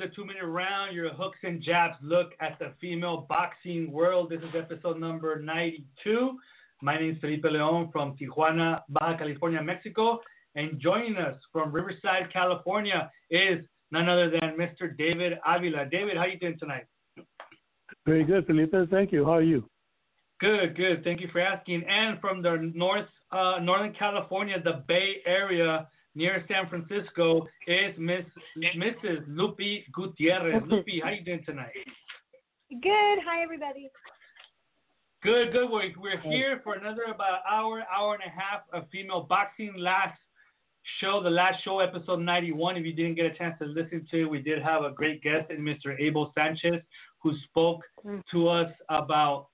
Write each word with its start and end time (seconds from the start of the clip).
The 0.00 0.08
two 0.16 0.24
minute 0.24 0.46
round, 0.46 0.94
your 0.96 1.10
hooks 1.10 1.36
and 1.42 1.60
jabs 1.60 1.94
look 2.02 2.32
at 2.40 2.58
the 2.58 2.72
female 2.80 3.26
boxing 3.28 3.92
world. 3.92 4.30
This 4.30 4.40
is 4.40 4.54
episode 4.56 4.98
number 4.98 5.38
92. 5.42 6.38
My 6.80 6.98
name 6.98 7.12
is 7.12 7.18
Felipe 7.20 7.44
Leon 7.44 7.90
from 7.92 8.16
Tijuana, 8.16 8.80
Baja 8.88 9.18
California, 9.18 9.62
Mexico. 9.62 10.20
And 10.54 10.80
joining 10.80 11.16
us 11.16 11.36
from 11.52 11.70
Riverside, 11.70 12.32
California 12.32 13.10
is 13.30 13.58
none 13.90 14.08
other 14.08 14.30
than 14.30 14.56
Mr. 14.58 14.96
David 14.96 15.34
Avila. 15.46 15.84
David, 15.90 16.16
how 16.16 16.22
are 16.22 16.28
you 16.28 16.38
doing 16.38 16.58
tonight? 16.58 16.86
Very 18.06 18.24
good, 18.24 18.46
Felipe. 18.46 18.74
Thank 18.90 19.12
you. 19.12 19.26
How 19.26 19.32
are 19.32 19.42
you? 19.42 19.68
Good, 20.40 20.76
good. 20.76 21.04
Thank 21.04 21.20
you 21.20 21.28
for 21.30 21.40
asking. 21.40 21.84
And 21.86 22.18
from 22.22 22.40
the 22.40 22.72
north, 22.74 23.08
uh, 23.32 23.58
Northern 23.60 23.92
California, 23.92 24.56
the 24.64 24.82
Bay 24.88 25.16
Area 25.26 25.86
near 26.14 26.44
San 26.48 26.68
Francisco, 26.68 27.46
is 27.66 27.94
Miss 27.98 28.24
Mrs. 28.58 29.26
Lupi 29.28 29.84
Gutierrez. 29.92 30.62
Lupi, 30.62 31.02
how 31.02 31.10
you 31.10 31.24
doing 31.24 31.42
tonight? 31.44 31.72
Good. 32.70 33.18
Hi, 33.26 33.42
everybody. 33.42 33.90
Good, 35.22 35.52
good. 35.52 35.70
We're, 35.70 35.92
we're 35.98 36.20
here 36.20 36.60
for 36.64 36.74
another 36.74 37.02
about 37.14 37.40
hour, 37.48 37.82
hour 37.94 38.14
and 38.14 38.22
a 38.22 38.30
half 38.30 38.62
of 38.72 38.88
female 38.90 39.26
boxing. 39.28 39.74
Last 39.76 40.18
show, 41.00 41.22
the 41.22 41.30
last 41.30 41.62
show, 41.62 41.80
episode 41.80 42.20
91. 42.20 42.76
If 42.76 42.86
you 42.86 42.92
didn't 42.92 43.16
get 43.16 43.26
a 43.26 43.34
chance 43.34 43.56
to 43.60 43.66
listen 43.66 44.06
to 44.10 44.22
it, 44.22 44.30
we 44.30 44.40
did 44.40 44.62
have 44.62 44.82
a 44.82 44.90
great 44.90 45.22
guest, 45.22 45.50
in 45.50 45.58
Mr. 45.58 45.98
Abel 45.98 46.32
Sanchez, 46.34 46.82
who 47.22 47.32
spoke 47.44 47.82
to 48.30 48.48
us 48.48 48.70
about 48.88 49.48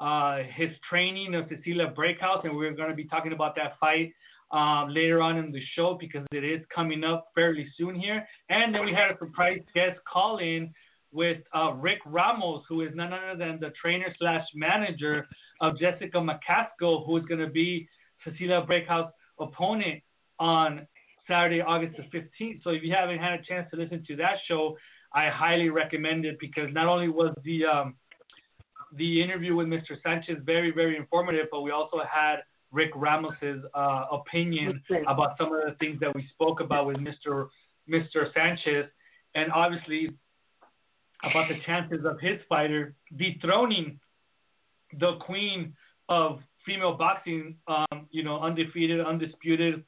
uh, 0.00 0.38
his 0.54 0.68
training 0.88 1.34
of 1.34 1.46
Cecilia 1.48 1.94
Braekhus, 1.96 2.44
and 2.44 2.54
we're 2.54 2.72
going 2.72 2.90
to 2.90 2.94
be 2.94 3.06
talking 3.06 3.32
about 3.32 3.56
that 3.56 3.78
fight 3.80 4.12
um, 4.50 4.92
later 4.92 5.20
on 5.20 5.36
in 5.36 5.52
the 5.52 5.62
show 5.74 5.96
because 5.98 6.24
it 6.32 6.44
is 6.44 6.60
coming 6.74 7.04
up 7.04 7.28
fairly 7.34 7.66
soon 7.76 7.94
here. 7.94 8.26
And 8.48 8.74
then 8.74 8.84
we 8.84 8.92
had 8.92 9.10
a 9.10 9.18
surprise 9.18 9.60
guest 9.74 9.98
call 10.10 10.38
in 10.38 10.72
with 11.12 11.38
uh, 11.54 11.72
Rick 11.72 12.00
Ramos, 12.04 12.62
who 12.68 12.82
is 12.82 12.90
none 12.94 13.12
other 13.12 13.36
than 13.38 13.58
the 13.60 13.72
trainer 13.80 14.14
slash 14.18 14.44
manager 14.54 15.26
of 15.60 15.78
Jessica 15.78 16.18
McCaskill, 16.18 17.06
who 17.06 17.16
is 17.16 17.24
going 17.26 17.40
to 17.40 17.48
be 17.50 17.88
Cecilia 18.24 18.62
Braekhus 18.62 19.10
opponent 19.40 20.02
on 20.38 20.86
Saturday, 21.26 21.60
August 21.60 21.96
the 21.96 22.18
15th. 22.18 22.62
So 22.62 22.70
if 22.70 22.82
you 22.82 22.94
haven't 22.94 23.18
had 23.18 23.40
a 23.40 23.42
chance 23.42 23.68
to 23.72 23.76
listen 23.76 24.04
to 24.06 24.16
that 24.16 24.36
show, 24.46 24.76
I 25.12 25.28
highly 25.28 25.70
recommend 25.70 26.24
it 26.24 26.38
because 26.38 26.68
not 26.72 26.86
only 26.86 27.08
was 27.08 27.34
the 27.44 27.64
um, 27.64 27.96
the 28.94 29.22
interview 29.22 29.56
with 29.56 29.66
Mr. 29.66 30.00
Sanchez 30.02 30.38
very, 30.44 30.70
very 30.70 30.96
informative, 30.96 31.46
but 31.50 31.62
we 31.62 31.70
also 31.70 31.98
had 32.10 32.36
Rick 32.76 32.90
Ramos's 32.94 33.64
uh, 33.74 34.04
opinion 34.12 34.82
about 35.08 35.38
some 35.38 35.50
of 35.52 35.62
the 35.66 35.74
things 35.80 35.98
that 36.00 36.14
we 36.14 36.28
spoke 36.34 36.60
about 36.60 36.86
with 36.86 36.98
Mr. 36.98 37.48
Mr. 37.88 38.32
Sanchez, 38.34 38.84
and 39.34 39.50
obviously 39.50 40.10
about 41.24 41.48
the 41.48 41.58
chances 41.64 42.04
of 42.04 42.20
his 42.20 42.38
fighter 42.48 42.94
dethroning 43.16 43.98
the 45.00 45.16
queen 45.16 45.74
of 46.10 46.40
female 46.66 46.94
boxing, 46.94 47.56
um, 47.66 48.06
you 48.10 48.22
know, 48.22 48.40
undefeated, 48.40 49.00
undisputed 49.00 49.82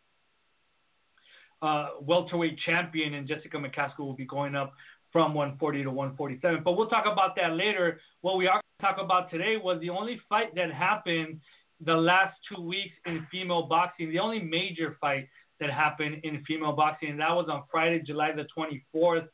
uh, 1.60 1.90
welterweight 2.00 2.58
champion, 2.64 3.14
and 3.14 3.28
Jessica 3.28 3.58
McCaskill 3.58 4.06
will 4.06 4.14
be 4.14 4.24
going 4.24 4.54
up 4.54 4.72
from 5.12 5.34
140 5.34 5.82
to 5.84 5.90
147. 5.90 6.62
But 6.64 6.72
we'll 6.72 6.88
talk 6.88 7.04
about 7.10 7.36
that 7.36 7.52
later. 7.52 8.00
What 8.22 8.38
we 8.38 8.46
are 8.46 8.54
going 8.54 8.62
to 8.80 8.86
talk 8.86 9.04
about 9.04 9.30
today 9.30 9.56
was 9.56 9.80
the 9.80 9.90
only 9.90 10.20
fight 10.28 10.54
that 10.54 10.72
happened 10.72 11.40
the 11.84 11.94
last 11.94 12.34
two 12.48 12.60
weeks 12.60 12.94
in 13.06 13.26
female 13.30 13.66
boxing, 13.66 14.10
the 14.10 14.18
only 14.18 14.40
major 14.40 14.96
fight 15.00 15.28
that 15.60 15.70
happened 15.70 16.20
in 16.24 16.42
female 16.46 16.72
boxing, 16.72 17.10
and 17.10 17.20
that 17.20 17.34
was 17.34 17.48
on 17.50 17.62
Friday, 17.70 18.02
July 18.04 18.32
the 18.32 18.46
24th, 18.56 19.28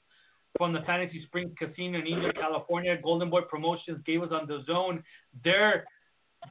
from 0.57 0.73
the 0.73 0.81
Fantasy 0.83 1.23
Springs 1.27 1.53
Casino 1.59 1.99
in 1.99 2.07
Indio, 2.07 2.33
California. 2.33 2.97
Golden 3.03 3.29
Boy 3.29 3.43
Promotions 3.43 4.01
gave 4.07 4.23
us 4.23 4.31
on 4.31 4.47
DAZN 4.47 5.03
their 5.43 5.85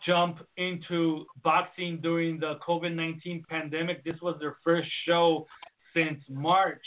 jump 0.05 0.39
into 0.57 1.25
boxing 1.43 1.99
during 2.01 2.39
the 2.39 2.55
COVID 2.67 2.93
19 2.93 3.45
pandemic. 3.49 4.03
This 4.03 4.19
was 4.21 4.35
their 4.39 4.57
first 4.63 4.89
show 5.05 5.47
since 5.95 6.19
March 6.29 6.85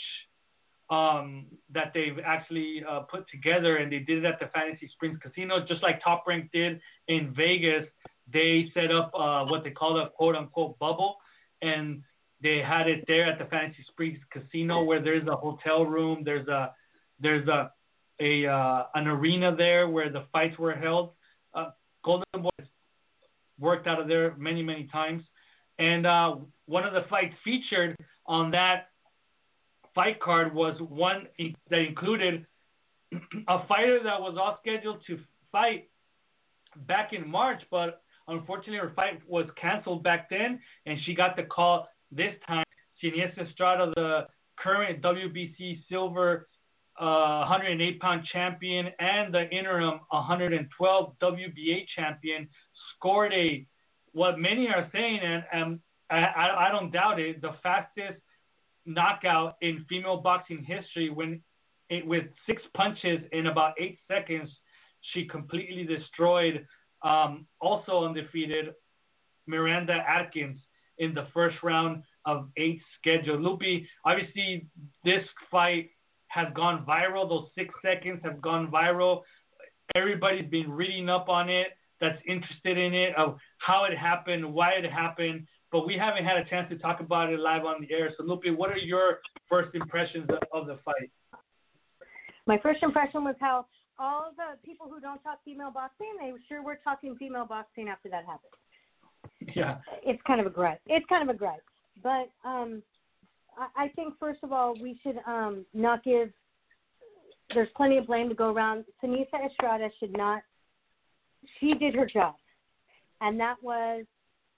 um, 0.89 1.45
that 1.73 1.91
they've 1.93 2.19
actually 2.23 2.83
uh, 2.87 3.01
put 3.01 3.29
together, 3.29 3.77
and 3.77 3.91
they 3.91 3.99
did 3.99 4.19
it 4.19 4.25
at 4.25 4.39
the 4.39 4.47
Fantasy 4.53 4.89
Springs 4.93 5.19
Casino, 5.21 5.65
just 5.65 5.83
like 5.83 6.01
Top 6.03 6.25
Rank 6.27 6.49
did 6.53 6.79
in 7.07 7.33
Vegas. 7.35 7.87
They 8.31 8.71
set 8.73 8.91
up 8.91 9.11
uh, 9.13 9.45
what 9.45 9.63
they 9.63 9.71
call 9.71 9.99
a 9.99 10.09
quote 10.09 10.35
unquote 10.35 10.77
bubble, 10.79 11.17
and 11.61 12.03
they 12.41 12.59
had 12.59 12.87
it 12.87 13.05
there 13.07 13.25
at 13.25 13.39
the 13.39 13.45
Fantasy 13.45 13.83
Springs 13.87 14.19
Casino, 14.31 14.83
where 14.83 15.01
there's 15.01 15.27
a 15.27 15.35
hotel 15.35 15.85
room, 15.85 16.23
there's 16.23 16.47
a 16.47 16.73
there's 17.19 17.47
a 17.47 17.71
a 18.19 18.47
uh, 18.47 18.83
an 18.95 19.07
arena 19.07 19.55
there 19.55 19.87
where 19.87 20.09
the 20.09 20.25
fights 20.31 20.57
were 20.57 20.75
held. 20.75 21.11
Uh, 21.53 21.71
Golden 22.03 22.25
Boys 22.41 22.67
worked 23.59 23.87
out 23.87 23.99
of 23.99 24.07
there 24.07 24.35
many 24.37 24.61
many 24.61 24.87
times, 24.91 25.23
and 25.79 26.05
uh, 26.05 26.35
one 26.65 26.83
of 26.83 26.93
the 26.93 27.05
fights 27.09 27.33
featured 27.43 27.95
on 28.25 28.51
that 28.51 28.89
fight 29.95 30.19
card 30.19 30.53
was 30.53 30.79
one 30.79 31.27
that 31.69 31.79
included 31.79 32.45
a 33.47 33.65
fighter 33.67 33.99
that 34.03 34.21
was 34.21 34.37
all 34.39 34.59
scheduled 34.61 34.99
to 35.07 35.17
fight 35.51 35.89
back 36.85 37.13
in 37.13 37.27
March, 37.27 37.61
but 37.71 38.01
unfortunately 38.27 38.77
her 38.77 38.93
fight 38.95 39.21
was 39.27 39.45
canceled 39.59 40.03
back 40.03 40.29
then, 40.29 40.59
and 40.85 40.99
she 41.05 41.13
got 41.13 41.35
the 41.35 41.43
call 41.43 41.87
this 42.11 42.33
time. 42.47 42.63
Seniesa 43.03 43.47
Estrada, 43.47 43.91
the 43.95 44.27
current 44.57 45.01
WBC 45.01 45.83
silver 45.87 46.47
uh, 46.99 47.45
108 47.47 47.99
pound 47.99 48.25
champion 48.33 48.87
and 48.99 49.33
the 49.33 49.47
interim 49.51 49.99
112 50.09 51.13
WBA 51.21 51.85
champion, 51.95 52.49
scored 52.95 53.33
a 53.33 53.65
what 54.13 54.39
many 54.39 54.67
are 54.67 54.89
saying, 54.91 55.19
and, 55.23 55.43
and 55.53 55.79
I, 56.09 56.67
I 56.67 56.69
don't 56.71 56.91
doubt 56.91 57.19
it, 57.19 57.39
the 57.41 57.53
fastest 57.61 58.19
knockout 58.85 59.57
in 59.61 59.85
female 59.87 60.17
boxing 60.17 60.63
history 60.63 61.11
when 61.11 61.41
it, 61.89 62.05
with 62.05 62.25
six 62.47 62.61
punches 62.73 63.19
in 63.31 63.47
about 63.47 63.73
eight 63.79 63.99
seconds, 64.07 64.49
she 65.13 65.25
completely 65.25 65.83
destroyed 65.83 66.65
um, 67.03 67.45
also 67.61 68.05
undefeated 68.05 68.73
Miranda 69.45 69.93
Atkins 69.93 70.59
in 70.97 71.13
the 71.13 71.27
first 71.33 71.57
round 71.63 72.03
of 72.25 72.49
eight 72.57 72.81
scheduled. 72.99 73.41
Lupi, 73.41 73.85
obviously, 74.03 74.67
this 75.03 75.23
fight 75.49 75.91
has 76.27 76.47
gone 76.53 76.85
viral. 76.85 77.29
Those 77.29 77.47
six 77.55 77.73
seconds 77.81 78.19
have 78.23 78.41
gone 78.41 78.69
viral. 78.69 79.21
Everybody's 79.95 80.49
been 80.49 80.69
reading 80.69 81.09
up 81.09 81.29
on 81.29 81.49
it 81.49 81.67
that's 82.01 82.19
interested 82.27 82.77
in 82.77 82.93
it, 82.93 83.15
of 83.15 83.37
how 83.59 83.85
it 83.85 83.97
happened, 83.97 84.53
why 84.53 84.71
it 84.71 84.91
happened 84.91 85.47
but 85.71 85.85
we 85.85 85.97
haven't 85.97 86.23
had 86.23 86.37
a 86.37 86.45
chance 86.45 86.69
to 86.69 86.77
talk 86.77 86.99
about 86.99 87.31
it 87.31 87.39
live 87.39 87.65
on 87.65 87.81
the 87.81 87.93
air. 87.93 88.11
So, 88.17 88.23
Lupi, 88.23 88.55
what 88.55 88.71
are 88.71 88.77
your 88.77 89.19
first 89.49 89.75
impressions 89.75 90.29
of, 90.29 90.39
of 90.53 90.67
the 90.67 90.79
fight? 90.85 91.11
My 92.45 92.57
first 92.59 92.81
impression 92.81 93.23
was 93.23 93.35
how 93.39 93.65
all 93.99 94.31
the 94.35 94.57
people 94.63 94.87
who 94.89 94.99
don't 94.99 95.21
talk 95.23 95.39
female 95.43 95.71
boxing, 95.71 96.13
they 96.19 96.31
sure 96.47 96.61
were 96.61 96.79
talking 96.83 97.15
female 97.17 97.45
boxing 97.45 97.89
after 97.89 98.09
that 98.09 98.25
happened. 98.25 99.55
Yeah. 99.55 99.77
It's 100.03 100.21
kind 100.27 100.39
of 100.39 100.45
a 100.45 100.49
gripe. 100.49 100.81
It's 100.85 101.05
kind 101.07 101.27
of 101.27 101.35
a 101.35 101.37
gripe. 101.37 101.63
But 102.03 102.29
um, 102.45 102.83
I, 103.57 103.85
I 103.85 103.87
think, 103.89 104.13
first 104.19 104.39
of 104.43 104.51
all, 104.51 104.75
we 104.81 104.99
should 105.03 105.17
um, 105.25 105.65
not 105.73 106.03
give, 106.03 106.29
there's 107.53 107.69
plenty 107.75 107.97
of 107.97 108.07
blame 108.07 108.29
to 108.29 108.35
go 108.35 108.51
around. 108.51 108.85
Seniesa 109.03 109.49
Estrada 109.49 109.89
should 109.99 110.15
not, 110.15 110.43
she 111.59 111.73
did 111.73 111.95
her 111.95 112.05
job. 112.05 112.35
And 113.21 113.39
that 113.39 113.55
was 113.63 114.05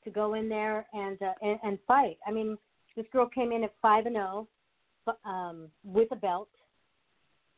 to 0.03 0.09
go 0.09 0.33
in 0.33 0.49
there 0.49 0.85
and 0.93 1.21
uh, 1.21 1.33
and, 1.41 1.59
and 1.63 1.79
fight. 1.87 2.17
I 2.27 2.31
mean, 2.31 2.57
this 2.95 3.05
girl 3.13 3.27
came 3.27 3.51
in 3.51 3.63
at 3.63 3.73
five 3.81 4.05
and 4.05 4.15
zero, 4.15 4.47
um, 5.23 5.67
with 5.83 6.11
a 6.11 6.15
belt, 6.15 6.49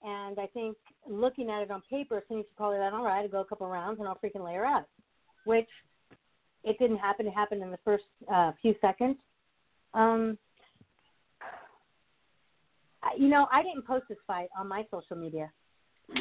and 0.03 0.39
I 0.39 0.47
think 0.47 0.77
looking 1.07 1.49
at 1.49 1.61
it 1.61 1.71
on 1.71 1.81
paper, 1.89 2.23
Seniesa 2.29 2.45
probably 2.57 2.77
thought, 2.77 2.93
all 2.93 3.03
right, 3.03 3.21
I'll 3.21 3.29
go 3.29 3.41
a 3.41 3.45
couple 3.45 3.67
rounds 3.67 3.99
and 3.99 4.07
I'll 4.07 4.17
freaking 4.23 4.43
lay 4.43 4.55
her 4.55 4.65
out, 4.65 4.87
which 5.45 5.67
it 6.63 6.77
didn't 6.79 6.97
happen. 6.97 7.27
It 7.27 7.33
happened 7.33 7.61
in 7.61 7.71
the 7.71 7.79
first 7.83 8.03
uh, 8.31 8.51
few 8.61 8.75
seconds. 8.81 9.17
Um, 9.93 10.37
you 13.17 13.27
know, 13.27 13.47
I 13.51 13.63
didn't 13.63 13.85
post 13.85 14.05
this 14.09 14.17
fight 14.27 14.49
on 14.57 14.67
my 14.67 14.85
social 14.91 15.15
media. 15.15 15.51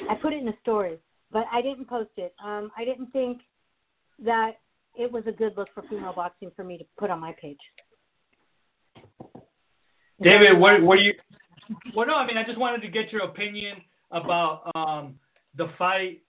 I 0.08 0.14
put 0.14 0.32
it 0.32 0.40
in 0.40 0.48
a 0.48 0.58
story, 0.62 0.98
but 1.30 1.44
I 1.52 1.62
didn't 1.62 1.88
post 1.88 2.10
it. 2.16 2.34
Um, 2.44 2.70
I 2.76 2.84
didn't 2.84 3.10
think 3.12 3.40
that 4.24 4.52
it 4.96 5.10
was 5.10 5.24
a 5.26 5.32
good 5.32 5.56
look 5.56 5.68
for 5.74 5.82
female 5.88 6.12
boxing 6.14 6.50
for 6.56 6.64
me 6.64 6.78
to 6.78 6.84
put 6.98 7.10
on 7.10 7.20
my 7.20 7.34
page. 7.40 7.58
David, 10.20 10.58
what 10.58 10.82
what 10.82 10.96
do 10.96 11.02
you? 11.02 11.14
Well, 11.94 12.06
no, 12.06 12.14
I 12.14 12.26
mean, 12.26 12.36
I 12.36 12.44
just 12.44 12.58
wanted 12.58 12.82
to 12.82 12.88
get 12.88 13.12
your 13.12 13.22
opinion 13.22 13.78
about 14.10 14.70
um, 14.74 15.14
the 15.56 15.68
fight. 15.78 16.22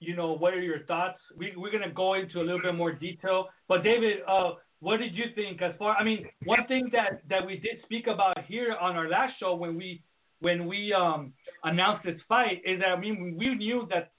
You 0.00 0.16
know, 0.16 0.32
what 0.32 0.54
are 0.54 0.60
your 0.60 0.84
thoughts? 0.86 1.18
We 1.36 1.52
we're 1.56 1.70
gonna 1.70 1.92
go 1.92 2.14
into 2.14 2.40
a 2.40 2.44
little 2.44 2.62
bit 2.62 2.74
more 2.74 2.92
detail, 2.92 3.48
but 3.68 3.84
David, 3.84 4.18
uh, 4.26 4.52
what 4.80 4.96
did 4.96 5.14
you 5.14 5.26
think 5.34 5.60
as 5.60 5.74
far? 5.78 5.94
I 5.96 6.04
mean, 6.04 6.26
one 6.44 6.66
thing 6.66 6.88
that 6.92 7.22
that 7.28 7.46
we 7.46 7.56
did 7.58 7.82
speak 7.84 8.06
about 8.06 8.42
here 8.46 8.76
on 8.80 8.96
our 8.96 9.08
last 9.08 9.34
show 9.38 9.54
when 9.54 9.76
we 9.76 10.02
when 10.40 10.66
we 10.66 10.94
um, 10.94 11.34
announced 11.64 12.04
this 12.04 12.20
fight 12.28 12.62
is 12.64 12.80
that 12.80 12.88
I 12.88 12.98
mean 12.98 13.36
we 13.38 13.54
knew 13.54 13.86
that 13.90 14.12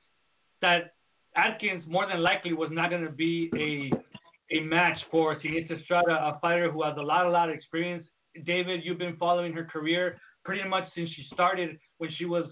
that 0.62 0.94
Atkins 1.36 1.84
more 1.88 2.08
than 2.08 2.22
likely 2.22 2.54
was 2.54 2.70
not 2.72 2.92
going 2.92 3.04
to 3.04 3.12
be 3.12 3.50
a 3.56 4.56
a 4.56 4.60
match 4.60 5.00
for 5.10 5.40
Seniesa 5.40 5.80
Estrada, 5.80 6.12
a 6.12 6.40
fighter 6.42 6.72
who 6.72 6.84
has 6.84 6.96
a 6.98 7.02
lot 7.02 7.26
a 7.26 7.30
lot 7.30 7.50
of 7.50 7.56
experience. 7.56 8.06
David, 8.46 8.82
you've 8.84 9.00
been 9.00 9.18
following 9.18 9.52
her 9.54 9.66
career 9.66 10.20
pretty 10.44 10.68
much 10.68 10.86
since 10.96 11.10
she 11.12 11.26
started 11.34 11.78
when 11.98 12.10
she 12.18 12.26
was, 12.26 12.46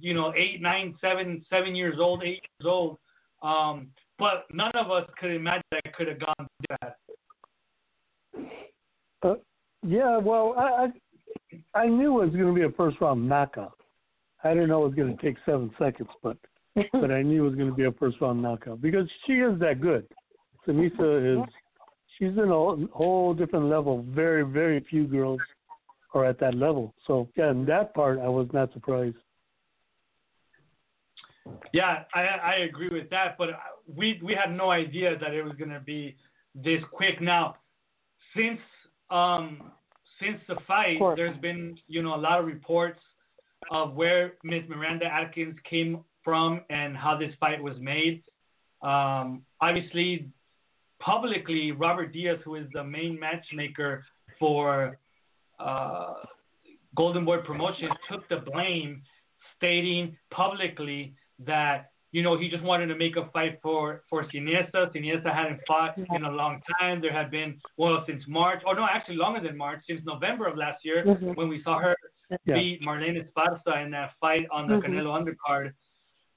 you 0.00 0.14
know, 0.14 0.32
eight, 0.36 0.60
nine, 0.60 0.94
seven, 1.00 1.44
seven 1.50 1.74
years 1.74 1.96
old, 1.98 2.22
eight 2.22 2.42
years 2.60 2.66
old. 2.66 2.98
Um, 3.42 3.88
but 4.18 4.44
none 4.52 4.72
of 4.74 4.90
us 4.90 5.08
could 5.18 5.32
imagine 5.32 5.64
that 5.72 5.82
it 5.84 5.94
could 5.94 6.08
have 6.08 6.20
gone 6.20 6.46
bad. 6.68 6.94
Uh, 9.22 9.34
yeah, 9.82 10.16
well, 10.18 10.54
I 10.56 10.88
I, 11.74 11.80
I 11.82 11.86
knew 11.86 12.20
it 12.20 12.26
was 12.26 12.34
going 12.34 12.46
to 12.46 12.54
be 12.54 12.62
a 12.62 12.70
first 12.76 13.00
round 13.00 13.28
knockout. 13.28 13.78
I 14.44 14.54
didn't 14.54 14.68
know 14.68 14.84
it 14.84 14.88
was 14.88 14.94
going 14.94 15.16
to 15.16 15.22
take 15.22 15.36
seven 15.44 15.70
seconds, 15.78 16.10
but 16.22 16.36
but 16.92 17.10
I 17.10 17.22
knew 17.22 17.44
it 17.44 17.48
was 17.48 17.54
going 17.56 17.68
to 17.68 17.74
be 17.74 17.84
a 17.84 17.92
first 17.92 18.20
round 18.20 18.42
knockout 18.42 18.80
because 18.80 19.08
she 19.26 19.34
is 19.34 19.58
that 19.60 19.80
good. 19.80 20.06
Seniesa 20.66 21.42
is 21.42 21.48
she's 22.18 22.32
in 22.32 22.38
a 22.38 22.46
whole- 22.46 22.88
whole 22.92 23.34
different 23.34 23.66
level. 23.66 24.04
Very 24.08 24.44
very 24.44 24.80
few 24.88 25.04
girls 25.04 25.40
are 26.14 26.24
at 26.24 26.38
that 26.40 26.54
level. 26.54 26.94
So 27.06 27.28
yeah, 27.36 27.50
in 27.50 27.64
that 27.66 27.94
part, 27.94 28.18
I 28.18 28.28
was 28.28 28.48
not 28.52 28.72
surprised. 28.72 29.16
Yeah, 31.72 32.04
I 32.14 32.20
I 32.20 32.54
agree 32.68 32.88
with 32.90 33.10
that, 33.10 33.36
but 33.38 33.50
we 33.86 34.20
we 34.22 34.34
had 34.34 34.54
no 34.54 34.70
idea 34.70 35.18
that 35.18 35.32
it 35.32 35.42
was 35.42 35.54
going 35.54 35.70
to 35.70 35.80
be 35.80 36.16
this 36.54 36.80
quick. 36.92 37.20
Now, 37.20 37.56
since 38.36 38.60
um 39.10 39.72
since 40.20 40.38
the 40.48 40.56
fight, 40.66 40.98
there's 41.16 41.38
been 41.38 41.76
you 41.88 42.02
know 42.02 42.14
a 42.14 42.22
lot 42.28 42.38
of 42.38 42.46
reports 42.46 43.00
of 43.70 43.94
where 43.94 44.34
Miss 44.44 44.62
Miranda 44.68 45.06
Atkins 45.06 45.56
came 45.68 46.04
from 46.24 46.62
and 46.70 46.96
how 46.96 47.16
this 47.16 47.32
fight 47.40 47.62
was 47.62 47.76
made. 47.80 48.22
Um, 48.82 49.42
obviously, 49.60 50.28
publicly, 51.00 51.72
Robert 51.72 52.12
Diaz, 52.12 52.38
who 52.44 52.56
is 52.56 52.66
the 52.72 52.82
main 52.82 53.18
matchmaker 53.18 54.04
for 54.38 54.98
uh, 55.62 56.14
Golden 56.94 57.24
Boy 57.24 57.38
Promotions, 57.38 57.92
took 58.10 58.28
the 58.28 58.38
blame, 58.50 59.02
stating 59.56 60.16
publicly 60.30 61.14
that 61.38 61.90
you 62.10 62.22
know 62.22 62.36
he 62.36 62.50
just 62.50 62.62
wanted 62.62 62.88
to 62.88 62.96
make 63.04 63.16
a 63.16 63.26
fight 63.30 63.58
for 63.62 64.02
for 64.10 64.24
Seniesa. 64.24 64.80
Seniesa 64.92 65.30
hadn't 65.32 65.60
fought 65.66 65.96
in 66.16 66.24
a 66.24 66.30
long 66.30 66.60
time. 66.78 67.00
There 67.00 67.12
had 67.20 67.30
been 67.30 67.50
well 67.78 68.04
since 68.06 68.22
March, 68.28 68.60
or 68.66 68.74
no, 68.74 68.84
actually 68.84 69.16
longer 69.16 69.40
than 69.40 69.56
March, 69.56 69.80
since 69.88 70.00
November 70.04 70.44
of 70.46 70.56
last 70.56 70.84
year 70.84 71.04
Mhm. 71.04 71.34
when 71.38 71.48
we 71.48 71.62
saw 71.62 71.78
her 71.78 71.96
Yeah. 72.44 72.54
beat 72.56 72.82
Marlene 72.82 73.18
Esparza 73.22 73.74
in 73.84 73.90
that 73.92 74.10
fight 74.20 74.46
on 74.50 74.68
the 74.68 74.76
Mhm. 74.76 74.84
Canelo 74.84 75.10
undercard. 75.18 75.72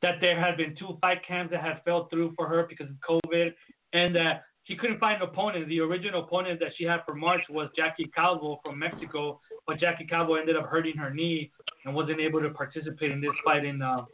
That 0.02 0.20
there 0.22 0.38
had 0.40 0.56
been 0.58 0.76
two 0.76 0.98
fight 1.02 1.22
camps 1.24 1.52
that 1.52 1.62
had 1.62 1.84
fell 1.84 2.06
through 2.10 2.30
for 2.38 2.48
her 2.48 2.64
because 2.72 2.90
of 2.90 2.98
COVID, 3.12 3.54
and 3.94 4.16
that 4.16 4.44
she 4.66 4.76
couldn't 4.76 5.00
find 5.00 5.22
an 5.22 5.30
opponent. 5.30 5.68
The 5.68 5.80
original 5.80 6.24
opponent 6.24 6.60
that 6.60 6.70
she 6.78 6.84
had 6.84 7.02
for 7.06 7.14
March 7.14 7.42
was 7.50 7.70
Jackie 7.76 8.12
Calvo 8.16 8.60
from 8.64 8.80
Mexico, 8.80 9.40
but 9.68 9.80
Jackie 9.80 10.06
Calvo 10.06 10.36
ended 10.36 10.56
up 10.56 10.66
hurting 10.66 10.98
her 10.98 11.14
knee 11.14 11.52
and 11.86 11.94
wasn't 11.94 12.20
able 12.20 12.42
to 12.42 12.50
participate 12.50 13.12
in 13.12 13.22
this 13.22 13.32
fight 13.44 13.64
in 13.64 13.82
uh, 13.82 14.06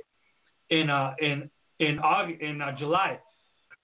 in 0.69 0.89
uh, 0.89 1.13
in 1.19 1.49
in 1.79 1.99
August, 1.99 2.41
in 2.41 2.61
uh, 2.61 2.77
July. 2.77 3.17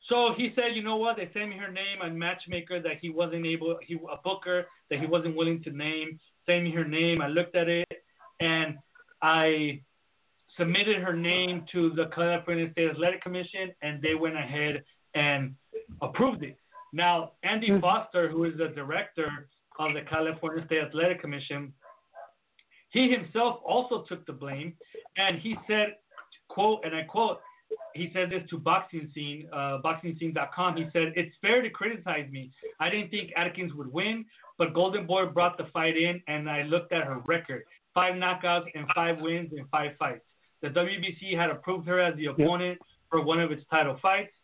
So 0.10 0.34
he 0.38 0.54
said, 0.56 0.76
you 0.76 0.84
know 0.84 0.98
what? 0.98 1.18
They 1.18 1.30
sent 1.34 1.50
me 1.50 1.58
her 1.58 1.72
name, 1.72 2.02
a 2.02 2.10
matchmaker 2.10 2.82
that 2.82 3.00
he 3.02 3.10
wasn't 3.10 3.46
able, 3.46 3.78
he 3.82 3.96
a 3.96 4.18
booker 4.24 4.66
that 4.90 5.00
he 5.00 5.06
wasn't 5.06 5.36
willing 5.36 5.62
to 5.64 5.72
name. 5.72 6.20
Sent 6.46 6.64
me 6.64 6.72
her 6.72 6.86
name. 6.86 7.22
I 7.22 7.28
looked 7.28 7.56
at 7.56 7.68
it 7.68 7.92
and 8.40 8.78
I 9.22 9.82
submitted 10.58 10.98
her 10.98 11.14
name 11.14 11.66
to 11.72 11.92
the 11.92 12.06
California 12.08 12.72
State 12.72 12.92
Athletic 12.92 13.22
Commission, 13.22 13.74
and 13.82 14.02
they 14.02 14.16
went 14.16 14.36
ahead 14.36 14.84
and 15.14 15.56
approved 16.02 16.44
it. 16.44 16.58
Now, 16.94 17.34
Andy 17.44 17.80
Foster, 17.80 18.30
who 18.30 18.46
is 18.46 18.58
the 18.58 18.70
director 18.70 19.50
of 19.80 19.94
the 19.94 20.02
California 20.02 20.66
State 20.66 20.84
Athletic 20.84 21.22
Commission, 21.22 21.74
he 22.90 23.10
himself 23.10 23.60
also 23.66 24.06
took 24.08 24.26
the 24.26 24.34
blame, 24.34 24.74
and 25.18 25.38
he 25.40 25.58
said, 25.68 25.98
"quote," 26.48 26.86
and 26.86 26.96
I 26.96 27.04
quote, 27.04 27.42
he 27.94 28.12
said 28.14 28.30
this 28.30 28.48
to 28.50 28.58
Boxing 28.58 29.12
Scene, 29.14 29.50
uh, 29.52 29.80
BoxingScene.com. 29.84 30.78
He 30.78 30.88
said, 30.94 31.14
"It's 31.16 31.36
fair 31.42 31.62
to 31.62 31.70
criticize 31.70 32.30
me. 32.32 32.52
I 32.80 32.90
didn't 32.90 33.10
think 33.10 33.34
Atkins 33.36 33.74
would 33.74 33.92
win, 33.92 34.26
but 34.58 34.74
Golden 34.74 35.06
Boy 35.06 35.26
brought 35.26 35.58
the 35.58 35.66
fight 35.66 35.98
in, 35.98 36.22
and 36.28 36.50
I 36.50 36.62
looked 36.62 36.94
at 36.94 37.04
her 37.04 37.20
record: 37.26 37.64
five 37.94 38.16
knockouts 38.16 38.70
and 38.76 38.88
five 38.94 39.20
wins 39.20 39.52
in 39.52 39.66
five 39.68 39.98
fights. 39.98 40.26
The 40.62 40.70
WBC 40.70 41.36
had 41.36 41.50
approved 41.50 41.88
her 41.88 42.00
as 42.00 42.16
the 42.16 42.28
opponent 42.28 42.80
for 43.10 43.22
one 43.22 43.40
of 43.40 43.52
its 43.52 43.66
title 43.70 43.98
fights." 43.98 44.37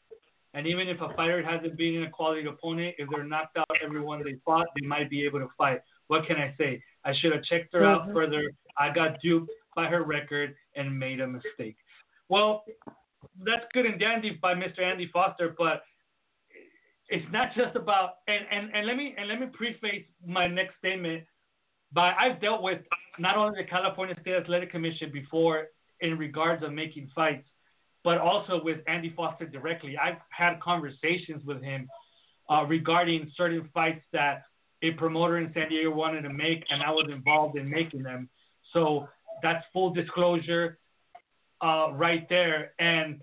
And 0.53 0.67
even 0.67 0.87
if 0.87 1.01
a 1.01 1.09
fighter 1.15 1.43
hasn't 1.43 1.77
been 1.77 1.95
in 1.95 2.03
a 2.03 2.09
quality 2.09 2.45
opponent, 2.47 2.95
if 2.99 3.09
they're 3.09 3.23
knocked 3.23 3.57
out 3.57 3.67
every 3.83 4.01
one 4.01 4.23
they 4.23 4.35
fought, 4.45 4.67
they 4.79 4.85
might 4.85 5.09
be 5.09 5.25
able 5.25 5.39
to 5.39 5.49
fight. 5.57 5.81
What 6.07 6.27
can 6.27 6.37
I 6.37 6.53
say? 6.57 6.81
I 7.03 7.13
should 7.19 7.33
have 7.33 7.43
checked 7.43 7.73
her 7.73 7.85
out 7.85 8.03
mm-hmm. 8.03 8.13
further. 8.13 8.51
I 8.77 8.93
got 8.93 9.19
duped 9.21 9.51
by 9.75 9.87
her 9.87 10.03
record 10.03 10.53
and 10.75 10.97
made 10.97 11.19
a 11.19 11.27
mistake. 11.27 11.77
Well, 12.29 12.63
that's 13.45 13.65
good 13.73 13.85
and 13.85 13.99
dandy 13.99 14.37
by 14.41 14.53
Mr. 14.53 14.81
Andy 14.81 15.09
Foster, 15.11 15.55
but 15.57 15.83
it's 17.09 17.25
not 17.31 17.53
just 17.55 17.75
about 17.75 18.15
and, 18.27 18.45
and, 18.51 18.75
and 18.75 18.87
let 18.87 18.95
me 18.95 19.13
and 19.17 19.27
let 19.27 19.39
me 19.39 19.47
preface 19.53 20.03
my 20.25 20.47
next 20.47 20.77
statement 20.79 21.23
by 21.91 22.13
I've 22.13 22.41
dealt 22.41 22.63
with 22.63 22.81
not 23.19 23.37
only 23.37 23.61
the 23.61 23.69
California 23.69 24.15
State 24.21 24.35
Athletic 24.35 24.71
Commission 24.71 25.11
before 25.11 25.67
in 26.01 26.17
regards 26.17 26.63
of 26.63 26.73
making 26.73 27.09
fights, 27.13 27.47
but 28.03 28.17
also 28.17 28.61
with 28.63 28.79
Andy 28.87 29.13
Foster 29.15 29.45
directly. 29.45 29.97
I've 29.97 30.17
had 30.29 30.59
conversations 30.59 31.43
with 31.45 31.61
him 31.61 31.89
uh, 32.49 32.65
regarding 32.67 33.31
certain 33.35 33.69
fights 33.73 34.03
that 34.11 34.43
a 34.81 34.91
promoter 34.91 35.37
in 35.37 35.51
San 35.53 35.69
Diego 35.69 35.91
wanted 35.91 36.23
to 36.23 36.33
make, 36.33 36.65
and 36.69 36.83
I 36.83 36.91
was 36.91 37.07
involved 37.09 37.57
in 37.57 37.69
making 37.69 38.03
them. 38.03 38.29
So 38.73 39.07
that's 39.41 39.63
full 39.71 39.91
disclosure 39.93 40.77
uh, 41.61 41.89
right 41.93 42.27
there. 42.27 42.73
And 42.79 43.21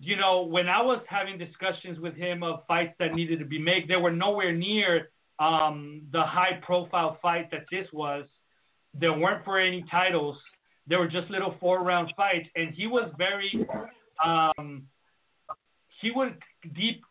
you 0.00 0.16
know, 0.16 0.42
when 0.42 0.68
I 0.68 0.80
was 0.80 1.00
having 1.08 1.36
discussions 1.36 1.98
with 2.00 2.14
him 2.14 2.42
of 2.42 2.66
fights 2.66 2.94
that 2.98 3.14
needed 3.14 3.38
to 3.38 3.44
be 3.44 3.58
made, 3.58 3.86
they 3.86 3.96
were 3.96 4.10
nowhere 4.10 4.52
near 4.52 5.10
um, 5.38 6.02
the 6.10 6.22
high-profile 6.22 7.18
fight 7.20 7.50
that 7.50 7.64
this 7.70 7.86
was. 7.92 8.24
There 8.94 9.12
weren't 9.12 9.44
for 9.44 9.58
any 9.58 9.84
titles. 9.90 10.38
They 10.86 10.96
were 10.96 11.06
just 11.06 11.30
little 11.30 11.54
four-round 11.60 12.14
fights, 12.16 12.48
and 12.56 12.74
he 12.74 12.86
was 12.86 13.12
very. 13.18 13.66
Um, 14.24 14.86
he 16.00 16.10
would 16.10 16.38
deep 16.74 17.02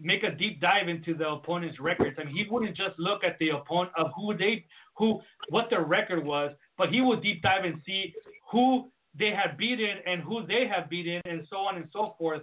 make 0.00 0.22
a 0.22 0.30
deep 0.30 0.60
dive 0.60 0.88
into 0.88 1.14
the 1.14 1.28
opponent's 1.28 1.78
records. 1.80 2.16
I 2.18 2.24
mean, 2.24 2.34
he 2.34 2.46
wouldn't 2.50 2.76
just 2.76 2.98
look 2.98 3.24
at 3.24 3.38
the 3.38 3.50
opponent 3.50 3.92
of 3.96 4.10
who 4.16 4.36
they 4.36 4.64
who 4.96 5.20
what 5.48 5.68
their 5.70 5.84
record 5.84 6.24
was, 6.24 6.52
but 6.78 6.90
he 6.90 7.00
would 7.00 7.22
deep 7.22 7.42
dive 7.42 7.64
and 7.64 7.80
see 7.84 8.14
who 8.50 8.90
they 9.18 9.30
had 9.30 9.56
beaten 9.56 9.98
and 10.06 10.22
who 10.22 10.46
they 10.46 10.66
have 10.66 10.88
beaten 10.88 11.20
and 11.24 11.46
so 11.50 11.56
on 11.56 11.76
and 11.76 11.88
so 11.92 12.14
forth. 12.18 12.42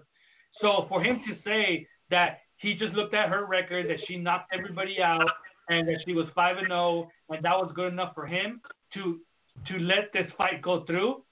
So 0.62 0.86
for 0.90 1.04
him 1.04 1.22
to 1.28 1.36
say 1.44 1.88
that 2.10 2.42
he 2.58 2.76
just 2.76 2.94
looked 2.94 3.14
at 3.14 3.30
her 3.30 3.46
record, 3.46 3.90
that 3.90 3.98
she 4.08 4.18
knocked 4.18 4.54
everybody 4.54 5.02
out, 5.02 5.30
and 5.70 5.88
that 5.88 5.98
she 6.06 6.14
was 6.14 6.28
five 6.36 6.58
and 6.58 6.68
zero, 6.68 7.10
and 7.30 7.44
that 7.44 7.58
was 7.58 7.72
good 7.76 7.92
enough 7.92 8.14
for 8.14 8.26
him 8.26 8.62
to 8.94 9.20
to 9.68 9.80
let 9.80 10.12
this 10.14 10.30
fight 10.38 10.62
go 10.62 10.84
through, 10.86 11.24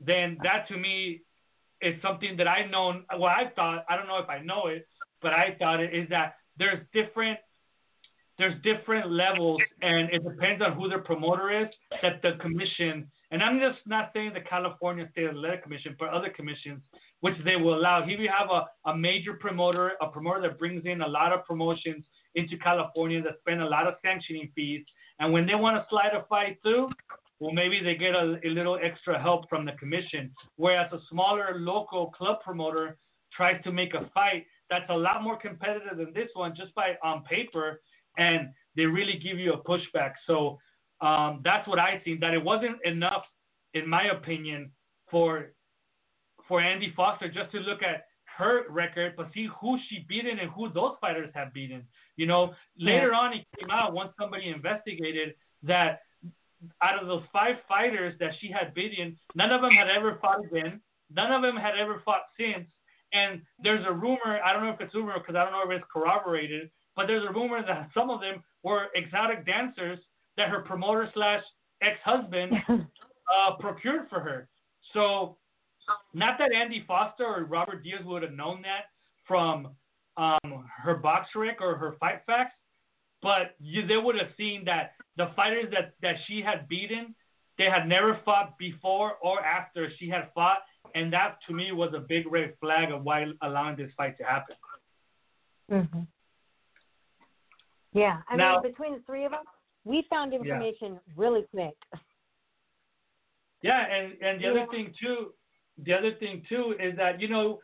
then 0.00 0.36
that 0.42 0.66
to 0.68 0.76
me 0.76 1.20
is 1.80 2.00
something 2.02 2.36
that 2.36 2.46
I've 2.46 2.70
known. 2.70 3.04
Well, 3.10 3.24
I 3.30 3.50
thought 3.54 3.84
I 3.88 3.96
don't 3.96 4.06
know 4.06 4.18
if 4.18 4.28
I 4.28 4.40
know 4.40 4.66
it, 4.66 4.86
but 5.22 5.32
I 5.32 5.56
thought 5.58 5.80
it 5.80 5.94
is 5.94 6.08
that 6.10 6.36
there's 6.58 6.80
different 6.92 7.38
there's 8.38 8.60
different 8.62 9.10
levels, 9.10 9.60
and 9.82 10.08
it 10.10 10.24
depends 10.24 10.62
on 10.62 10.72
who 10.72 10.88
their 10.88 11.00
promoter 11.00 11.50
is. 11.50 11.68
That 12.00 12.22
the 12.22 12.38
commission, 12.40 13.06
and 13.30 13.42
I'm 13.42 13.60
just 13.60 13.86
not 13.86 14.10
saying 14.14 14.32
the 14.32 14.40
California 14.40 15.06
State 15.12 15.28
Athletic 15.28 15.62
Commission, 15.62 15.94
but 15.98 16.08
other 16.08 16.30
commissions, 16.30 16.82
which 17.20 17.34
they 17.44 17.56
will 17.56 17.78
allow. 17.78 18.02
Here 18.02 18.18
we 18.18 18.26
have 18.26 18.48
a, 18.50 18.64
a 18.88 18.96
major 18.96 19.34
promoter, 19.34 19.92
a 20.00 20.06
promoter 20.06 20.40
that 20.42 20.58
brings 20.58 20.86
in 20.86 21.02
a 21.02 21.06
lot 21.06 21.34
of 21.34 21.44
promotions 21.44 22.04
into 22.34 22.56
California 22.56 23.20
that 23.22 23.34
spend 23.40 23.60
a 23.60 23.68
lot 23.68 23.86
of 23.86 23.94
sanctioning 24.02 24.50
fees, 24.54 24.86
and 25.18 25.32
when 25.32 25.46
they 25.46 25.54
want 25.54 25.76
to 25.76 25.84
slide 25.90 26.14
a 26.14 26.24
fight 26.24 26.58
through, 26.62 26.88
well, 27.40 27.52
maybe 27.52 27.80
they 27.82 27.94
get 27.94 28.14
a, 28.14 28.38
a 28.44 28.48
little 28.48 28.78
extra 28.82 29.20
help 29.20 29.48
from 29.48 29.64
the 29.64 29.72
commission. 29.72 30.30
Whereas 30.56 30.92
a 30.92 30.98
smaller 31.10 31.56
local 31.58 32.10
club 32.10 32.38
promoter 32.44 32.98
tries 33.34 33.62
to 33.64 33.72
make 33.72 33.94
a 33.94 34.10
fight 34.12 34.46
that's 34.68 34.88
a 34.90 34.96
lot 34.96 35.22
more 35.22 35.36
competitive 35.36 35.96
than 35.96 36.12
this 36.14 36.28
one 36.34 36.54
just 36.56 36.74
by 36.74 36.96
on 37.02 37.24
paper, 37.24 37.80
and 38.18 38.50
they 38.76 38.84
really 38.84 39.18
give 39.18 39.38
you 39.38 39.54
a 39.54 39.62
pushback. 39.64 40.12
So 40.26 40.58
um, 41.00 41.40
that's 41.42 41.66
what 41.66 41.78
I 41.78 42.00
think. 42.04 42.20
That 42.20 42.34
it 42.34 42.44
wasn't 42.44 42.76
enough, 42.84 43.24
in 43.74 43.88
my 43.88 44.04
opinion, 44.04 44.70
for 45.10 45.52
for 46.46 46.60
Andy 46.60 46.92
Foster 46.96 47.28
just 47.28 47.50
to 47.52 47.58
look 47.58 47.82
at 47.82 48.04
her 48.38 48.64
record, 48.70 49.14
but 49.16 49.30
see 49.34 49.48
who 49.60 49.78
she 49.88 50.04
beaten 50.08 50.38
and 50.38 50.50
who 50.50 50.72
those 50.72 50.94
fighters 51.00 51.30
have 51.34 51.52
beaten. 51.52 51.86
You 52.16 52.26
know, 52.26 52.54
later 52.78 53.12
on 53.12 53.32
it 53.32 53.46
came 53.58 53.70
out 53.70 53.92
once 53.92 54.12
somebody 54.18 54.48
investigated 54.48 55.34
that 55.62 56.00
out 56.82 57.00
of 57.00 57.08
those 57.08 57.22
five 57.32 57.56
fighters 57.68 58.14
that 58.20 58.32
she 58.40 58.50
had 58.50 58.74
beaten, 58.74 59.16
none 59.34 59.50
of 59.50 59.62
them 59.62 59.70
had 59.70 59.88
ever 59.88 60.18
fought 60.20 60.44
again. 60.44 60.80
None 61.14 61.32
of 61.32 61.42
them 61.42 61.56
had 61.56 61.74
ever 61.78 62.02
fought 62.04 62.22
since. 62.38 62.68
And 63.12 63.42
there's 63.62 63.84
a 63.88 63.92
rumor, 63.92 64.40
I 64.44 64.52
don't 64.52 64.62
know 64.64 64.70
if 64.70 64.80
it's 64.80 64.94
rumor 64.94 65.14
because 65.18 65.34
I 65.34 65.44
don't 65.44 65.52
know 65.52 65.68
if 65.68 65.76
it's 65.76 65.90
corroborated, 65.92 66.70
but 66.94 67.06
there's 67.06 67.28
a 67.28 67.32
rumor 67.32 67.64
that 67.66 67.90
some 67.92 68.10
of 68.10 68.20
them 68.20 68.42
were 68.62 68.86
exotic 68.94 69.44
dancers 69.46 69.98
that 70.36 70.48
her 70.48 70.60
promoter 70.60 71.10
slash 71.14 71.42
ex 71.82 71.98
husband 72.04 72.52
uh, 72.68 73.56
procured 73.58 74.08
for 74.08 74.20
her. 74.20 74.48
So, 74.92 75.36
not 76.14 76.38
that 76.38 76.52
Andy 76.52 76.84
Foster 76.86 77.24
or 77.24 77.44
Robert 77.44 77.82
Diaz 77.82 78.02
would 78.04 78.22
have 78.22 78.32
known 78.32 78.62
that 78.62 78.86
from 79.26 79.70
um, 80.16 80.64
her 80.82 81.00
BoxRec 81.02 81.60
or 81.60 81.76
her 81.76 81.96
Fight 81.98 82.20
Fax, 82.26 82.52
but 83.22 83.54
you, 83.60 83.86
they 83.86 83.96
would 83.96 84.16
have 84.16 84.30
seen 84.36 84.64
that 84.64 84.92
the 85.16 85.30
fighters 85.36 85.66
that, 85.72 85.92
that 86.02 86.16
she 86.26 86.40
had 86.40 86.68
beaten, 86.68 87.14
they 87.58 87.64
had 87.66 87.86
never 87.86 88.18
fought 88.24 88.56
before 88.58 89.12
or 89.22 89.40
after 89.44 89.90
she 89.98 90.08
had 90.08 90.28
fought, 90.34 90.58
and 90.94 91.12
that 91.12 91.38
to 91.46 91.52
me 91.54 91.72
was 91.72 91.92
a 91.94 92.00
big 92.00 92.30
red 92.30 92.54
flag 92.60 92.90
of 92.90 93.02
why 93.04 93.26
allowing 93.42 93.76
this 93.76 93.90
fight 93.96 94.16
to 94.18 94.24
happen. 94.24 94.56
Mm-hmm. 95.70 96.00
Yeah, 97.92 98.22
I 98.28 98.36
Now- 98.36 98.60
mean, 98.60 98.70
between 98.72 98.92
the 98.94 99.00
three 99.00 99.24
of 99.24 99.32
us, 99.32 99.44
we 99.84 100.06
found 100.10 100.32
information 100.32 101.00
really 101.16 101.42
quick. 101.50 101.74
Yeah, 103.62 103.84
and 103.86 104.12
and 104.22 104.40
the 104.40 104.44
Yeah. 104.44 104.50
other 104.52 104.66
thing 104.70 104.94
too, 105.02 105.34
the 105.78 105.92
other 105.94 106.14
thing 106.14 106.42
too 106.48 106.76
is 106.78 106.96
that 106.96 107.20
you 107.20 107.28
know 107.28 107.60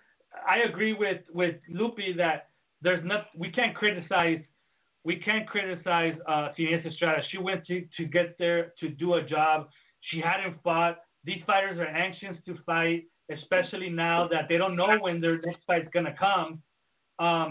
I 0.47 0.59
agree 0.59 0.93
with 0.93 1.23
with 1.31 1.57
Lupi 1.71 2.15
that 2.17 2.51
there's 2.83 3.05
not 3.05 3.29
we 3.35 3.51
can't 3.51 3.75
criticize 3.75 4.43
we 5.07 5.15
can't 5.27 5.47
criticize 5.47 6.17
uh, 6.27 6.49
Seniesa 6.59 6.89
Estrada. 6.93 7.23
She 7.31 7.39
went 7.39 7.65
to 7.69 7.77
to 7.97 8.03
get 8.17 8.29
there 8.43 8.73
to 8.81 8.89
do 9.03 9.15
a 9.15 9.23
job. 9.23 9.69
She 10.09 10.19
hadn't 10.21 10.55
fought. 10.65 10.95
These 11.29 11.43
fighters 11.47 11.79
are 11.79 11.87
anxious 12.07 12.37
to 12.47 12.53
fight, 12.67 13.05
especially 13.31 13.89
now 13.89 14.27
that 14.33 14.45
they 14.49 14.59
don't 14.63 14.77
know 14.77 14.93
when 15.05 15.21
their 15.21 15.39
next 15.47 15.63
fight's 15.67 15.89
gonna 15.95 16.17
come. 16.19 16.49
Um, 17.27 17.51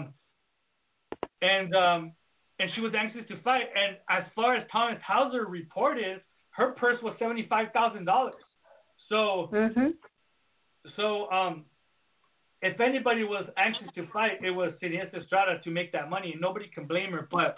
and 1.40 1.74
um, 1.74 2.12
and 2.60 2.70
she 2.74 2.80
was 2.86 2.92
anxious 2.94 3.26
to 3.28 3.40
fight. 3.42 3.66
And 3.82 3.96
as 4.10 4.24
far 4.34 4.56
as 4.56 4.64
Thomas 4.70 5.00
Hauser 5.06 5.46
reported, 5.46 6.20
her 6.50 6.72
purse 6.72 6.98
was 7.02 7.14
seventy 7.18 7.46
five 7.48 7.68
thousand 7.72 8.04
dollars. 8.04 8.34
So 9.08 9.48
Mm-hmm. 9.52 9.90
so 10.96 11.30
um, 11.30 11.64
if 12.62 12.80
anybody 12.80 13.24
was 13.24 13.48
anxious 13.56 13.88
to 13.94 14.06
fight, 14.12 14.42
it 14.42 14.50
was 14.50 14.72
Seniesa 14.82 15.22
Estrada 15.22 15.60
to 15.62 15.70
make 15.70 15.92
that 15.92 16.08
money, 16.08 16.32
and 16.32 16.40
nobody 16.40 16.68
can 16.68 16.86
blame 16.86 17.12
her. 17.12 17.28
But 17.30 17.56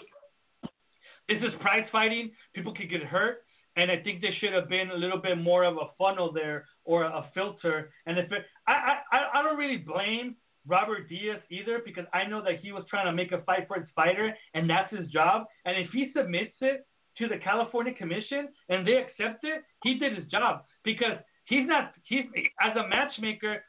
this 1.29 1.39
is 1.39 1.51
prize 1.61 1.87
fighting; 1.93 2.33
people 2.55 2.75
could 2.75 2.91
get 2.91 3.03
hurt, 3.03 3.45
and 3.77 3.91
I 3.91 3.99
think 4.03 4.21
there 4.21 4.33
should 4.41 4.53
have 4.53 4.69
been 4.69 4.91
a 4.91 4.97
little 4.97 5.19
bit 5.19 5.39
more 5.39 5.65
of 5.65 5.77
a 5.77 5.89
funnel 5.97 6.33
there 6.33 6.67
or 6.85 7.05
a 7.05 7.31
filter. 7.35 7.91
And 8.07 8.19
if 8.19 8.31
it, 8.33 8.45
I, 8.67 8.99
I 9.13 9.39
I 9.39 9.43
don't 9.43 9.57
really 9.57 9.77
blame 9.77 10.37
Robert 10.67 11.09
Diaz 11.09 11.41
either 11.51 11.81
because 11.85 12.05
I 12.13 12.25
know 12.25 12.43
that 12.43 12.61
he 12.61 12.73
was 12.73 12.85
trying 12.91 13.07
to 13.07 13.13
make 13.13 13.33
a 13.33 13.43
fight 13.43 13.67
for 13.69 13.81
his 13.81 13.89
fighter, 13.95 14.35
and 14.55 14.69
that's 14.69 14.95
his 14.95 15.09
job. 15.09 15.47
And 15.65 15.77
if 15.79 15.91
he 15.93 16.13
submits 16.15 16.55
it 16.61 16.87
to 17.19 17.29
the 17.29 17.39
California 17.39 17.95
Commission 17.95 18.49
and 18.69 18.87
they 18.87 18.97
accept 18.97 19.45
it, 19.45 19.63
he 19.83 19.99
did 19.99 20.17
his 20.17 20.27
job 20.27 20.65
because 20.85 21.19
he's 21.47 21.67
not 21.67 21.93
he's 22.05 22.25
as 22.61 22.77
a 22.77 22.89
matchmaker 22.89 23.63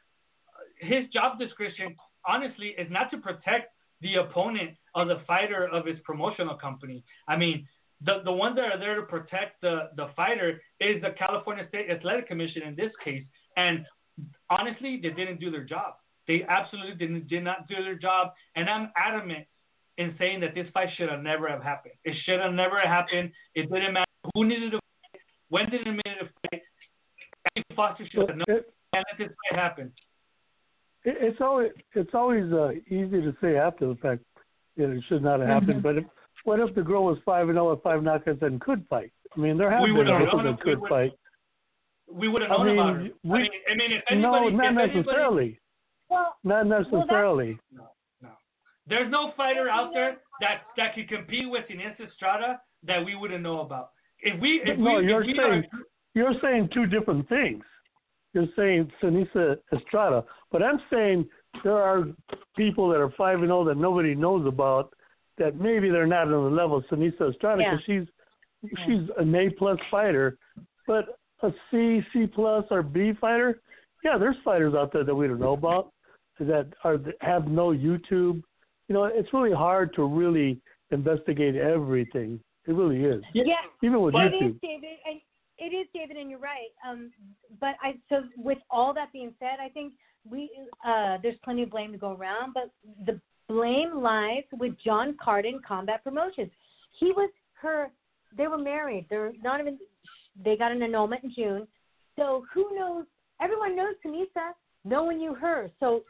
his 0.80 1.06
job 1.12 1.38
description 1.38 1.94
honestly 2.26 2.74
is 2.78 2.90
not 2.90 3.10
to 3.10 3.18
protect 3.18 3.72
the 4.00 4.16
opponent 4.16 4.70
or 4.94 5.04
the 5.04 5.20
fighter 5.26 5.68
of 5.68 5.86
his 5.86 5.98
promotional 6.04 6.56
company. 6.56 7.04
I 7.28 7.36
mean, 7.36 7.66
the 8.02 8.22
the 8.24 8.32
ones 8.32 8.56
that 8.56 8.64
are 8.64 8.78
there 8.78 8.96
to 8.96 9.02
protect 9.02 9.60
the 9.60 9.90
the 9.96 10.08
fighter 10.16 10.60
is 10.80 11.02
the 11.02 11.10
California 11.18 11.66
State 11.68 11.90
Athletic 11.90 12.26
Commission 12.26 12.62
in 12.62 12.74
this 12.74 12.92
case. 13.04 13.22
And 13.56 13.84
honestly, 14.48 14.98
they 15.02 15.10
didn't 15.10 15.40
do 15.40 15.50
their 15.50 15.64
job. 15.64 15.94
They 16.26 16.44
absolutely 16.48 16.94
didn't 16.94 17.28
did 17.28 17.44
not 17.44 17.68
do 17.68 17.76
their 17.82 17.96
job. 17.96 18.32
And 18.56 18.68
I'm 18.68 18.90
adamant 18.96 19.46
in 19.98 20.14
saying 20.18 20.40
that 20.40 20.54
this 20.54 20.66
fight 20.72 20.88
should 20.96 21.10
have 21.10 21.22
never 21.22 21.48
have 21.48 21.62
happened. 21.62 21.94
It 22.04 22.16
should 22.24 22.40
have 22.40 22.54
never 22.54 22.80
happened. 22.80 23.32
It 23.54 23.70
didn't 23.70 23.92
matter 23.92 24.06
who 24.34 24.44
needed 24.46 24.70
to 24.72 24.78
fight, 24.78 25.20
when 25.48 25.70
did 25.70 25.86
it 25.86 25.90
need 25.90 26.16
to 26.20 26.28
fight. 26.50 26.62
Andy 27.54 27.66
Foster 27.76 28.06
should 28.10 28.28
have 28.28 28.36
known 28.36 28.44
It, 28.48 28.72
and 28.92 29.04
let 29.10 29.18
this 29.18 29.36
fight 29.50 29.60
happen. 29.60 29.92
It, 31.04 31.16
it's 31.20 31.40
always 31.40 31.70
it's 31.94 32.14
always 32.14 32.52
uh, 32.52 32.72
easy 32.88 33.20
to 33.22 33.34
say 33.40 33.56
after 33.56 33.86
the 33.88 33.94
fact 33.96 34.22
that 34.76 34.90
it 34.90 35.02
should 35.08 35.22
not 35.22 35.40
have 35.40 35.48
happened. 35.48 35.82
But 35.82 35.98
if, 35.98 36.04
what 36.44 36.60
if 36.60 36.74
the 36.74 36.82
girl 36.82 37.04
was 37.04 37.18
five 37.24 37.48
and 37.48 37.56
zero 37.56 37.70
with 37.70 37.82
five 37.82 38.00
knockouts 38.00 38.42
and 38.42 38.60
could 38.60 38.84
fight? 38.88 39.12
I 39.36 39.40
mean, 39.40 39.56
there 39.58 39.70
have 39.70 39.82
We 39.82 39.88
been 39.90 39.98
would've 39.98 40.18
people 40.18 40.42
known 40.42 40.44
that 40.46 40.50
if 40.60 40.64
we 40.64 40.72
could 40.72 40.80
would- 40.80 40.88
fight. 40.90 41.12
We 42.12 42.26
would 42.28 42.42
have 42.42 42.50
I 42.50 42.56
known 42.56 42.66
mean, 42.66 42.78
about 42.78 43.06
it. 43.06 43.14
we- 43.22 43.30
I 43.38 43.42
mean, 43.42 43.50
I 43.70 43.74
mean, 43.76 43.92
if 43.92 44.18
No, 44.18 44.32
not 44.32 44.46
if 44.52 44.60
anybody, 44.60 44.94
necessarily. 44.96 45.60
Well, 46.08 46.34
Not 46.42 46.68
that's- 46.68 46.86
necessarily. 46.92 47.58
no, 47.72 47.84
no. 48.20 48.30
There's 48.88 49.10
no 49.12 49.30
fighter 49.36 49.68
out 49.70 49.92
there 49.94 50.16
that 50.40 50.62
that 50.76 50.94
could 50.96 51.08
compete 51.08 51.48
with 51.48 51.64
Seniesa 51.68 52.08
Estrada 52.08 52.60
that 52.82 53.04
we 53.04 53.14
wouldn't 53.14 53.42
know 53.44 53.60
about. 53.60 53.90
If 54.22 54.40
we, 54.40 54.60
if 54.64 54.76
no, 54.78 54.96
we, 54.96 55.06
you're 55.06 55.22
if 55.22 55.26
we 55.28 55.36
saying 55.36 55.64
are, 55.72 55.78
you're 56.14 56.34
saying 56.42 56.70
two 56.74 56.86
different 56.86 57.28
things. 57.28 57.62
You're 58.32 58.46
saying 58.56 58.90
Seniesa 59.02 59.56
Estrada, 59.72 60.24
but 60.52 60.62
I'm 60.62 60.80
saying 60.90 61.28
there 61.64 61.76
are 61.76 62.04
people 62.56 62.88
that 62.90 63.00
are 63.00 63.12
five 63.16 63.38
and 63.38 63.48
zero 63.48 63.64
that 63.64 63.76
nobody 63.76 64.14
knows 64.14 64.46
about. 64.46 64.92
That 65.38 65.58
maybe 65.58 65.88
they're 65.88 66.06
not 66.06 66.26
on 66.26 66.44
the 66.44 66.50
level 66.50 66.76
of 66.76 66.84
Seniesa 66.90 67.30
Estrada 67.32 67.62
Yeah. 67.62 67.70
because 67.76 67.84
she's 67.86 68.06
she's 68.86 69.08
an 69.18 69.34
A 69.34 69.50
plus 69.50 69.78
fighter, 69.90 70.36
but 70.86 71.18
a 71.42 71.50
C, 71.70 72.02
C 72.12 72.26
plus, 72.26 72.64
or 72.70 72.82
B 72.82 73.12
fighter. 73.20 73.60
Yeah, 74.04 74.18
there's 74.18 74.36
fighters 74.44 74.74
out 74.74 74.92
there 74.92 75.04
that 75.04 75.14
we 75.14 75.26
don't 75.26 75.40
know 75.40 75.54
about 75.54 75.92
that 76.38 76.68
are 76.84 76.98
that 76.98 77.14
have 77.20 77.48
no 77.48 77.68
YouTube. 77.68 78.42
You 78.88 78.94
know, 78.94 79.04
it's 79.04 79.32
really 79.32 79.52
hard 79.54 79.94
to 79.94 80.04
really 80.04 80.60
investigate 80.90 81.56
everything. 81.56 82.40
It 82.66 82.72
really 82.72 83.02
is, 83.04 83.22
yeah, 83.32 83.44
even 83.82 84.00
with 84.02 84.14
it 84.14 84.18
YouTube. 84.18 84.50
is, 84.50 84.56
David, 84.60 84.98
and 85.06 85.20
it 85.60 85.74
is, 85.74 85.86
David, 85.94 86.16
and 86.16 86.30
you're 86.30 86.40
right. 86.40 86.70
Um, 86.88 87.12
but 87.60 87.74
I 87.82 87.94
so 88.08 88.22
with 88.36 88.58
all 88.70 88.94
that 88.94 89.12
being 89.12 89.34
said, 89.38 89.58
I 89.64 89.68
think 89.68 89.92
we 90.28 90.50
uh, 90.84 91.18
there's 91.22 91.36
plenty 91.44 91.62
of 91.62 91.70
blame 91.70 91.92
to 91.92 91.98
go 91.98 92.16
around, 92.16 92.54
but 92.54 92.70
the 93.06 93.20
blame 93.48 94.00
lies 94.00 94.44
with 94.58 94.72
John 94.84 95.16
Carden 95.22 95.60
Combat 95.66 96.02
Promotions. 96.02 96.50
He 96.98 97.12
was 97.12 97.30
her. 97.60 97.90
They 98.36 98.46
were 98.46 98.58
married. 98.58 99.06
They're 99.10 99.32
not 99.42 99.60
even. 99.60 99.78
They 100.42 100.56
got 100.56 100.72
an 100.72 100.82
annulment 100.82 101.24
in 101.24 101.34
June. 101.34 101.68
So 102.16 102.44
who 102.52 102.74
knows? 102.76 103.04
Everyone 103.40 103.76
knows 103.76 103.94
Seniesa. 104.04 104.52
No 104.84 105.04
one 105.04 105.18
knew 105.18 105.34
her. 105.34 105.70
So 105.78 106.02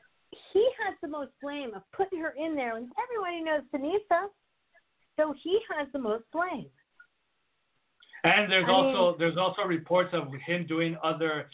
he 0.52 0.68
has 0.84 0.96
the 1.02 1.08
most 1.08 1.32
blame 1.42 1.74
of 1.74 1.82
putting 1.92 2.20
her 2.20 2.34
in 2.38 2.54
there, 2.54 2.76
and 2.76 2.88
everybody 3.02 3.42
knows 3.42 3.62
Seniesa. 3.74 4.28
So 5.16 5.34
he 5.42 5.58
has 5.76 5.88
the 5.92 5.98
most 5.98 6.24
blame. 6.32 6.66
And 8.24 8.50
there's 8.50 8.66
I 8.68 8.72
also 8.72 9.16
there's 9.18 9.36
also 9.36 9.62
reports 9.62 10.10
of 10.12 10.28
him 10.46 10.66
doing 10.66 10.96
other 11.02 11.48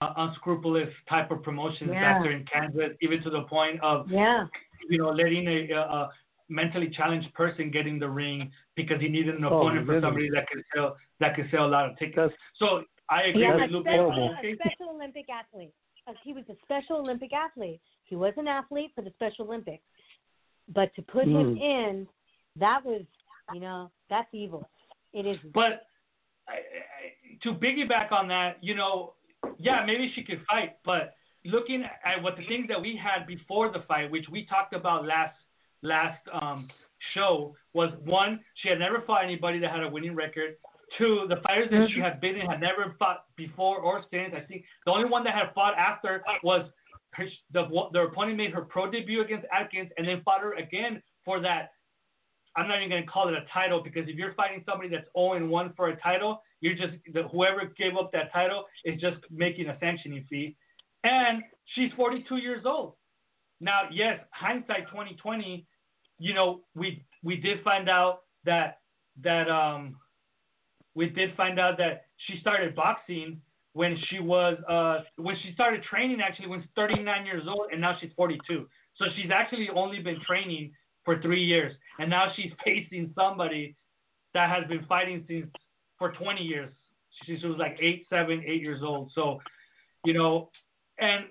uh, 0.00 0.12
unscrupulous 0.16 0.88
type 1.08 1.30
of 1.30 1.42
promotions 1.42 1.90
Yeah. 1.92 2.00
back 2.00 2.22
there 2.22 2.32
in 2.32 2.44
Kansas, 2.44 2.96
even 3.00 3.22
to 3.22 3.30
the 3.30 3.42
point 3.42 3.80
of 3.82 4.10
Yeah. 4.10 4.46
you 4.88 4.98
know 4.98 5.10
letting 5.10 5.46
a, 5.48 5.70
a, 5.72 5.80
a 5.80 6.10
mentally 6.48 6.88
challenged 6.90 7.32
person 7.34 7.70
get 7.70 7.86
in 7.86 7.98
the 7.98 8.08
ring 8.08 8.50
because 8.74 9.00
he 9.00 9.08
needed 9.08 9.34
an 9.36 9.44
Oh, 9.44 9.48
opponent 9.48 9.86
for 9.86 10.00
somebody 10.00 10.28
that 10.30 10.46
could 10.48 10.64
sell 10.74 10.96
that 11.20 11.34
could 11.36 11.48
sell 11.50 11.66
a 11.66 11.72
lot 11.76 11.88
of 11.88 11.96
tickets. 11.98 12.16
That's 12.16 12.34
So 12.58 12.84
I 13.10 13.22
agree 13.24 13.42
Yeah, 13.42 13.56
with 13.56 13.70
a 13.70 13.74
Lupi. 13.74 13.82
special, 13.82 14.34
a 14.42 14.54
special 14.54 14.88
Olympic 14.94 15.26
athlete. 15.30 15.72
Uh, 16.06 16.12
He 16.22 16.32
was 16.32 16.44
a 16.48 16.56
Special 16.64 16.96
Olympic 16.96 17.32
athlete. 17.32 17.80
He 18.04 18.16
was 18.16 18.32
an 18.36 18.48
athlete 18.48 18.92
for 18.94 19.02
the 19.02 19.10
Special 19.12 19.44
Olympics. 19.46 19.84
But 20.74 20.94
to 20.96 21.02
put 21.02 21.24
him 21.24 21.56
Mm. 21.56 21.60
in, 21.60 22.08
that 22.56 22.84
was, 22.84 23.02
you 23.54 23.60
know, 23.60 23.90
that's 24.10 24.28
evil. 24.34 24.68
It 25.14 25.24
is. 25.26 25.38
But 25.54 25.86
I, 26.48 26.56
to 27.42 27.52
piggyback 27.54 28.10
on 28.10 28.28
that, 28.28 28.56
you 28.60 28.74
know, 28.74 29.14
yeah, 29.58 29.84
maybe 29.86 30.12
she 30.14 30.22
could 30.24 30.40
fight, 30.48 30.76
but 30.84 31.14
looking 31.44 31.84
at 32.04 32.22
what 32.22 32.36
the 32.36 32.44
things 32.46 32.66
that 32.68 32.80
we 32.80 32.96
had 33.00 33.26
before 33.26 33.70
the 33.70 33.84
fight, 33.86 34.10
which 34.10 34.26
we 34.30 34.46
talked 34.46 34.74
about 34.74 35.06
last 35.06 35.36
last 35.82 36.20
um, 36.32 36.68
show, 37.14 37.54
was 37.72 37.90
one, 38.04 38.40
she 38.62 38.68
had 38.68 38.78
never 38.78 39.02
fought 39.06 39.24
anybody 39.24 39.58
that 39.60 39.70
had 39.70 39.82
a 39.84 39.88
winning 39.88 40.14
record. 40.14 40.56
to 40.96 41.26
the 41.28 41.36
fighters 41.42 41.68
that 41.70 41.88
she 41.94 42.00
had 42.00 42.20
been 42.20 42.36
in 42.36 42.46
had 42.46 42.60
never 42.60 42.96
fought 42.98 43.24
before 43.36 43.78
or 43.78 44.02
since. 44.10 44.32
I 44.34 44.40
think 44.40 44.64
the 44.86 44.92
only 44.92 45.08
one 45.08 45.22
that 45.24 45.34
had 45.34 45.52
fought 45.54 45.74
after 45.76 46.24
was 46.42 46.66
her, 47.12 47.26
the 47.52 47.68
the 47.92 48.00
opponent 48.00 48.36
made 48.36 48.52
her 48.52 48.62
pro 48.62 48.90
debut 48.90 49.20
against 49.22 49.46
Atkins 49.52 49.90
and 49.96 50.08
then 50.08 50.22
fought 50.24 50.40
her 50.40 50.54
again 50.54 51.02
for 51.24 51.40
that. 51.40 51.72
I'm 52.58 52.66
not 52.66 52.78
even 52.78 52.90
going 52.90 53.02
to 53.02 53.08
call 53.08 53.28
it 53.28 53.34
a 53.34 53.44
title 53.52 53.82
because 53.82 54.08
if 54.08 54.16
you're 54.16 54.34
fighting 54.34 54.64
somebody 54.68 54.88
that's 54.88 55.06
0 55.16 55.46
1 55.46 55.72
for 55.76 55.88
a 55.88 55.96
title, 56.00 56.42
you're 56.60 56.74
just 56.74 56.94
whoever 57.30 57.72
gave 57.78 57.96
up 57.96 58.10
that 58.12 58.32
title 58.32 58.64
is 58.84 59.00
just 59.00 59.18
making 59.30 59.68
a 59.68 59.76
sanctioning 59.78 60.26
fee. 60.28 60.56
And 61.04 61.42
she's 61.74 61.92
42 61.96 62.38
years 62.38 62.64
old. 62.66 62.94
Now, 63.60 63.82
yes, 63.92 64.18
hindsight 64.32 64.88
2020, 64.88 65.66
you 66.18 66.34
know, 66.34 66.62
we 66.74 67.04
we 67.22 67.36
did 67.36 67.62
find 67.62 67.88
out 67.88 68.22
that 68.44 68.78
that 69.22 69.48
um 69.48 69.96
we 70.94 71.08
did 71.08 71.36
find 71.36 71.60
out 71.60 71.78
that 71.78 72.06
she 72.26 72.40
started 72.40 72.74
boxing 72.74 73.40
when 73.74 73.96
she 74.08 74.18
was 74.18 74.56
uh 74.68 75.04
when 75.16 75.36
she 75.42 75.52
started 75.52 75.82
training 75.84 76.20
actually 76.20 76.48
when 76.48 76.60
she's 76.60 76.70
39 76.74 77.24
years 77.24 77.44
old 77.48 77.70
and 77.70 77.80
now 77.80 77.96
she's 78.00 78.10
42. 78.16 78.66
So 78.96 79.04
she's 79.14 79.30
actually 79.32 79.68
only 79.74 80.00
been 80.00 80.20
training 80.26 80.72
for 81.04 81.20
3 81.20 81.42
years 81.42 81.74
and 81.98 82.10
now 82.10 82.32
she's 82.34 82.52
facing 82.64 83.12
somebody 83.16 83.76
that 84.34 84.50
has 84.50 84.66
been 84.68 84.84
fighting 84.86 85.24
since 85.28 85.46
for 85.98 86.12
20 86.12 86.42
years. 86.42 86.70
She, 87.24 87.38
she 87.38 87.46
was 87.46 87.58
like 87.58 87.76
eight, 87.80 88.06
seven, 88.08 88.42
eight 88.46 88.62
years 88.62 88.82
old. 88.82 89.10
So, 89.14 89.40
you 90.04 90.14
know, 90.14 90.50
and 91.00 91.24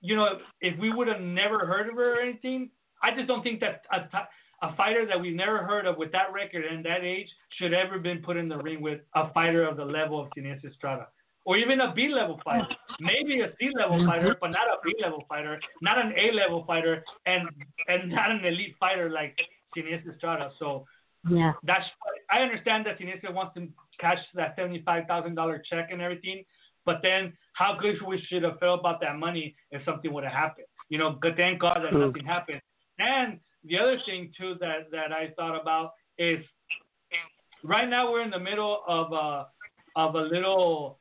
you 0.00 0.16
know, 0.16 0.38
if 0.60 0.78
we 0.78 0.92
would 0.92 1.08
have 1.08 1.22
never 1.22 1.66
heard 1.66 1.88
of 1.88 1.94
her 1.94 2.18
or 2.18 2.20
anything, 2.20 2.70
I 3.02 3.14
just 3.14 3.26
don't 3.26 3.42
think 3.42 3.60
that 3.60 3.82
a, 3.90 4.66
a 4.66 4.76
fighter 4.76 5.06
that 5.06 5.18
we've 5.18 5.34
never 5.34 5.58
heard 5.64 5.86
of 5.86 5.96
with 5.96 6.12
that 6.12 6.32
record 6.32 6.64
and 6.64 6.84
that 6.84 7.02
age 7.02 7.28
should 7.58 7.72
ever 7.72 7.98
been 7.98 8.18
put 8.18 8.36
in 8.36 8.48
the 8.48 8.58
ring 8.58 8.82
with 8.82 9.00
a 9.14 9.32
fighter 9.32 9.66
of 9.66 9.76
the 9.76 9.84
level 9.84 10.20
of 10.20 10.28
Seniesa 10.36 10.66
Estrada. 10.70 11.08
Or 11.44 11.56
even 11.56 11.80
a 11.80 11.92
B 11.92 12.08
level 12.08 12.40
fighter. 12.44 12.68
Maybe 13.00 13.40
a 13.40 13.52
C 13.58 13.70
level 13.74 13.96
Mm-hmm. 13.98 14.06
fighter, 14.06 14.36
but 14.40 14.50
not 14.50 14.66
a 14.68 14.76
B 14.84 14.94
level 15.00 15.26
fighter, 15.28 15.60
not 15.80 15.98
an 15.98 16.12
A 16.16 16.32
level 16.32 16.64
fighter, 16.66 17.04
and 17.26 17.48
and 17.88 18.10
not 18.12 18.30
an 18.30 18.44
elite 18.44 18.76
fighter 18.78 19.10
like 19.10 19.36
Seniesa 19.76 20.14
Estrada. 20.14 20.50
So 20.58 20.86
Yeah. 21.28 21.52
that's 21.64 21.84
I 22.30 22.38
understand 22.40 22.86
that 22.86 22.98
Seniesa 22.98 23.32
wants 23.32 23.54
to 23.54 23.68
cash 24.00 24.18
that 24.34 24.54
seventy 24.56 24.82
five 24.82 25.06
thousand 25.06 25.34
dollar 25.34 25.62
check 25.70 25.88
and 25.90 26.00
everything, 26.00 26.44
but 26.86 27.00
then 27.02 27.32
how 27.54 27.76
good 27.80 27.96
we 28.06 28.20
should 28.28 28.42
have 28.42 28.58
felt 28.58 28.80
about 28.80 29.00
that 29.00 29.18
money 29.18 29.54
if 29.70 29.84
something 29.84 30.12
would 30.12 30.24
have 30.24 30.32
happened. 30.32 30.66
You 30.88 30.98
know, 30.98 31.18
but 31.20 31.36
thank 31.36 31.60
God 31.60 31.78
that 31.82 31.90
True. 31.90 32.06
nothing 32.06 32.24
happened. 32.24 32.60
And 32.98 33.40
the 33.64 33.78
other 33.78 33.98
thing 34.06 34.32
too 34.38 34.54
that 34.60 34.90
that 34.92 35.12
I 35.12 35.32
thought 35.36 35.60
about 35.60 35.92
is 36.16 36.38
right 37.62 37.88
now 37.88 38.10
we're 38.12 38.22
in 38.22 38.30
the 38.30 38.38
middle 38.38 38.82
of 38.86 39.12
a 39.12 39.46
of 39.96 40.14
a 40.14 40.20
little 40.20 40.98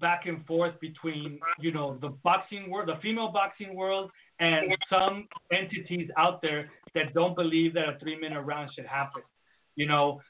back 0.00 0.26
and 0.26 0.44
forth 0.46 0.78
between 0.80 1.40
you 1.60 1.72
know 1.72 1.98
the 2.00 2.08
boxing 2.22 2.70
world, 2.70 2.88
the 2.88 3.00
female 3.02 3.28
boxing 3.28 3.74
world, 3.74 4.10
and 4.40 4.76
some 4.90 5.28
entities 5.52 6.10
out 6.16 6.42
there 6.42 6.70
that 6.94 7.14
don't 7.14 7.34
believe 7.34 7.74
that 7.74 7.88
a 7.88 7.98
three 7.98 8.18
minute 8.18 8.40
round 8.42 8.70
should 8.74 8.86
happen. 8.86 9.22
You 9.76 9.86
know, 9.86 10.20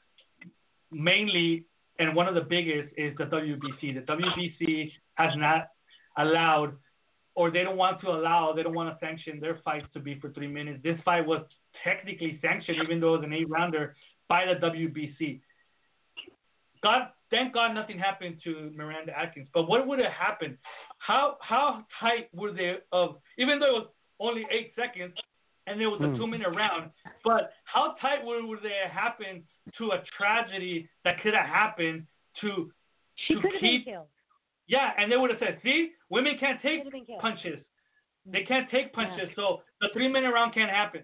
mainly, 0.90 1.64
and 1.98 2.14
one 2.14 2.28
of 2.28 2.34
the 2.34 2.40
biggest 2.40 2.92
is 2.96 3.16
the 3.16 3.24
WBC. 3.24 3.94
The 3.94 4.12
WBC 4.12 4.92
has 5.14 5.32
not 5.36 5.68
allowed, 6.16 6.74
or 7.34 7.50
they 7.50 7.62
don't 7.62 7.76
want 7.76 8.00
to 8.02 8.08
allow, 8.08 8.52
they 8.52 8.62
don't 8.62 8.74
want 8.74 8.92
to 8.92 9.04
sanction 9.04 9.40
their 9.40 9.60
fights 9.64 9.86
to 9.94 10.00
be 10.00 10.18
for 10.20 10.30
three 10.30 10.48
minutes. 10.48 10.80
This 10.82 10.98
fight 11.04 11.26
was 11.26 11.42
technically 11.84 12.38
sanctioned, 12.42 12.78
even 12.82 13.00
though 13.00 13.14
it 13.14 13.18
was 13.18 13.26
an 13.26 13.32
eight 13.32 13.48
rounder, 13.48 13.94
by 14.28 14.44
the 14.46 14.54
WBC. 14.54 15.40
God, 16.82 17.08
thank 17.30 17.52
God 17.54 17.72
nothing 17.74 17.98
happened 17.98 18.40
to 18.44 18.70
Miranda 18.74 19.16
Atkins. 19.18 19.48
But 19.54 19.68
what 19.68 19.86
would 19.86 19.98
have 19.98 20.12
happened? 20.12 20.58
How 20.98 21.36
how 21.40 21.84
tight 22.00 22.28
were 22.34 22.52
they 22.52 22.76
of 22.92 23.16
even 23.38 23.58
though 23.58 23.76
it 23.76 23.80
was 23.80 23.88
only 24.20 24.46
eight 24.50 24.72
seconds 24.76 25.14
and 25.66 25.80
it 25.82 25.86
was 25.86 26.00
a 26.00 26.08
Hmm. 26.08 26.16
two 26.16 26.26
minute 26.26 26.50
round, 26.54 26.90
but 27.24 27.52
how 27.64 27.94
tight 28.00 28.24
would, 28.24 28.44
would 28.44 28.62
they 28.62 28.74
have 28.84 28.92
happened 28.92 29.42
to 29.78 29.90
a 29.92 30.02
tragedy 30.16 30.88
that 31.04 31.20
could 31.22 31.34
have 31.34 31.46
happened 31.46 32.06
to 32.40 32.72
She 33.16 33.34
To 33.34 33.40
could 33.40 33.52
have 33.52 33.60
been 33.62 33.70
keep- 33.70 33.84
killed. 33.86 34.08
yeah, 34.66 34.92
and 34.98 35.10
they 35.10 35.16
would 35.16 35.30
have 35.30 35.38
said, 35.38 35.58
see, 35.62 35.92
women 36.10 36.36
can't 36.38 36.60
take 36.62 36.80
Could 36.84 36.86
have 36.86 36.92
been 36.92 37.06
killed. 37.06 37.20
punches. 37.20 37.64
They 38.26 38.44
can't 38.44 38.68
take 38.70 38.92
punches, 38.92 39.30
so 39.34 39.62
the 39.80 39.88
three 39.90 40.08
minute 40.08 40.32
round 40.32 40.52
can't 40.52 40.70
happen. 40.70 41.02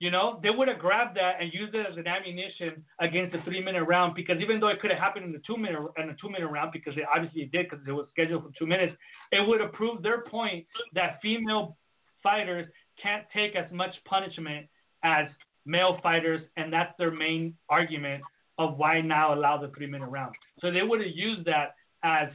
You 0.00 0.12
know, 0.12 0.38
they 0.42 0.50
would 0.50 0.68
have 0.68 0.78
grabbed 0.78 1.16
that 1.16 1.36
and 1.40 1.52
used 1.52 1.74
it 1.74 1.84
as 1.90 1.96
an 1.96 2.06
ammunition 2.06 2.84
against 3.00 3.32
the 3.32 3.42
three 3.42 3.60
minute 3.60 3.82
round 3.82 4.14
because 4.14 4.40
even 4.40 4.60
though 4.60 4.68
it 4.68 4.80
could 4.80 4.90
have 4.90 5.00
happened 5.00 5.24
in 5.24 5.32
the 5.32 5.42
two 5.44 5.56
minute 5.56 5.80
in 5.96 6.06
the 6.06 6.16
two 6.20 6.30
minute 6.30 6.46
round 6.46 6.70
because 6.72 6.96
it 6.96 7.04
obviously 7.12 7.42
it 7.42 7.50
did 7.50 7.68
because 7.68 7.84
it 7.86 7.90
was 7.90 8.06
scheduled 8.10 8.44
for 8.44 8.50
two 8.56 8.66
minutes, 8.66 8.94
it 9.32 9.46
would 9.46 9.60
have 9.60 9.72
proved 9.72 10.04
their 10.04 10.22
point 10.22 10.64
that 10.94 11.18
female 11.20 11.76
fighters 12.22 12.66
can't 13.02 13.24
take 13.32 13.56
as 13.56 13.70
much 13.72 13.92
punishment 14.04 14.66
as 15.02 15.26
male 15.66 15.98
fighters, 16.02 16.42
and 16.56 16.72
that's 16.72 16.96
their 16.98 17.10
main 17.10 17.54
argument 17.68 18.22
of 18.58 18.76
why 18.76 19.00
now 19.00 19.34
allow 19.34 19.56
the 19.56 19.68
three 19.76 19.86
minute 19.86 20.06
round. 20.06 20.34
So 20.60 20.70
they 20.70 20.82
would 20.82 21.00
have 21.00 21.14
used 21.14 21.44
that 21.46 21.74
as 22.04 22.28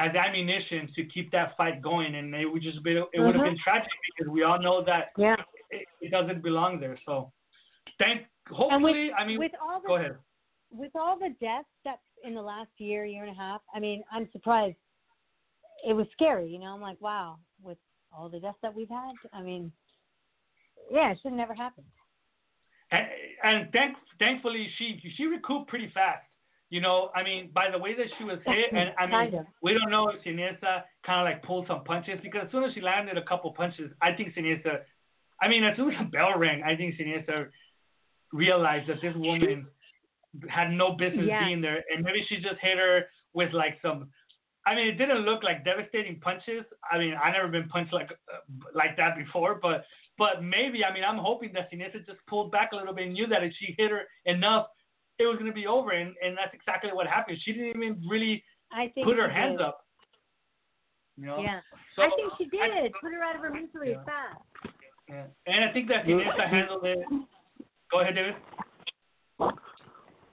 as 0.00 0.12
ammunition 0.16 0.90
to 0.96 1.04
keep 1.04 1.30
that 1.30 1.56
fight 1.56 1.80
going, 1.80 2.16
and 2.16 2.34
it 2.34 2.46
would 2.46 2.62
just 2.62 2.82
be 2.82 2.96
it 2.96 3.20
would 3.20 3.36
have 3.36 3.44
Mhm. 3.44 3.50
been 3.50 3.58
tragic 3.58 3.92
because 4.16 4.32
we 4.32 4.42
all 4.42 4.58
know 4.58 4.80
that 4.82 5.12
Yeah. 5.16 5.36
It, 5.74 5.86
it 6.00 6.10
doesn't 6.10 6.42
belong 6.42 6.80
there. 6.80 6.98
So, 7.06 7.32
thank. 7.98 8.22
Hopefully, 8.50 9.10
I 9.18 9.26
mean, 9.26 9.38
with 9.38 9.52
all 9.62 9.80
the 9.80 9.88
go 9.88 9.96
ahead. 9.96 10.16
with 10.70 10.92
all 10.94 11.18
the 11.18 11.34
deaths 11.40 11.68
that 11.84 12.00
in 12.24 12.34
the 12.34 12.42
last 12.42 12.70
year, 12.78 13.04
year 13.04 13.24
and 13.24 13.32
a 13.32 13.38
half, 13.38 13.62
I 13.74 13.80
mean, 13.80 14.02
I'm 14.12 14.28
surprised. 14.32 14.76
It 15.86 15.92
was 15.94 16.06
scary, 16.12 16.48
you 16.48 16.58
know. 16.58 16.74
I'm 16.74 16.80
like, 16.80 17.00
wow, 17.00 17.38
with 17.62 17.78
all 18.12 18.28
the 18.28 18.40
deaths 18.40 18.58
that 18.62 18.74
we've 18.74 18.88
had, 18.88 19.12
I 19.32 19.42
mean, 19.42 19.72
yeah, 20.90 21.12
it 21.12 21.18
should 21.22 21.30
have 21.30 21.38
never 21.38 21.54
happened. 21.54 21.86
And, 22.90 23.06
and 23.42 23.72
thank, 23.72 23.96
thankfully, 24.18 24.68
she 24.78 25.00
she 25.16 25.24
recouped 25.24 25.68
pretty 25.68 25.90
fast. 25.94 26.24
You 26.70 26.80
know, 26.80 27.10
I 27.14 27.22
mean, 27.22 27.50
by 27.54 27.70
the 27.70 27.78
way 27.78 27.94
that 27.94 28.06
she 28.18 28.24
was 28.24 28.38
hit, 28.44 28.72
and 28.72 28.90
I 28.98 29.06
mean, 29.30 29.46
we 29.62 29.74
don't 29.74 29.90
know 29.90 30.08
if 30.08 30.22
Seniesa 30.24 30.82
kind 31.06 31.20
of 31.20 31.24
like 31.24 31.42
pulled 31.42 31.66
some 31.66 31.84
punches 31.84 32.18
because 32.22 32.42
as 32.46 32.50
soon 32.50 32.64
as 32.64 32.74
she 32.74 32.80
landed 32.80 33.16
a 33.16 33.22
couple 33.22 33.52
punches, 33.52 33.92
I 34.02 34.12
think 34.12 34.34
Seniesa, 34.34 34.80
I 35.44 35.48
mean, 35.48 35.62
as 35.64 35.76
soon 35.76 35.92
as 35.92 35.98
the 35.98 36.04
bell 36.16 36.32
rang, 36.38 36.62
I 36.62 36.74
think 36.78 36.94
Seniesa 36.96 37.48
realized 38.32 38.86
that 38.88 39.00
this 39.02 39.14
woman 39.16 39.66
had 40.48 40.68
no 40.82 40.92
business 40.92 41.26
Yeah. 41.28 41.44
being 41.44 41.60
there, 41.60 41.80
and 41.90 41.98
maybe 42.06 42.24
she 42.28 42.36
just 42.48 42.58
hit 42.60 42.78
her 42.78 42.94
with 43.34 43.52
like 43.52 43.74
some. 43.82 43.98
I 44.66 44.74
mean, 44.74 44.86
it 44.88 44.96
didn't 45.02 45.22
look 45.28 45.42
like 45.48 45.58
devastating 45.64 46.16
punches. 46.20 46.64
I 46.90 46.96
mean, 46.98 47.14
I 47.22 47.30
never 47.36 47.48
been 47.48 47.68
punched 47.68 47.92
like 47.92 48.10
uh, 48.32 48.40
like 48.74 48.96
that 48.96 49.12
before, 49.22 49.52
but 49.66 49.84
but 50.16 50.42
maybe. 50.42 50.78
I 50.84 50.90
mean, 50.94 51.04
I'm 51.04 51.18
hoping 51.18 51.52
that 51.54 51.70
Seniesa 51.70 51.98
just 52.06 52.20
pulled 52.26 52.50
back 52.56 52.72
a 52.72 52.76
little 52.76 52.94
bit 52.94 53.04
and 53.06 53.12
knew 53.14 53.26
that 53.26 53.44
if 53.44 53.52
she 53.58 53.74
hit 53.76 53.90
her 53.90 54.02
enough, 54.24 54.66
it 55.18 55.26
was 55.26 55.36
going 55.38 55.50
to 55.54 55.58
be 55.62 55.66
over, 55.66 55.90
and 56.00 56.14
and 56.24 56.32
that's 56.38 56.54
exactly 56.54 56.90
what 56.92 57.06
happened. 57.06 57.38
She 57.44 57.52
didn't 57.52 57.82
even 57.82 58.02
really 58.08 58.42
I 58.72 58.88
think 58.94 59.06
put 59.06 59.16
her 59.18 59.30
hands 59.30 59.58
did. 59.58 59.66
up. 59.68 59.76
You 61.16 61.26
know? 61.26 61.38
Yeah, 61.40 61.60
So, 61.94 62.02
I 62.02 62.10
think 62.16 62.32
she 62.38 62.46
did. 62.46 62.60
I- 62.72 62.90
put 63.00 63.12
her 63.12 63.22
out 63.22 63.36
of 63.36 63.42
her 63.42 63.50
misery 63.50 63.92
Yeah. 63.92 64.02
fast. 64.02 64.40
Yeah. 65.14 65.26
And 65.46 65.64
I 65.64 65.72
think 65.72 65.88
that 65.88 66.04
Seniesa 66.04 66.48
handled 66.48 66.84
it. 66.84 66.98
Go 67.90 68.00
ahead, 68.00 68.16
David. 68.16 68.34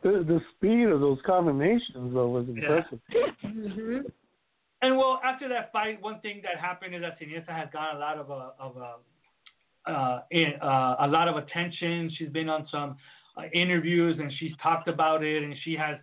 The, 0.03 0.25
the 0.25 0.39
speed 0.55 0.87
of 0.87 0.99
those 0.99 1.19
combinations 1.25 2.13
though 2.13 2.29
was 2.29 2.47
impressive. 2.49 2.99
hmm 3.41 3.97
And 4.81 4.97
well, 4.97 5.21
after 5.23 5.47
that 5.49 5.71
fight, 5.71 6.01
one 6.01 6.19
thing 6.21 6.41
that 6.41 6.59
happened 6.59 6.95
is 6.95 7.01
that 7.01 7.19
Seniesa 7.19 7.49
has 7.49 7.69
gotten 7.71 7.97
a 7.97 7.99
lot 7.99 8.17
of 8.17 8.31
uh, 8.31 8.49
of 8.59 8.77
uh, 8.77 9.91
uh, 9.91 10.21
in, 10.31 10.53
uh, 10.61 10.95
a 11.01 11.07
lot 11.07 11.27
of 11.27 11.35
attention. 11.35 12.11
She's 12.17 12.29
been 12.29 12.49
on 12.49 12.67
some 12.71 12.97
uh, 13.37 13.43
interviews 13.53 14.17
and 14.19 14.31
she's 14.39 14.53
talked 14.63 14.87
about 14.87 15.23
it, 15.23 15.43
and 15.43 15.55
she 15.63 15.75
has 15.75 15.97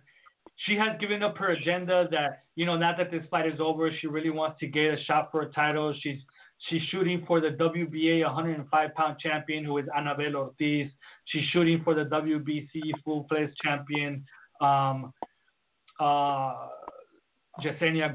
she 0.65 0.75
has 0.75 0.97
given 1.01 1.21
up 1.21 1.37
her 1.37 1.49
agenda 1.49 2.07
that 2.11 2.43
you 2.55 2.65
know 2.65 2.77
now 2.77 2.95
that 2.97 3.11
this 3.11 3.23
fight 3.29 3.47
is 3.47 3.59
over, 3.59 3.91
she 3.99 4.07
really 4.07 4.29
wants 4.29 4.57
to 4.61 4.67
get 4.67 4.93
a 4.93 5.03
shot 5.03 5.29
for 5.31 5.41
a 5.41 5.51
title. 5.51 5.93
She's 6.01 6.19
she's 6.67 6.81
shooting 6.91 7.23
for 7.25 7.39
the 7.39 7.49
WBA 7.49 8.23
105 8.25 8.93
pound 8.95 9.19
champion 9.19 9.63
who 9.63 9.77
is 9.77 9.85
Anabel 9.97 10.35
Ortiz. 10.35 10.91
She's 11.25 11.45
shooting 11.51 11.81
for 11.83 11.93
the 11.93 12.05
WBC 12.05 12.81
full 13.03 13.25
fledged 13.29 13.55
champion. 13.63 14.25
Um, 14.61 15.13
uh, 15.99 16.67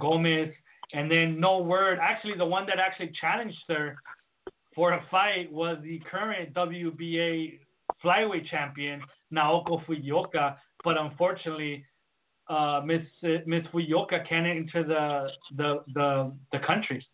Gomez, 0.01 0.51
and 0.93 1.11
then 1.11 1.39
no 1.41 1.59
word. 1.59 1.99
Actually, 2.01 2.37
the 2.37 2.47
one 2.47 2.67
that 2.67 2.79
actually 2.79 3.13
challenged 3.21 3.59
her 3.69 3.97
for 4.75 4.93
a 4.93 5.05
fight 5.11 5.53
was 5.53 5.79
the 5.83 6.01
current 6.11 6.55
WBA 6.55 7.59
flyweight 8.03 8.49
champion 8.49 9.01
Naoko 9.33 9.85
Fujioka, 9.85 10.57
but 10.83 10.97
unfortunately, 10.97 11.85
uh, 12.49 12.81
Miss 12.85 13.03
Miss 13.47 13.65
Fujioka 13.73 14.27
can't 14.29 14.47
enter 14.47 14.85
the 14.85 15.29
the 15.57 15.83
the 15.95 16.33
the 16.53 16.59
country. 16.67 17.07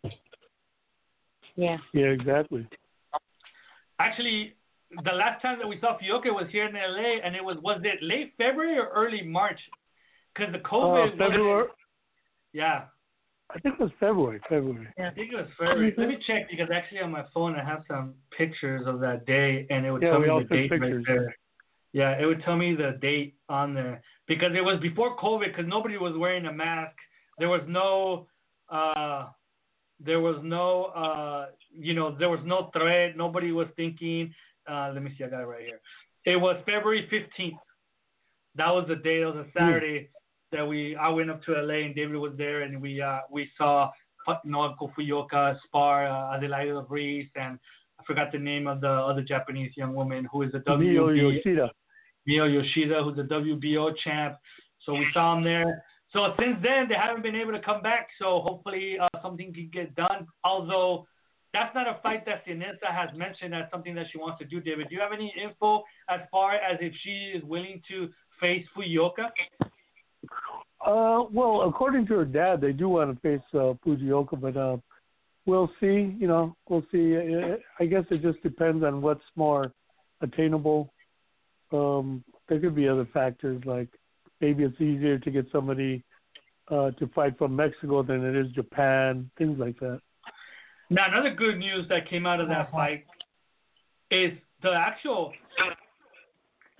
Yeah. 1.61 1.77
Yeah, 1.92 2.07
exactly. 2.07 2.66
Actually, 3.99 4.55
the 5.05 5.12
last 5.12 5.42
time 5.42 5.59
that 5.59 5.68
we 5.68 5.79
saw 5.79 5.99
Fujioka 5.99 6.33
was 6.33 6.46
here 6.51 6.66
in 6.66 6.75
LA, 6.75 7.20
and 7.23 7.37
it 7.37 7.44
was 7.44 7.59
was 7.62 7.81
it 7.85 8.03
late 8.03 8.33
February 8.38 8.79
or 8.79 8.88
early 8.88 9.23
March, 9.23 9.61
because 10.33 10.51
the 10.53 10.59
Uh, 10.59 10.73
COVID. 10.73 11.18
February. 11.18 11.68
Yeah, 12.55 12.85
I 13.55 13.59
think 13.61 13.75
it 13.79 13.81
was 13.83 13.92
February. 14.01 14.40
February. 14.49 14.88
Yeah, 14.96 15.09
I 15.09 15.14
think 15.14 15.33
it 15.33 15.37
was 15.37 15.51
February. 15.59 15.92
Let 15.99 16.09
me 16.09 16.18
check 16.27 16.49
because 16.51 16.70
actually 16.70 17.01
on 17.01 17.11
my 17.11 17.25
phone 17.35 17.55
I 17.57 17.62
have 17.73 17.83
some 17.87 18.14
pictures 18.37 18.87
of 18.87 19.01
that 19.01 19.27
day, 19.27 19.66
and 19.68 19.85
it 19.85 19.90
would 19.92 20.03
Yeah, 20.03 20.12
tell 20.12 20.20
me 20.20 20.29
the 20.29 20.40
took 20.40 20.49
date 20.49 20.70
right 20.81 21.05
there. 21.07 21.37
Yeah, 21.92 22.18
it 22.20 22.25
would 22.25 22.42
tell 22.42 22.57
me 22.57 22.75
the 22.75 22.92
date 23.03 23.35
on 23.51 23.75
there 23.75 24.03
because 24.27 24.53
it 24.55 24.64
was 24.64 24.81
before 24.81 25.16
COVID 25.18 25.49
because 25.49 25.66
nobody 25.66 25.99
was 25.99 26.16
wearing 26.16 26.46
a 26.46 26.53
mask. 26.53 26.96
There 27.38 27.51
was 27.51 27.62
no, 27.66 28.29
uh, 28.70 29.27
there 30.05 30.21
was 30.21 30.37
no, 30.43 30.85
uh, 30.85 31.47
you 31.79 31.95
know, 31.95 32.17
there 32.19 32.29
was 32.29 32.41
no 32.45 32.71
threat. 32.73 33.17
Nobody 33.17 33.53
was 33.53 33.69
thinking. 33.77 34.35
Uh, 34.71 34.91
let 34.95 35.03
me 35.03 35.15
see, 35.17 35.25
I 35.25 35.29
got 35.29 35.43
it 35.43 35.47
right 35.47 35.65
here. 35.65 35.81
It 36.25 36.37
was 36.37 36.57
February 36.67 37.07
fifteenth. 37.11 37.59
That 38.57 38.71
was 38.71 38.87
the 38.89 38.97
day. 38.97 39.23
It 39.23 39.27
was 39.27 39.37
a 39.37 39.47
Saturday 39.57 40.11
that 40.53 40.67
we. 40.67 40.97
I 40.97 41.09
went 41.09 41.31
up 41.31 41.43
to 41.45 41.53
LA 41.53 41.87
and 41.87 41.95
David 41.95 42.17
was 42.17 42.33
there, 42.37 42.63
and 42.63 42.81
we 42.81 43.01
uh, 43.01 43.21
we 43.31 43.49
saw 43.57 43.91
Naoko 44.47 44.93
Fujioka 44.95 45.59
spar 45.65 46.07
uh, 46.07 46.37
Adelaide 46.37 46.85
Reese, 46.89 47.31
and 47.37 47.59
I 47.99 48.05
forgot 48.05 48.33
the 48.33 48.39
name 48.39 48.67
of 48.67 48.81
the 48.81 48.89
other 48.89 49.23
Japanese 49.23 49.73
young 49.77 49.95
woman 49.95 50.29
who 50.31 50.43
is 50.43 50.53
a 50.55 50.77
Mio 50.77 51.09
WB 51.09 51.35
Yoshida. 51.35 51.71
Mio 52.27 52.45
Yoshida, 52.45 53.03
who's 53.03 53.19
a 53.19 53.23
WBO 53.23 53.93
champ. 54.05 54.37
So 54.85 54.95
we 54.95 55.07
saw 55.13 55.37
him 55.37 55.45
there. 55.45 55.85
So 56.12 56.35
since 56.38 56.57
then, 56.62 56.88
they 56.88 56.96
haven't 56.96 57.23
been 57.23 57.37
able 57.37 57.53
to 57.53 57.61
come 57.61 57.83
back. 57.83 58.09
So 58.18 58.40
hopefully 58.40 58.96
uh, 59.01 59.09
something 59.23 59.53
can 59.53 59.70
get 59.73 59.94
done. 59.94 60.27
Although 60.44 61.07
that's 61.53 61.75
not 61.75 61.88
a 61.88 62.01
fight 62.03 62.25
that 62.27 62.46
Seniesa 62.46 62.90
has 62.90 63.16
mentioned 63.16 63.55
as 63.55 63.64
something 63.70 63.94
that 63.94 64.07
she 64.11 64.18
wants 64.18 64.38
to 64.38 64.44
do, 64.44 64.61
David. 64.61 64.88
Do 64.88 64.94
you 64.94 65.01
have 65.01 65.12
any 65.12 65.33
info 65.42 65.83
as 66.09 66.20
far 66.31 66.55
as 66.55 66.79
if 66.81 66.92
she 67.03 67.33
is 67.37 67.42
willing 67.44 67.83
to 67.88 68.09
face 68.40 68.64
Fujioka? 68.77 69.31
Uh, 70.85 71.25
well, 71.33 71.62
according 71.68 72.07
to 72.07 72.14
her 72.14 72.25
dad, 72.25 72.61
they 72.61 72.73
do 72.73 72.88
want 72.88 73.14
to 73.14 73.20
face 73.20 73.46
uh, 73.55 73.75
Fujioka, 73.85 74.40
but 74.40 74.57
uh, 74.57 74.77
we'll 75.46 75.70
see. 75.81 76.16
You 76.18 76.27
know, 76.27 76.57
we'll 76.68 76.85
see. 76.90 77.16
Uh, 77.16 77.57
I 77.79 77.87
guess 77.87 78.05
it 78.11 78.23
just 78.23 78.42
depends 78.42 78.85
on 78.85 79.03
what's 79.03 79.25
more 79.37 79.73
attainable. 80.23 80.92
Um, 81.73 82.25
there 82.49 82.59
could 82.59 82.75
be 82.75 82.88
other 82.88 83.07
factors 83.12 83.62
like 83.64 83.88
maybe 84.40 84.64
it's 84.64 84.81
easier 84.81 85.18
to 85.18 85.31
get 85.31 85.46
somebody 85.53 86.03
uh, 86.70 86.90
to 86.92 87.07
fight 87.09 87.37
from 87.38 87.57
Mexico 87.57 88.03
than 88.03 88.24
it 88.24 88.37
is 88.37 88.50
Japan, 88.53 89.31
things 89.37 89.59
like 89.59 89.79
that. 89.81 90.00
Now, 90.88 91.07
another 91.09 91.35
good 91.35 91.59
news 91.59 91.87
that 91.88 92.09
came 92.09 92.26
out 92.26 92.40
of 92.40 92.48
that 92.48 92.70
fight 92.72 93.05
is 94.11 94.33
the 94.62 94.72
actual 94.72 95.33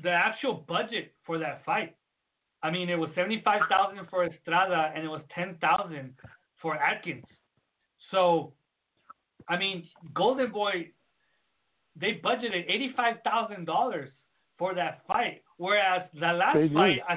the 0.03 0.11
actual 0.11 0.65
budget 0.67 1.13
for 1.25 1.39
that 1.39 1.65
fight. 1.65 1.95
I 2.63 2.71
mean, 2.71 2.89
it 2.89 2.99
was 2.99 3.11
seventy 3.15 3.41
five 3.45 3.63
thousand 3.69 4.07
for 4.09 4.25
Estrada 4.25 4.93
and 4.95 5.05
it 5.05 5.09
was 5.09 5.23
ten 5.35 5.57
thousand 5.61 6.15
for 6.61 6.77
Atkins. 6.77 7.25
So, 8.11 8.53
I 9.49 9.57
mean, 9.57 9.87
Golden 10.15 10.51
Boy, 10.51 10.91
they 11.97 12.21
budgeted 12.25 12.65
eighty 12.69 12.93
five 12.97 13.17
thousand 13.25 13.65
dollars 13.67 14.11
for 14.59 14.75
that 14.75 15.03
fight, 15.07 15.43
whereas 15.57 16.03
the 16.15 16.33
last 16.33 16.59
fight, 16.75 16.99
I, 17.09 17.17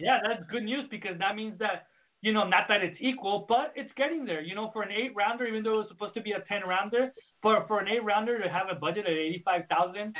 yeah, 0.00 0.18
that's 0.22 0.42
good 0.50 0.64
news 0.64 0.86
because 0.90 1.18
that 1.18 1.36
means 1.36 1.58
that 1.58 1.86
you 2.22 2.32
know, 2.32 2.48
not 2.48 2.64
that 2.68 2.82
it's 2.82 2.96
equal, 3.00 3.44
but 3.48 3.72
it's 3.76 3.90
getting 3.96 4.24
there. 4.24 4.40
You 4.40 4.54
know, 4.54 4.70
for 4.72 4.82
an 4.82 4.90
eight 4.90 5.12
rounder, 5.14 5.46
even 5.46 5.62
though 5.62 5.74
it 5.74 5.86
was 5.86 5.88
supposed 5.88 6.14
to 6.14 6.22
be 6.22 6.32
a 6.32 6.40
ten 6.48 6.62
rounder, 6.66 7.12
for 7.42 7.64
for 7.68 7.78
an 7.78 7.88
eight 7.88 8.02
rounder 8.02 8.42
to 8.42 8.48
have 8.48 8.66
a 8.70 8.74
budget 8.74 9.06
at 9.06 9.12
eighty 9.12 9.42
five 9.44 9.62
thousand, 9.68 10.16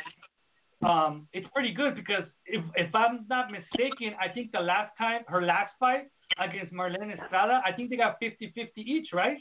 um, 0.85 1.27
it's 1.33 1.49
pretty 1.55 1.73
good 1.73 1.95
because 1.95 2.25
if 2.45 2.62
if 2.77 2.95
I'm 2.95 3.27
not 3.29 3.51
mistaken, 3.51 4.15
I 4.21 4.29
think 4.29 4.53
the 4.53 4.61
last 4.61 4.93
time 4.99 5.23
her 5.29 5.43
last 5.43 5.73
fight 5.81 6.09
against 6.39 6.73
Marlene 6.73 7.12
Estrada, 7.19 7.61
I 7.65 7.73
think 7.73 7.91
they 7.91 7.97
got 7.97 8.21
50-50 8.21 8.69
each, 8.77 9.09
right? 9.12 9.39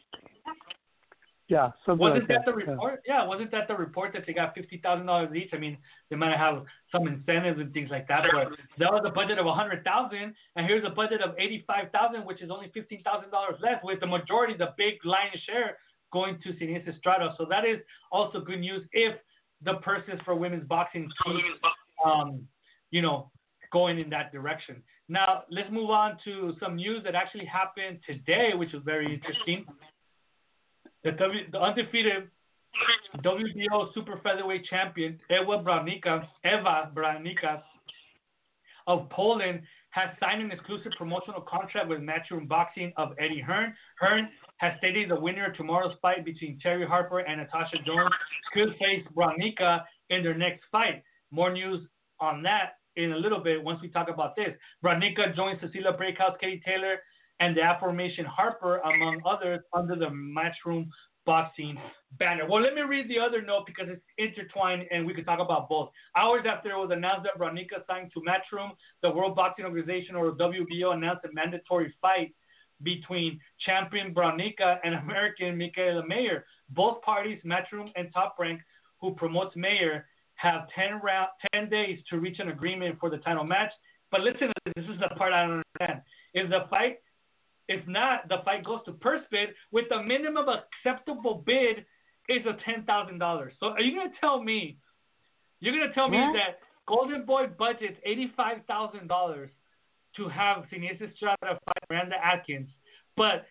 Yeah, 1.47 1.69
Wasn't 1.85 1.99
like 2.01 2.27
that 2.29 2.41
the 2.45 2.53
report? 2.53 3.03
Yeah. 3.05 3.23
wasn't 3.23 3.51
that 3.51 3.67
the 3.67 3.75
report 3.75 4.13
that 4.13 4.23
they 4.25 4.33
got 4.33 4.55
fifty 4.55 4.79
thousand 4.81 5.05
dollars 5.05 5.29
each? 5.35 5.51
I 5.53 5.57
mean, 5.57 5.77
they 6.09 6.15
might 6.15 6.35
have 6.35 6.63
some 6.91 7.07
incentives 7.07 7.59
and 7.59 7.71
things 7.71 7.89
like 7.91 8.07
that, 8.07 8.23
but 8.33 8.47
that 8.79 8.91
was 8.91 9.03
a 9.05 9.11
budget 9.11 9.37
of 9.37 9.45
a 9.45 9.53
hundred 9.53 9.83
thousand, 9.83 10.33
and 10.55 10.65
here's 10.65 10.83
a 10.83 10.89
budget 10.89 11.21
of 11.21 11.35
eighty-five 11.37 11.91
thousand, 11.91 12.25
which 12.25 12.41
is 12.41 12.49
only 12.49 12.71
fifteen 12.73 13.03
thousand 13.03 13.29
dollars 13.29 13.55
less, 13.61 13.79
with 13.83 13.99
the 13.99 14.07
majority, 14.07 14.55
the 14.57 14.73
big 14.75 14.95
lion's 15.05 15.39
share, 15.45 15.77
going 16.11 16.39
to 16.41 16.49
Seniesa 16.53 16.95
Estrada. 16.95 17.35
So 17.37 17.45
that 17.47 17.63
is 17.63 17.77
also 18.11 18.41
good 18.41 18.59
news 18.59 18.81
if 18.91 19.15
the 19.63 19.75
purses 19.75 20.19
for 20.25 20.33
women's 20.33 20.67
boxing 20.67 21.07
keep, 21.25 21.45
um, 22.03 22.41
you 22.89 23.03
know, 23.03 23.29
going 23.71 23.99
in 23.99 24.09
that 24.09 24.31
direction. 24.31 24.81
Now 25.09 25.43
let's 25.51 25.69
move 25.71 25.91
on 25.91 26.17
to 26.25 26.53
some 26.59 26.75
news 26.77 27.03
that 27.03 27.13
actually 27.13 27.45
happened 27.45 27.99
today, 28.07 28.51
which 28.55 28.71
was 28.73 28.81
very 28.83 29.13
interesting. 29.13 29.65
The, 31.05 31.11
w, 31.11 31.41
the 31.51 31.61
undefeated 31.61 32.29
WBO 33.17 33.93
super 33.93 34.19
featherweight 34.23 34.65
champion 34.65 35.19
Ewa 35.29 35.63
Brodnicka, 35.63 36.27
Eva 36.43 36.91
Brodnicka 36.95 37.61
of 38.87 39.07
Poland 39.11 39.61
has 39.91 40.09
signed 40.19 40.41
an 40.41 40.51
exclusive 40.51 40.91
promotional 40.97 41.41
contract 41.41 41.87
with 41.87 41.99
Matchroom 41.99 42.47
Boxing 42.47 42.91
of 42.97 43.13
Eddie 43.19 43.39
Hearn. 43.39 43.75
Hearn 43.99 44.29
has 44.57 44.73
stated 44.79 45.11
the 45.11 45.19
winner 45.19 45.51
of 45.51 45.55
tomorrow's 45.55 45.95
fight 46.01 46.25
between 46.25 46.57
Terry 46.59 46.87
Harper 46.87 47.19
and 47.19 47.39
Natasha 47.39 47.77
Jones 47.85 48.09
could 48.51 48.69
face 48.79 49.05
Brodnicka 49.15 49.83
in 50.09 50.23
their 50.23 50.35
next 50.35 50.63
fight. 50.71 51.03
More 51.29 51.53
news 51.53 51.87
on 52.19 52.41
that 52.43 52.77
in 52.95 53.11
a 53.11 53.17
little 53.17 53.39
bit 53.39 53.63
once 53.63 53.79
we 53.81 53.89
talk 53.89 54.09
about 54.09 54.35
this. 54.35 54.49
Branica 54.83 55.35
joins 55.35 55.61
Cecilia 55.61 55.91
Braekhus, 55.93 56.39
Katie 56.39 56.63
Taylor, 56.65 56.97
and 57.39 57.55
the 57.55 57.61
aforementioned 57.61 58.27
Harper, 58.27 58.77
among 58.77 59.21
others, 59.25 59.59
under 59.73 59.95
the 59.95 60.07
Matchroom 60.07 60.87
Boxing 61.25 61.77
banner. 62.19 62.47
Well, 62.47 62.61
let 62.61 62.75
me 62.75 62.81
read 62.81 63.09
the 63.09 63.19
other 63.19 63.41
note 63.41 63.65
because 63.65 63.87
it's 63.89 64.01
intertwined 64.17 64.83
and 64.91 65.05
we 65.05 65.13
could 65.13 65.25
talk 65.25 65.39
about 65.39 65.67
both. 65.67 65.89
Hours 66.15 66.45
after 66.47 66.69
it 66.69 66.77
was 66.77 66.91
announced 66.91 67.23
that 67.23 67.39
Brodnicka 67.39 67.85
signed 67.87 68.11
to 68.13 68.21
Matchroom, 68.21 68.71
the 69.01 69.09
World 69.09 69.35
Boxing 69.35 69.65
Organization 69.65 70.15
or 70.15 70.31
WBO 70.33 70.93
announced 70.93 71.25
a 71.25 71.33
mandatory 71.33 71.93
fight 71.99 72.33
between 72.83 73.39
champion 73.65 74.13
Brodnicka 74.13 74.77
and 74.83 74.95
American 74.95 75.57
Mikaela 75.57 76.07
Mayer. 76.07 76.45
Both 76.69 77.01
parties, 77.01 77.39
Matchroom 77.45 77.89
and 77.95 78.13
Top 78.13 78.35
Rank, 78.39 78.61
who 79.01 79.15
promotes 79.15 79.55
Mayer, 79.55 80.05
have 80.35 80.67
10, 80.75 80.99
round, 81.01 81.29
10 81.53 81.69
days 81.69 81.99
to 82.09 82.19
reach 82.19 82.39
an 82.39 82.49
agreement 82.49 82.97
for 82.99 83.09
the 83.09 83.17
title 83.17 83.43
match. 83.43 83.71
But 84.11 84.21
listen, 84.21 84.51
this 84.75 84.85
is 84.85 84.99
the 84.99 85.09
part 85.15 85.33
I 85.33 85.47
don't 85.47 85.63
understand. 85.79 86.01
If 86.33 86.49
the 86.49 86.65
fight 86.69 86.97
if 87.67 87.87
not, 87.87 88.27
the 88.29 88.37
fight 88.45 88.63
goes 88.63 88.79
to 88.85 88.91
purse 88.93 89.21
bid 89.31 89.49
with 89.71 89.85
the 89.89 90.01
minimum 90.03 90.45
acceptable 90.49 91.43
bid 91.45 91.85
is 92.29 92.45
a 92.45 92.57
ten 92.63 92.83
thousand 92.85 93.19
dollars. 93.19 93.53
So 93.59 93.67
are 93.67 93.81
you 93.81 93.95
gonna 93.95 94.11
tell 94.19 94.41
me 94.41 94.77
you're 95.59 95.73
gonna 95.73 95.93
tell 95.93 96.09
me 96.09 96.17
What? 96.17 96.33
that 96.33 96.59
Golden 96.87 97.25
Boy 97.25 97.47
budgets 97.47 97.97
eighty 98.03 98.31
five 98.35 98.57
thousand 98.67 99.07
dollars 99.07 99.49
to 100.17 100.29
have 100.29 100.65
Seniesa 100.71 101.11
Estrada 101.11 101.59
fight 101.65 101.83
Miranda 101.89 102.15
Atkins, 102.23 102.69
but 103.17 103.45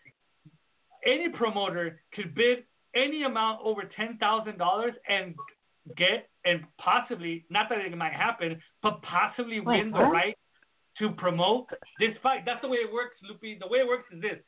any 1.05 1.29
promoter 1.29 2.01
could 2.15 2.35
bid 2.35 2.65
any 2.95 3.25
amount 3.25 3.61
over 3.63 3.83
ten 3.97 4.17
thousand 4.19 4.59
dollars 4.59 4.95
and 5.09 5.35
get 5.97 6.29
and 6.45 6.65
possibly 6.79 7.45
not 7.51 7.69
that 7.69 7.79
it 7.79 7.97
might 7.97 8.13
happen, 8.13 8.61
but 8.83 9.03
possibly 9.03 9.61
Wait, 9.61 9.83
win 9.83 9.91
the 9.91 9.99
right 9.99 10.37
to 10.99 11.11
promote 11.11 11.67
this 11.99 12.15
fight. 12.23 12.43
That's 12.47 12.61
the 12.63 12.69
way 12.69 12.79
it 12.79 12.93
works, 12.93 13.17
Lupi. 13.29 13.59
The 13.59 13.67
way 13.67 13.79
it 13.79 13.87
works 13.87 14.05
is 14.13 14.21
this. 14.21 14.39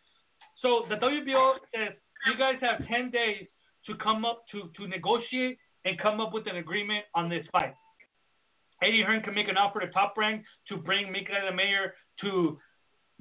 So 0.62 0.84
the 0.88 0.96
WBO 0.96 1.54
says 1.74 1.94
you 2.26 2.38
guys 2.38 2.56
have 2.60 2.86
10 2.86 3.10
days 3.10 3.46
to 3.86 3.94
come 3.96 4.24
up 4.24 4.44
to, 4.52 4.70
to 4.76 4.88
negotiate 4.88 5.58
and 5.84 5.98
come 5.98 6.20
up 6.20 6.32
with 6.32 6.46
an 6.46 6.56
agreement 6.56 7.04
on 7.14 7.28
this 7.28 7.46
fight. 7.52 7.74
Eddie 8.82 9.02
Hearn 9.02 9.22
can 9.22 9.34
make 9.34 9.48
an 9.48 9.56
offer 9.56 9.80
to 9.80 9.88
Top 9.88 10.14
Rank 10.16 10.44
to 10.68 10.76
bring 10.76 11.06
Mikaela 11.06 11.54
Mayer 11.54 11.94
to 12.20 12.58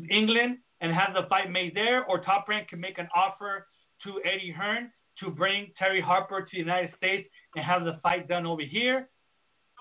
England 0.10 0.58
and 0.82 0.92
have 0.92 1.14
the 1.14 1.28
fight 1.30 1.50
made 1.50 1.74
there, 1.74 2.04
or 2.06 2.20
Top 2.20 2.48
Rank 2.50 2.70
can 2.70 2.80
make 2.80 2.98
an 2.98 3.08
offer 3.16 3.68
to 4.04 4.22
Eddie 4.26 4.52
Hearn 4.52 4.92
to 5.20 5.30
bring 5.30 5.72
Terry 5.78 6.02
Harper 6.02 6.42
to 6.42 6.48
the 6.52 6.58
United 6.58 6.92
States 6.98 7.30
and 7.56 7.64
have 7.64 7.86
the 7.86 8.00
fight 8.04 8.28
done 8.28 8.46
over 8.46 8.62
here. 8.62 9.08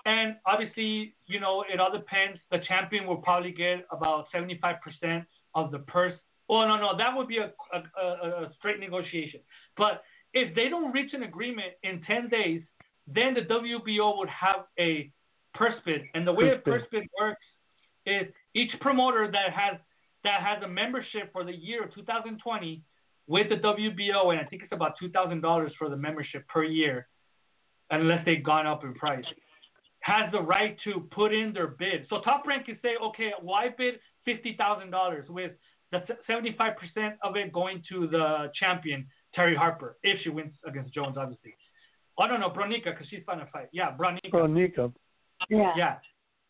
And 0.05 0.35
obviously, 0.45 1.15
you 1.25 1.39
know, 1.39 1.63
it 1.71 1.79
all 1.79 1.91
depends. 1.91 2.39
The 2.51 2.59
champion 2.67 3.07
will 3.07 3.17
probably 3.17 3.51
get 3.51 3.85
about 3.91 4.27
75% 4.33 5.25
of 5.55 5.71
the 5.71 5.79
purse. 5.79 6.13
Oh, 6.47 6.65
no, 6.67 6.77
no, 6.77 6.95
that 6.97 7.15
would 7.15 7.27
be 7.27 7.39
a, 7.39 7.51
a, 7.73 8.01
a, 8.01 8.27
a 8.43 8.53
straight 8.59 8.79
negotiation. 8.79 9.39
But 9.75 10.03
if 10.33 10.53
they 10.55 10.69
don't 10.69 10.91
reach 10.91 11.13
an 11.13 11.23
agreement 11.23 11.73
in 11.81 12.01
10 12.03 12.29
days, 12.29 12.61
then 13.07 13.33
the 13.33 13.41
WBO 13.41 14.17
would 14.17 14.29
have 14.29 14.65
a 14.79 15.11
purse 15.55 15.75
bid. 15.85 16.03
And 16.13 16.27
the 16.27 16.33
way 16.33 16.51
a 16.51 16.57
Purse 16.57 16.83
bid 16.91 17.07
works 17.19 17.41
is 18.05 18.27
each 18.53 18.71
promoter 18.81 19.29
that 19.31 19.51
has 19.53 19.79
that 20.23 20.41
has 20.41 20.61
a 20.63 20.67
membership 20.67 21.31
for 21.31 21.43
the 21.43 21.55
year 21.55 21.83
of 21.83 21.93
2020 21.93 22.81
with 23.27 23.49
the 23.49 23.57
WBO, 23.57 24.31
and 24.31 24.39
I 24.39 24.43
think 24.43 24.63
it's 24.63 24.71
about 24.71 24.93
$2,000 25.01 25.69
for 25.77 25.87
the 25.87 25.95
membership 25.95 26.47
per 26.47 26.63
year, 26.63 27.07
unless 27.91 28.25
they've 28.25 28.43
gone 28.43 28.65
up 28.65 28.83
in 28.83 28.95
price 28.95 29.23
has 30.05 30.31
the 30.31 30.39
right 30.39 30.77
to 30.83 30.91
put 31.09 31.33
in 31.33 31.51
their 31.51 31.65
bid. 31.65 32.05
So 32.11 32.21
Top 32.21 32.45
Rank 32.45 32.67
can 32.67 32.77
say, 32.83 32.91
okay, 33.03 33.31
well, 33.41 33.55
I 33.55 33.69
bid 33.75 33.95
fifty 34.23 34.55
thousand 34.55 34.91
dollars, 34.91 35.27
with 35.29 35.53
the 35.91 35.99
seventy-five 36.27 36.73
percent 36.77 37.15
of 37.23 37.35
it 37.35 37.51
going 37.51 37.81
to 37.89 38.05
the 38.07 38.51
champion 38.59 39.07
Terry 39.33 39.55
Harper 39.55 39.97
if 40.03 40.21
she 40.21 40.29
wins 40.29 40.53
against 40.63 40.93
Jones, 40.93 41.17
obviously. 41.17 41.55
Oh 42.19 42.27
no, 42.27 42.37
no, 42.37 42.49
Brodnicka, 42.51 42.91
because 42.93 43.07
she's 43.09 43.23
fun 43.25 43.39
to 43.39 43.47
fight. 43.47 43.69
Yeah, 43.73 43.95
Brodnicka. 43.97 44.31
Brodnicka. 44.31 44.93
Yeah. 45.49 45.73
Yeah. 45.75 45.95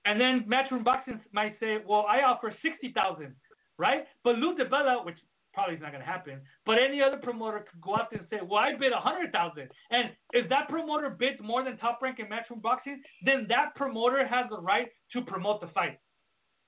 And 0.04 0.20
then 0.20 0.46
Matchroom 0.50 0.84
Boxing 0.84 1.22
might 1.32 1.56
say, 1.62 1.78
well, 1.88 2.06
I 2.10 2.24
offer 2.24 2.54
sixty 2.62 2.92
thousand, 2.92 3.36
right? 3.78 4.04
But 4.26 4.36
Lou 4.36 4.58
DiBella, 4.58 5.06
which 5.06 5.18
probably 5.56 5.76
is 5.76 5.82
not 5.82 5.92
going 5.92 6.04
to 6.04 6.08
happen, 6.08 6.40
but 6.68 6.78
any 6.78 7.02
other 7.02 7.18
promoter 7.18 7.66
could 7.72 7.82
go 7.82 7.96
out 7.96 8.12
there 8.12 8.20
and 8.20 8.28
say, 8.30 8.40
well, 8.48 8.60
I 8.60 8.76
bid 8.76 8.92
a 8.92 8.98
hundred 9.00 9.32
thousand. 9.32 9.70
And 9.90 10.12
if 10.34 10.48
that 10.50 10.70
promoter 10.70 11.10
bids 11.10 11.40
more 11.42 11.64
than 11.64 11.78
Top 11.78 12.00
Rank 12.04 12.20
in 12.20 12.28
Matchroom 12.28 12.62
Boxing, 12.62 13.02
then 13.24 13.48
that 13.50 13.74
promoter 13.76 14.28
has 14.28 14.46
the 14.52 14.60
right 14.62 14.90
to 15.14 15.22
promote 15.22 15.62
the 15.62 15.68
fight. 15.68 15.98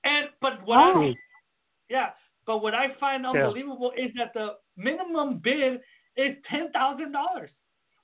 And 0.04 0.30
but 0.40 0.54
what 0.66 0.78
I 0.78 0.90
Oh. 0.96 1.14
yeah, 1.88 2.10
but 2.46 2.58
what 2.62 2.74
I 2.74 2.94
find 2.98 3.22
Yeah. 3.22 3.30
unbelievable 3.30 3.92
is 3.96 4.10
that 4.16 4.32
the 4.34 4.56
minimum 4.76 5.38
bid 5.38 5.80
is 6.16 6.36
ten 6.50 6.72
thousand 6.72 7.12
dollars. 7.12 7.50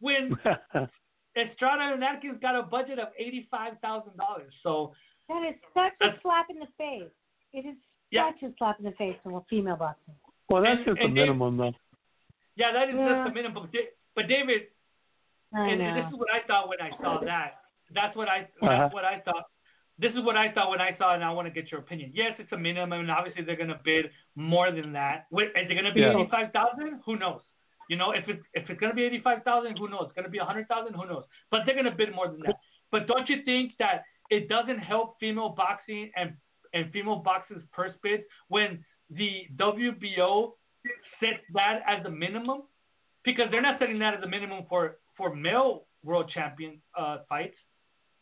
When 0.00 0.36
Estrada 1.36 1.92
and 1.94 2.04
Atkins 2.04 2.38
got 2.40 2.54
a 2.54 2.62
budget 2.62 2.98
of 2.98 3.08
eighty-five 3.18 3.74
thousand 3.80 4.16
dollars. 4.16 4.52
So 4.62 4.94
That 5.28 5.42
is 5.48 5.54
such 5.72 5.94
a 6.02 6.20
slap 6.20 6.46
in 6.50 6.58
the 6.58 6.68
face. 6.78 7.10
It 7.52 7.64
is 7.66 7.76
Yeah. 8.10 8.30
such 8.32 8.42
a 8.50 8.54
slap 8.58 8.78
in 8.78 8.84
the 8.84 8.92
face 8.92 9.16
to 9.24 9.44
female 9.48 9.76
boxing. 9.76 10.14
Well, 10.48 10.62
that's 10.62 10.78
And- 10.78 10.86
just 10.86 11.00
a 11.00 11.04
and 11.04 11.16
they- 11.16 11.20
minimum, 11.22 11.56
though. 11.56 11.74
yeah, 12.56 12.72
that 12.72 12.88
is 12.88 12.94
Yeah. 12.96 13.08
just 13.08 13.28
the 13.28 13.34
minimum. 13.34 13.70
But 14.14 14.28
David, 14.28 14.68
I 15.54 15.68
and 15.70 15.80
this 15.98 16.06
is 16.06 16.14
what 16.18 16.32
I 16.32 16.40
thought 16.46 16.68
when 16.68 16.80
I 16.80 16.90
saw 16.98 17.18
that. 17.20 17.60
That's 17.90 18.16
what 18.16 18.28
I 18.28 18.40
Uh-huh. 18.40 18.66
that's 18.68 18.94
what 18.94 19.04
I 19.04 19.20
thought. 19.20 19.46
This 19.98 20.12
is 20.12 20.20
what 20.22 20.36
I 20.36 20.50
thought 20.50 20.70
when 20.70 20.80
I 20.80 20.96
saw 20.96 21.12
it, 21.12 21.16
and 21.16 21.24
I 21.24 21.30
want 21.30 21.46
to 21.46 21.52
get 21.52 21.70
your 21.70 21.80
opinion. 21.80 22.10
Yes, 22.14 22.34
it's 22.40 22.50
a 22.50 22.56
minimum, 22.56 22.92
and 23.00 23.10
obviously 23.10 23.44
they're 23.44 23.54
going 23.54 23.68
to 23.68 23.80
bid 23.84 24.10
more 24.34 24.72
than 24.72 24.92
that. 24.94 25.26
Wait, 25.30 25.50
Is 25.50 25.70
it 25.70 25.74
going 25.74 25.84
to 25.84 25.92
be 25.92 26.00
Yeah. 26.00 26.10
eighty-five 26.18 26.52
thousand? 26.52 27.00
Who 27.04 27.16
knows? 27.16 27.42
You 27.88 27.96
know, 27.96 28.10
if 28.12 28.28
it 28.28 28.40
if 28.54 28.68
it's 28.70 28.80
going 28.80 28.90
to 28.90 28.96
be 28.96 29.04
eighty-five 29.04 29.44
thousand, 29.44 29.76
who 29.78 29.88
knows? 29.88 30.06
It's 30.06 30.14
going 30.14 30.24
to 30.24 30.30
be 30.30 30.38
a 30.38 30.44
hundred 30.44 30.66
thousand, 30.68 30.94
who 30.94 31.06
knows? 31.06 31.24
But 31.50 31.64
they're 31.66 31.74
going 31.76 31.84
to 31.84 31.92
bid 31.92 32.12
more 32.14 32.26
than 32.28 32.40
that. 32.40 32.56
But 32.90 33.06
don't 33.06 33.28
you 33.28 33.42
think 33.42 33.76
that 33.78 34.04
it 34.30 34.48
doesn't 34.48 34.78
help 34.78 35.18
female 35.20 35.50
boxing 35.50 36.10
and 36.16 36.36
and 36.72 36.90
female 36.90 37.16
boxing's 37.16 37.64
purse 37.66 37.94
bids 38.02 38.24
when 38.48 38.84
the 39.10 39.46
WBO 39.56 40.52
sets 41.20 41.42
that 41.52 41.80
as 41.86 42.02
the 42.02 42.10
minimum? 42.10 42.62
Because 43.24 43.46
they're 43.50 43.62
not 43.62 43.78
setting 43.78 43.98
that 44.00 44.14
as 44.14 44.20
the 44.20 44.28
minimum 44.28 44.64
for 44.68 44.98
for 45.16 45.34
male 45.34 45.84
world 46.02 46.30
champion 46.34 46.80
uh, 46.98 47.18
fights, 47.28 47.56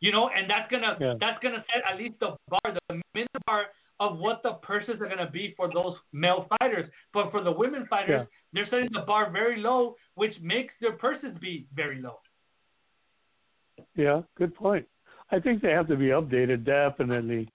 you 0.01 0.13
know, 0.13 0.29
and 0.29 0.49
that's 0.49 0.71
gonna 0.71 0.97
Yeah. 1.01 1.15
that's 1.19 1.43
gonna 1.43 1.65
set 1.73 1.83
at 1.91 1.99
least 1.99 2.15
the 2.21 2.37
bar, 2.49 2.61
the 2.89 3.03
minimum 3.15 3.43
bar 3.47 3.67
of 3.99 4.19
what 4.19 4.43
the 4.43 4.55
purses 4.55 5.01
are 5.01 5.09
gonna 5.09 5.31
be 5.31 5.55
for 5.57 5.73
those 5.73 5.97
male 6.13 6.47
fighters. 6.59 6.91
But 7.13 7.31
for 7.31 7.43
the 7.43 7.53
women 7.53 7.87
fighters, 7.87 8.23
Yeah. 8.23 8.25
they're 8.53 8.67
setting 8.67 8.93
the 8.93 9.03
bar 9.03 9.31
very 9.31 9.57
low, 9.61 9.97
which 10.15 10.39
makes 10.41 10.75
their 10.81 10.93
purses 10.93 11.37
be 11.39 11.67
very 11.75 12.01
low. 12.01 12.21
Yeah, 13.95 14.23
good 14.37 14.55
point. 14.55 14.87
I 15.31 15.41
think 15.41 15.63
they 15.63 15.71
have 15.73 15.89
to 15.89 15.97
be 15.97 16.09
updated, 16.09 16.65
definitely. 16.65 17.49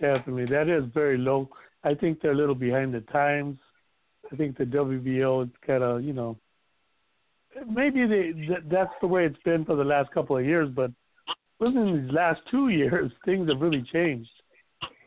Definitely. 0.00 0.46
That 0.46 0.68
is 0.68 0.84
very 0.86 1.18
low. 1.18 1.50
I 1.84 1.94
think 1.94 2.20
they're 2.20 2.32
a 2.32 2.36
little 2.36 2.54
behind 2.54 2.94
the 2.94 3.00
times. 3.02 3.58
I 4.32 4.36
think 4.36 4.58
the 4.58 4.64
WBO 4.64 5.44
is 5.44 5.50
kind 5.66 5.82
of, 5.82 6.02
you 6.02 6.12
know, 6.12 6.38
maybe 7.68 8.06
they 8.06 8.32
th- 8.32 8.64
that's 8.70 8.92
the 9.00 9.06
way 9.06 9.24
it's 9.24 9.42
been 9.44 9.64
for 9.64 9.76
the 9.76 9.84
last 9.84 10.10
couple 10.12 10.36
of 10.36 10.44
years, 10.44 10.68
but 10.74 10.90
within 11.58 12.02
these 12.04 12.14
last 12.14 12.40
two 12.50 12.68
years, 12.80 13.10
things 13.24 13.48
have 13.48 13.60
really 13.60 13.82
changed. 13.92 14.30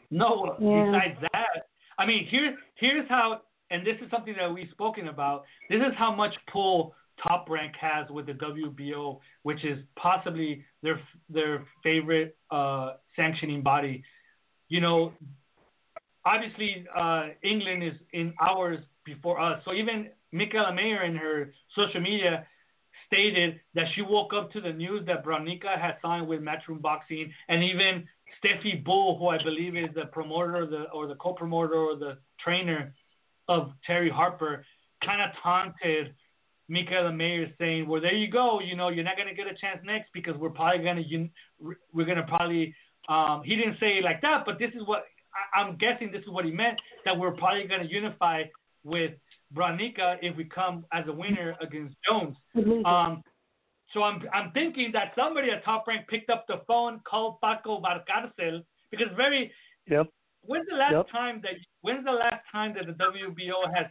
No, 0.09 0.57
Yeah. 0.59 0.91
besides 0.91 1.19
that, 1.33 1.67
I 1.97 2.05
mean, 2.05 2.25
here, 2.27 2.57
here's 2.75 3.07
how, 3.07 3.41
and 3.69 3.85
this 3.85 3.95
is 4.03 4.09
something 4.09 4.35
that 4.37 4.51
we've 4.53 4.69
spoken 4.71 5.07
about. 5.07 5.43
This 5.69 5.79
is 5.79 5.93
how 5.97 6.13
much 6.13 6.33
pull 6.51 6.93
Top 7.21 7.47
Rank 7.49 7.73
has 7.79 8.09
with 8.09 8.25
the 8.25 8.33
WBO, 8.33 9.19
which 9.43 9.63
is 9.63 9.77
possibly 9.95 10.65
their 10.81 10.99
their 11.29 11.63
favorite 11.83 12.35
uh, 12.49 12.93
sanctioning 13.15 13.61
body. 13.61 14.03
You 14.69 14.81
know, 14.81 15.13
obviously 16.25 16.85
uh, 16.95 17.29
England 17.43 17.83
is 17.83 17.93
in 18.13 18.33
hours 18.41 18.79
before 19.05 19.39
us, 19.39 19.61
so 19.65 19.73
even 19.73 20.09
Mikaela 20.33 20.73
Mayer 20.73 21.03
in 21.03 21.15
her 21.15 21.53
social 21.75 22.01
media 22.01 22.45
stated 23.07 23.59
that 23.75 23.85
she 23.93 24.01
woke 24.01 24.33
up 24.33 24.51
to 24.53 24.61
the 24.61 24.71
news 24.71 25.05
that 25.05 25.25
Brodnicka 25.25 25.79
had 25.79 25.97
signed 26.01 26.27
with 26.27 26.41
Matchroom 26.41 26.81
Boxing, 26.81 27.31
and 27.49 27.63
even 27.63 28.07
Stefy 28.39 28.75
Bull, 28.75 29.17
who 29.17 29.27
I 29.27 29.43
believe 29.43 29.75
is 29.75 29.89
the 29.93 30.05
promoter 30.05 30.57
or 30.57 30.65
the, 30.65 30.83
or 30.91 31.07
the 31.07 31.15
co-promoter 31.15 31.75
or 31.75 31.95
the 31.97 32.17
trainer 32.39 32.93
of 33.49 33.73
Terry 33.85 34.09
Harper, 34.09 34.65
kind 35.03 35.21
of 35.21 35.31
taunted 35.43 36.13
Mikaela 36.69 37.13
Mayer, 37.13 37.51
saying, 37.59 37.87
"Well, 37.87 37.99
there 37.99 38.13
you 38.13 38.29
go. 38.29 38.61
You 38.61 38.77
know, 38.77 38.87
you're 38.87 39.03
not 39.03 39.17
gonna 39.17 39.33
get 39.33 39.47
a 39.47 39.55
chance 39.55 39.83
next 39.83 40.09
because 40.13 40.37
we're 40.37 40.51
probably 40.51 40.83
gonna 40.85 41.01
un- 41.01 41.31
we're 41.93 42.05
gonna 42.05 42.25
probably." 42.27 42.73
Um, 43.09 43.43
he 43.43 43.57
didn't 43.57 43.77
say 43.79 43.97
it 43.97 44.05
like 44.05 44.21
that, 44.21 44.45
but 44.45 44.57
this 44.57 44.71
is 44.73 44.83
what 44.85 45.05
I- 45.35 45.59
I'm 45.61 45.75
guessing. 45.77 46.11
This 46.11 46.21
is 46.23 46.29
what 46.29 46.45
he 46.45 46.51
meant 46.51 46.79
that 47.05 47.17
we're 47.17 47.31
probably 47.31 47.65
gonna 47.67 47.83
unify 47.85 48.43
with 48.83 49.13
Brodnicka 49.53 50.17
if 50.21 50.35
we 50.35 50.45
come 50.45 50.85
as 50.91 51.07
a 51.07 51.11
winner 51.13 51.55
against 51.61 51.95
Jones. 52.07 52.35
Um, 52.85 53.23
so 53.93 54.03
I'm 54.03 54.23
I'm 54.33 54.51
thinking 54.51 54.91
that 54.93 55.13
somebody 55.15 55.51
at 55.51 55.63
Top 55.63 55.85
Rank 55.87 56.07
picked 56.07 56.29
up 56.29 56.45
the 56.47 56.61
phone, 56.67 56.99
called 57.05 57.39
Paco 57.41 57.81
Valcarcel 57.81 58.63
because 58.89 59.09
very. 59.15 59.53
Yep. 59.87 60.07
When's 60.43 60.67
the 60.69 60.75
last 60.75 60.93
Yep. 60.93 61.09
time 61.09 61.41
that 61.41 61.53
When's 61.81 62.05
the 62.05 62.11
last 62.11 62.43
time 62.51 62.73
that 62.75 62.85
the 62.87 62.93
WBO 62.93 63.73
has 63.75 63.87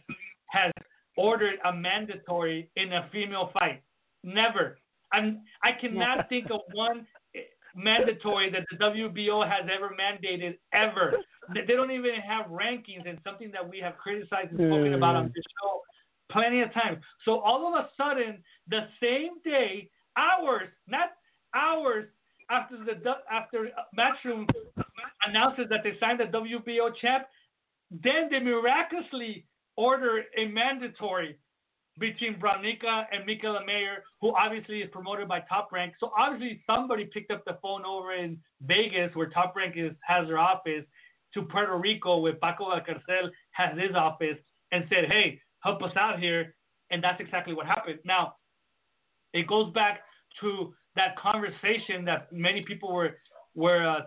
has 0.49 0.71
ordered 1.17 1.59
a 1.65 1.73
mandatory 1.73 2.69
in 2.75 2.91
a 2.93 3.07
female 3.11 3.51
fight? 3.53 3.81
Never. 4.23 4.77
I'm 5.13 5.43
I 5.63 5.71
cannot 5.73 6.27
think 6.29 6.49
of 6.51 6.61
one 6.73 7.05
mandatory 7.75 8.49
that 8.49 8.65
the 8.71 8.77
WBO 8.77 9.47
has 9.47 9.69
ever 9.71 9.95
mandated 9.99 10.57
ever. 10.73 11.15
They 11.53 11.75
don't 11.75 11.91
even 11.91 12.15
have 12.15 12.47
rankings, 12.47 13.07
and 13.07 13.19
something 13.23 13.51
that 13.51 13.67
we 13.67 13.79
have 13.79 13.97
criticized 13.97 14.51
and 14.51 14.59
spoken 14.59 14.93
about 14.93 15.15
on 15.15 15.25
hmm. 15.25 15.31
this 15.35 15.43
show 15.61 15.81
plenty 16.31 16.61
of 16.61 16.73
times. 16.73 16.97
So 17.25 17.39
all 17.39 17.67
of 17.67 17.85
a 17.85 17.89
sudden, 17.97 18.43
the 18.69 18.87
same 19.01 19.41
day, 19.43 19.89
hours, 20.17 20.69
not 20.87 21.09
hours 21.53 22.05
after 22.49 22.77
the 22.77 23.15
after 23.31 23.69
Matchroom 23.97 24.47
announces 25.27 25.65
that 25.69 25.81
they 25.83 25.93
signed 25.99 26.19
the 26.19 26.25
WBO 26.25 26.91
champ, 27.01 27.25
then 27.91 28.29
they 28.29 28.39
miraculously 28.39 29.45
order 29.77 30.23
a 30.37 30.45
mandatory 30.47 31.37
between 31.99 32.35
Brodnicka 32.35 33.05
and 33.11 33.27
Mikaela 33.27 33.65
Mayer, 33.65 34.03
who 34.21 34.33
obviously 34.35 34.79
is 34.81 34.89
promoted 34.91 35.27
by 35.27 35.41
Top 35.41 35.71
Rank. 35.71 35.93
So 35.99 36.11
obviously 36.17 36.61
somebody 36.65 37.05
picked 37.05 37.31
up 37.31 37.43
the 37.45 37.57
phone 37.61 37.85
over 37.85 38.13
in 38.13 38.37
Vegas, 38.61 39.13
where 39.13 39.29
Top 39.29 39.55
Rank 39.55 39.75
is 39.77 39.91
has 40.07 40.27
their 40.27 40.39
office, 40.39 40.85
to 41.33 41.43
Puerto 41.43 41.77
Rico, 41.77 42.19
where 42.19 42.33
Paco 42.33 42.65
Valcarcel 42.65 43.29
has 43.51 43.77
his 43.77 43.95
office, 43.95 44.37
and 44.71 44.85
said, 44.89 45.05
"Hey, 45.05 45.41
help 45.59 45.81
us 45.83 45.95
out 45.95 46.19
here." 46.19 46.55
And 46.89 47.03
that's 47.03 47.21
exactly 47.21 47.53
what 47.53 47.65
happened. 47.65 47.99
Now, 48.03 48.35
it 49.33 49.47
goes 49.47 49.71
back 49.73 50.01
to 50.41 50.73
that 50.95 51.17
conversation 51.17 52.05
that 52.05 52.31
many 52.31 52.63
people 52.63 52.93
were 52.93 53.17
were 53.55 53.87
uh, 53.87 54.01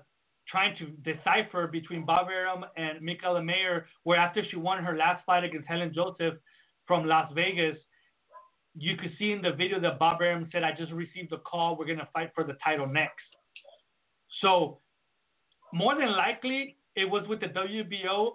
trying 0.48 0.76
to 0.76 0.86
decipher 1.10 1.66
between 1.66 2.04
Bob 2.04 2.28
Arum 2.28 2.64
and 2.76 3.00
Mikaela 3.00 3.44
Mayer, 3.44 3.86
where 4.04 4.18
after 4.18 4.42
she 4.50 4.56
won 4.56 4.82
her 4.82 4.96
last 4.96 5.24
fight 5.24 5.44
against 5.44 5.68
Helen 5.68 5.92
Joseph 5.94 6.34
from 6.86 7.06
Las 7.06 7.30
Vegas, 7.34 7.76
you 8.76 8.96
could 8.96 9.12
see 9.18 9.32
in 9.32 9.40
the 9.40 9.52
video 9.52 9.80
that 9.80 9.98
Bob 9.98 10.20
Arum 10.20 10.48
said, 10.52 10.62
"I 10.62 10.72
just 10.72 10.92
received 10.92 11.32
a 11.32 11.38
call. 11.38 11.76
We're 11.76 11.86
gonna 11.86 12.08
fight 12.12 12.32
for 12.34 12.44
the 12.44 12.54
title 12.64 12.86
next." 12.86 13.24
So, 14.40 14.80
more 15.72 15.94
than 15.94 16.12
likely, 16.12 16.76
it 16.96 17.04
was 17.04 17.26
with 17.28 17.40
the 17.40 17.48
WBO, 17.48 18.34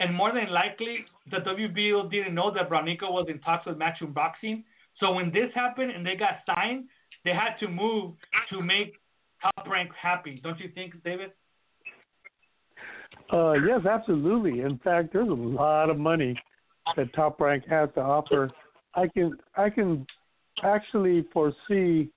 and 0.00 0.14
more 0.14 0.32
than 0.32 0.50
likely, 0.50 1.04
the 1.30 1.38
WBO 1.38 2.10
didn't 2.10 2.34
know 2.34 2.52
that 2.52 2.68
Brodnicka 2.68 3.10
was 3.10 3.26
in 3.28 3.38
talks 3.40 3.66
with 3.66 3.78
Matchroom 3.78 4.12
Boxing. 4.12 4.64
So 5.00 5.12
when 5.12 5.32
this 5.32 5.50
happened 5.54 5.90
and 5.90 6.04
they 6.06 6.16
got 6.16 6.40
signed, 6.46 6.84
they 7.24 7.32
had 7.32 7.56
to 7.60 7.68
move 7.68 8.12
to 8.50 8.60
make 8.60 8.94
Top 9.40 9.68
Rank 9.68 9.90
happy. 10.00 10.40
Don't 10.42 10.58
you 10.58 10.70
think, 10.74 10.94
David? 11.04 11.32
Uh, 13.32 13.52
yes, 13.52 13.80
absolutely. 13.86 14.60
In 14.60 14.78
fact, 14.78 15.12
there's 15.12 15.28
a 15.28 15.32
lot 15.32 15.90
of 15.90 15.98
money 15.98 16.38
that 16.96 17.12
Top 17.14 17.40
Rank 17.40 17.64
has 17.68 17.88
to 17.94 18.00
offer. 18.00 18.50
I 18.94 19.08
can 19.08 19.36
I 19.56 19.70
can 19.70 20.06
actually 20.62 21.26
foresee, 21.32 22.10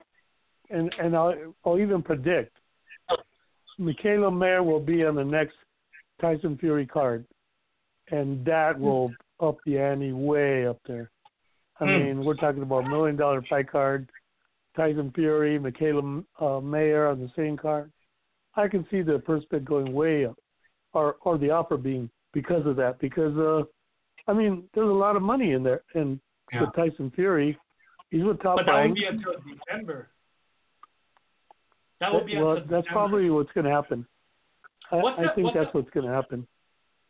and 0.70 0.94
and 1.00 1.16
I'll, 1.16 1.54
I'll 1.64 1.78
even 1.78 2.02
predict. 2.02 2.56
Mikaela 3.80 4.36
Mayer 4.36 4.62
will 4.62 4.80
be 4.80 5.04
on 5.04 5.14
the 5.14 5.24
next 5.24 5.54
Tyson 6.20 6.56
Fury 6.58 6.86
card, 6.86 7.24
and 8.10 8.44
that 8.44 8.78
will 8.78 9.12
up 9.40 9.56
the 9.64 9.78
ante 9.78 10.12
way 10.12 10.66
up 10.66 10.78
there. 10.86 11.10
I 11.80 11.84
Hmm. 11.84 11.92
mean, 11.92 12.24
we're 12.24 12.34
talking 12.34 12.62
about 12.62 12.88
million 12.88 13.16
dollar 13.16 13.42
fight 13.42 13.68
card. 13.70 14.10
Tyson 14.76 15.10
Fury, 15.12 15.58
Mikaela 15.58 16.24
uh, 16.40 16.60
Mayer 16.60 17.06
on 17.08 17.20
the 17.20 17.30
same 17.36 17.56
card. 17.56 17.90
I 18.54 18.68
can 18.68 18.86
see 18.90 19.02
the 19.02 19.18
purse 19.20 19.44
bid 19.50 19.64
going 19.64 19.92
way 19.92 20.26
up, 20.26 20.36
or 20.92 21.16
or 21.22 21.38
the 21.38 21.50
offer 21.50 21.76
being 21.76 22.10
because 22.32 22.66
of 22.66 22.76
that. 22.76 22.98
Because 22.98 23.36
uh, 23.38 23.64
I 24.26 24.32
mean, 24.34 24.68
there's 24.74 24.88
a 24.90 24.92
lot 24.92 25.16
of 25.16 25.22
money 25.22 25.52
in 25.52 25.62
there, 25.62 25.82
and 25.94 26.20
Yeah. 26.52 26.62
with 26.62 26.74
Tyson 26.74 27.10
Fury, 27.12 27.56
he's 28.10 28.24
with 28.24 28.40
Top 28.40 28.56
But 28.56 28.66
that 28.66 28.72
Rank. 28.72 28.88
won't 28.88 28.94
be 28.98 29.04
until 29.06 29.34
December. 29.66 30.08
That 32.00 32.12
will 32.12 32.24
be 32.24 32.36
well, 32.36 32.54
that's 32.56 32.66
December. 32.68 32.88
probably 32.90 33.30
what's 33.30 33.50
going 33.52 33.64
to 33.64 33.70
happen. 33.72 34.06
I, 34.90 34.96
I 34.96 35.22
the- 35.22 35.28
think 35.34 35.54
that's 35.54 35.72
the- 35.72 35.78
what's 35.78 35.90
going 35.90 36.06
to 36.06 36.12
happen. 36.12 36.46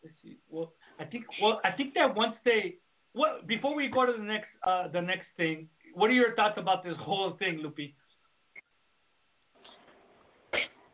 Let's 0.02 0.14
see. 0.22 0.38
Well, 0.50 0.72
I 1.00 1.04
think. 1.04 1.24
Well, 1.42 1.60
I 1.64 1.70
think 1.72 1.94
that 1.94 2.14
once 2.14 2.36
they. 2.44 2.76
What 3.14 3.46
before 3.46 3.74
we 3.74 3.88
go 3.88 4.06
to 4.06 4.12
the 4.12 4.22
next 4.22 4.48
uh, 4.66 4.88
the 4.88 5.00
next 5.00 5.26
thing, 5.36 5.68
what 5.94 6.10
are 6.10 6.12
your 6.12 6.34
thoughts 6.36 6.54
about 6.58 6.84
this 6.84 6.94
whole 7.00 7.32
thing, 7.38 7.60
Lupi? 7.64 7.94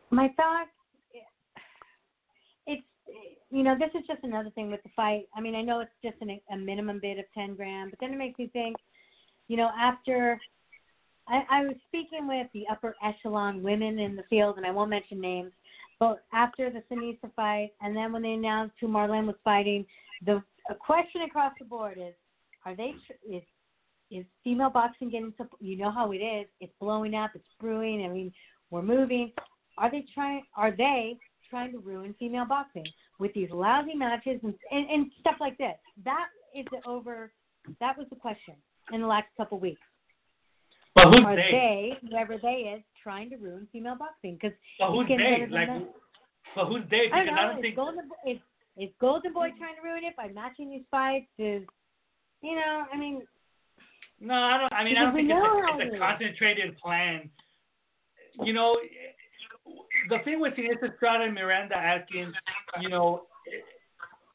My 0.09 0.29
thoughts, 0.37 0.69
it's 2.65 2.83
you 3.51 3.63
know 3.63 3.75
this 3.77 3.89
is 3.99 4.07
just 4.07 4.23
another 4.23 4.49
thing 4.51 4.71
with 4.71 4.81
the 4.83 4.89
fight. 4.95 5.27
I 5.35 5.41
mean, 5.41 5.55
I 5.55 5.61
know 5.61 5.81
it's 5.81 5.91
just 6.03 6.15
an, 6.21 6.39
a 6.51 6.57
minimum 6.57 6.99
bid 7.01 7.19
of 7.19 7.25
ten 7.33 7.55
grand, 7.55 7.91
but 7.91 7.99
then 7.99 8.13
it 8.13 8.17
makes 8.17 8.39
me 8.39 8.49
think, 8.53 8.77
you 9.47 9.57
know, 9.57 9.69
after 9.77 10.39
I, 11.27 11.43
I 11.49 11.61
was 11.63 11.75
speaking 11.87 12.27
with 12.27 12.47
the 12.53 12.63
upper 12.71 12.95
echelon 13.03 13.61
women 13.61 13.99
in 13.99 14.15
the 14.15 14.23
field, 14.29 14.57
and 14.57 14.65
I 14.65 14.71
won't 14.71 14.89
mention 14.89 15.19
names, 15.19 15.51
but 15.99 16.23
after 16.33 16.69
the 16.69 16.83
Seniesa 16.91 17.33
fight, 17.35 17.71
and 17.81 17.95
then 17.95 18.11
when 18.11 18.21
they 18.21 18.33
announced 18.33 18.75
who 18.79 18.87
Marlene 18.87 19.27
was 19.27 19.35
fighting, 19.43 19.85
the 20.25 20.43
a 20.69 20.75
question 20.75 21.21
across 21.21 21.53
the 21.59 21.65
board 21.65 21.97
is, 21.97 22.13
are 22.65 22.75
they 22.75 22.93
tr- 23.05 23.35
is 23.35 23.43
is 24.11 24.25
female 24.43 24.69
boxing 24.69 25.09
getting 25.09 25.33
you 25.59 25.77
know 25.77 25.89
how 25.89 26.11
it 26.11 26.17
is 26.17 26.45
it's 26.59 26.71
blowing 26.79 27.15
up 27.15 27.31
it's 27.33 27.43
brewing 27.59 28.05
i 28.05 28.07
mean 28.07 28.31
we're 28.71 28.81
moving. 28.81 29.31
Are 29.77 29.91
they 29.91 30.05
trying 30.13 30.43
are 30.55 30.71
they 30.75 31.17
trying 31.49 31.71
to 31.73 31.79
ruin 31.79 32.15
female 32.17 32.45
boxing 32.45 32.85
with 33.19 33.33
these 33.33 33.49
lousy 33.51 33.95
matches 33.95 34.39
and 34.43 34.53
and, 34.71 34.89
and 34.89 35.11
stuff 35.19 35.35
like 35.39 35.57
this? 35.57 35.75
That 36.03 36.27
is 36.55 36.65
the 36.71 36.87
over 36.89 37.31
that 37.79 37.97
was 37.97 38.07
the 38.09 38.15
question 38.15 38.55
in 38.91 39.01
the 39.01 39.07
last 39.07 39.27
couple 39.37 39.59
weeks. 39.59 39.81
But 40.93 41.07
who's 41.07 41.25
are 41.25 41.35
they? 41.35 41.51
they 41.51 42.07
whoever 42.09 42.37
they 42.41 42.75
is 42.77 42.83
trying 43.05 43.29
to 43.29 43.37
ruin 43.37 43.67
female 43.71 43.95
boxing 43.95 44.33
because 44.41 44.57
But 44.79 44.89
who's 44.91 45.07
they? 45.07 45.45
Like, 45.51 45.67
that. 45.69 45.93
but 46.55 46.65
who's 46.65 46.81
they? 46.89 47.03
I 47.13 47.23
don't 47.23 47.37
I 47.37 47.41
know. 47.43 47.47
don't 47.49 47.57
is 47.59 47.61
think. 47.61 47.75
Golden 47.75 48.05
is 48.25 48.37
is 48.77 48.89
Golden 48.99 49.31
Boy 49.31 49.49
trying 49.57 49.75
to 49.77 49.83
ruin 49.83 50.03
it 50.03 50.15
by 50.17 50.27
matching 50.29 50.71
these 50.71 50.87
fights? 50.89 51.27
Is 51.37 51.61
you 52.41 52.55
know, 52.55 52.85
I 52.91 52.97
mean, 52.97 53.21
No, 54.19 54.33
I 54.33 54.57
don't. 54.59 54.73
I 54.73 54.83
mean, 54.83 54.97
I 54.97 55.03
don't 55.03 55.15
think 55.15 55.29
it's 55.29 55.37
a, 55.37 55.85
it's 55.85 55.95
a 55.95 55.99
concentrated 55.99 56.77
plan. 56.79 57.29
You 58.43 58.53
know, 58.53 58.75
the 60.09 60.17
thing 60.25 60.39
with 60.41 60.53
Seniesa 60.55 60.91
Estrada 60.91 61.23
and 61.25 61.33
Miranda 61.33 61.75
Adkins, 61.77 62.33
you 62.81 62.89
know, 62.89 63.23
it, 63.45 63.63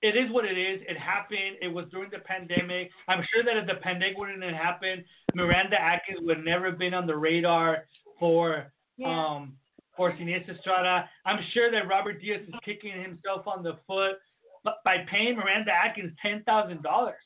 it 0.03 0.17
is 0.19 0.33
what 0.33 0.45
it 0.47 0.57
is. 0.57 0.81
It 0.89 0.97
happened. 0.97 1.57
It 1.61 1.69
was 1.69 1.85
during 1.91 2.11
the 2.11 2.21
pandemic. 2.21 2.91
I'm 3.09 3.23
sure 3.33 3.45
that 3.45 3.57
if 3.59 3.67
the 3.67 3.75
pandemic 3.83 4.17
wouldn't 4.17 4.43
have 4.43 4.55
happened, 4.55 5.05
Miranda 5.35 5.77
Adkins 5.81 6.21
would 6.23 6.39
have 6.39 6.47
never 6.47 6.73
been 6.73 6.95
on 6.95 7.07
the 7.07 7.17
radar 7.17 7.85
for 8.21 8.73
yeah. 8.97 9.09
um, 9.09 9.57
for 9.97 10.13
Seniesa 10.13 10.57
Estrada. 10.57 11.09
I'm 11.27 11.41
sure 11.53 11.71
that 11.73 11.89
Robert 11.89 12.21
Diaz 12.21 12.43
is 12.47 12.55
kicking 12.65 12.93
himself 13.03 13.47
on 13.49 13.65
the 13.65 13.79
foot 13.87 14.17
by 14.85 14.99
paying 15.11 15.37
Miranda 15.37 15.73
Adkins 15.73 16.13
ten 16.23 16.45
thousand 16.45 16.83
dollars. 16.83 17.17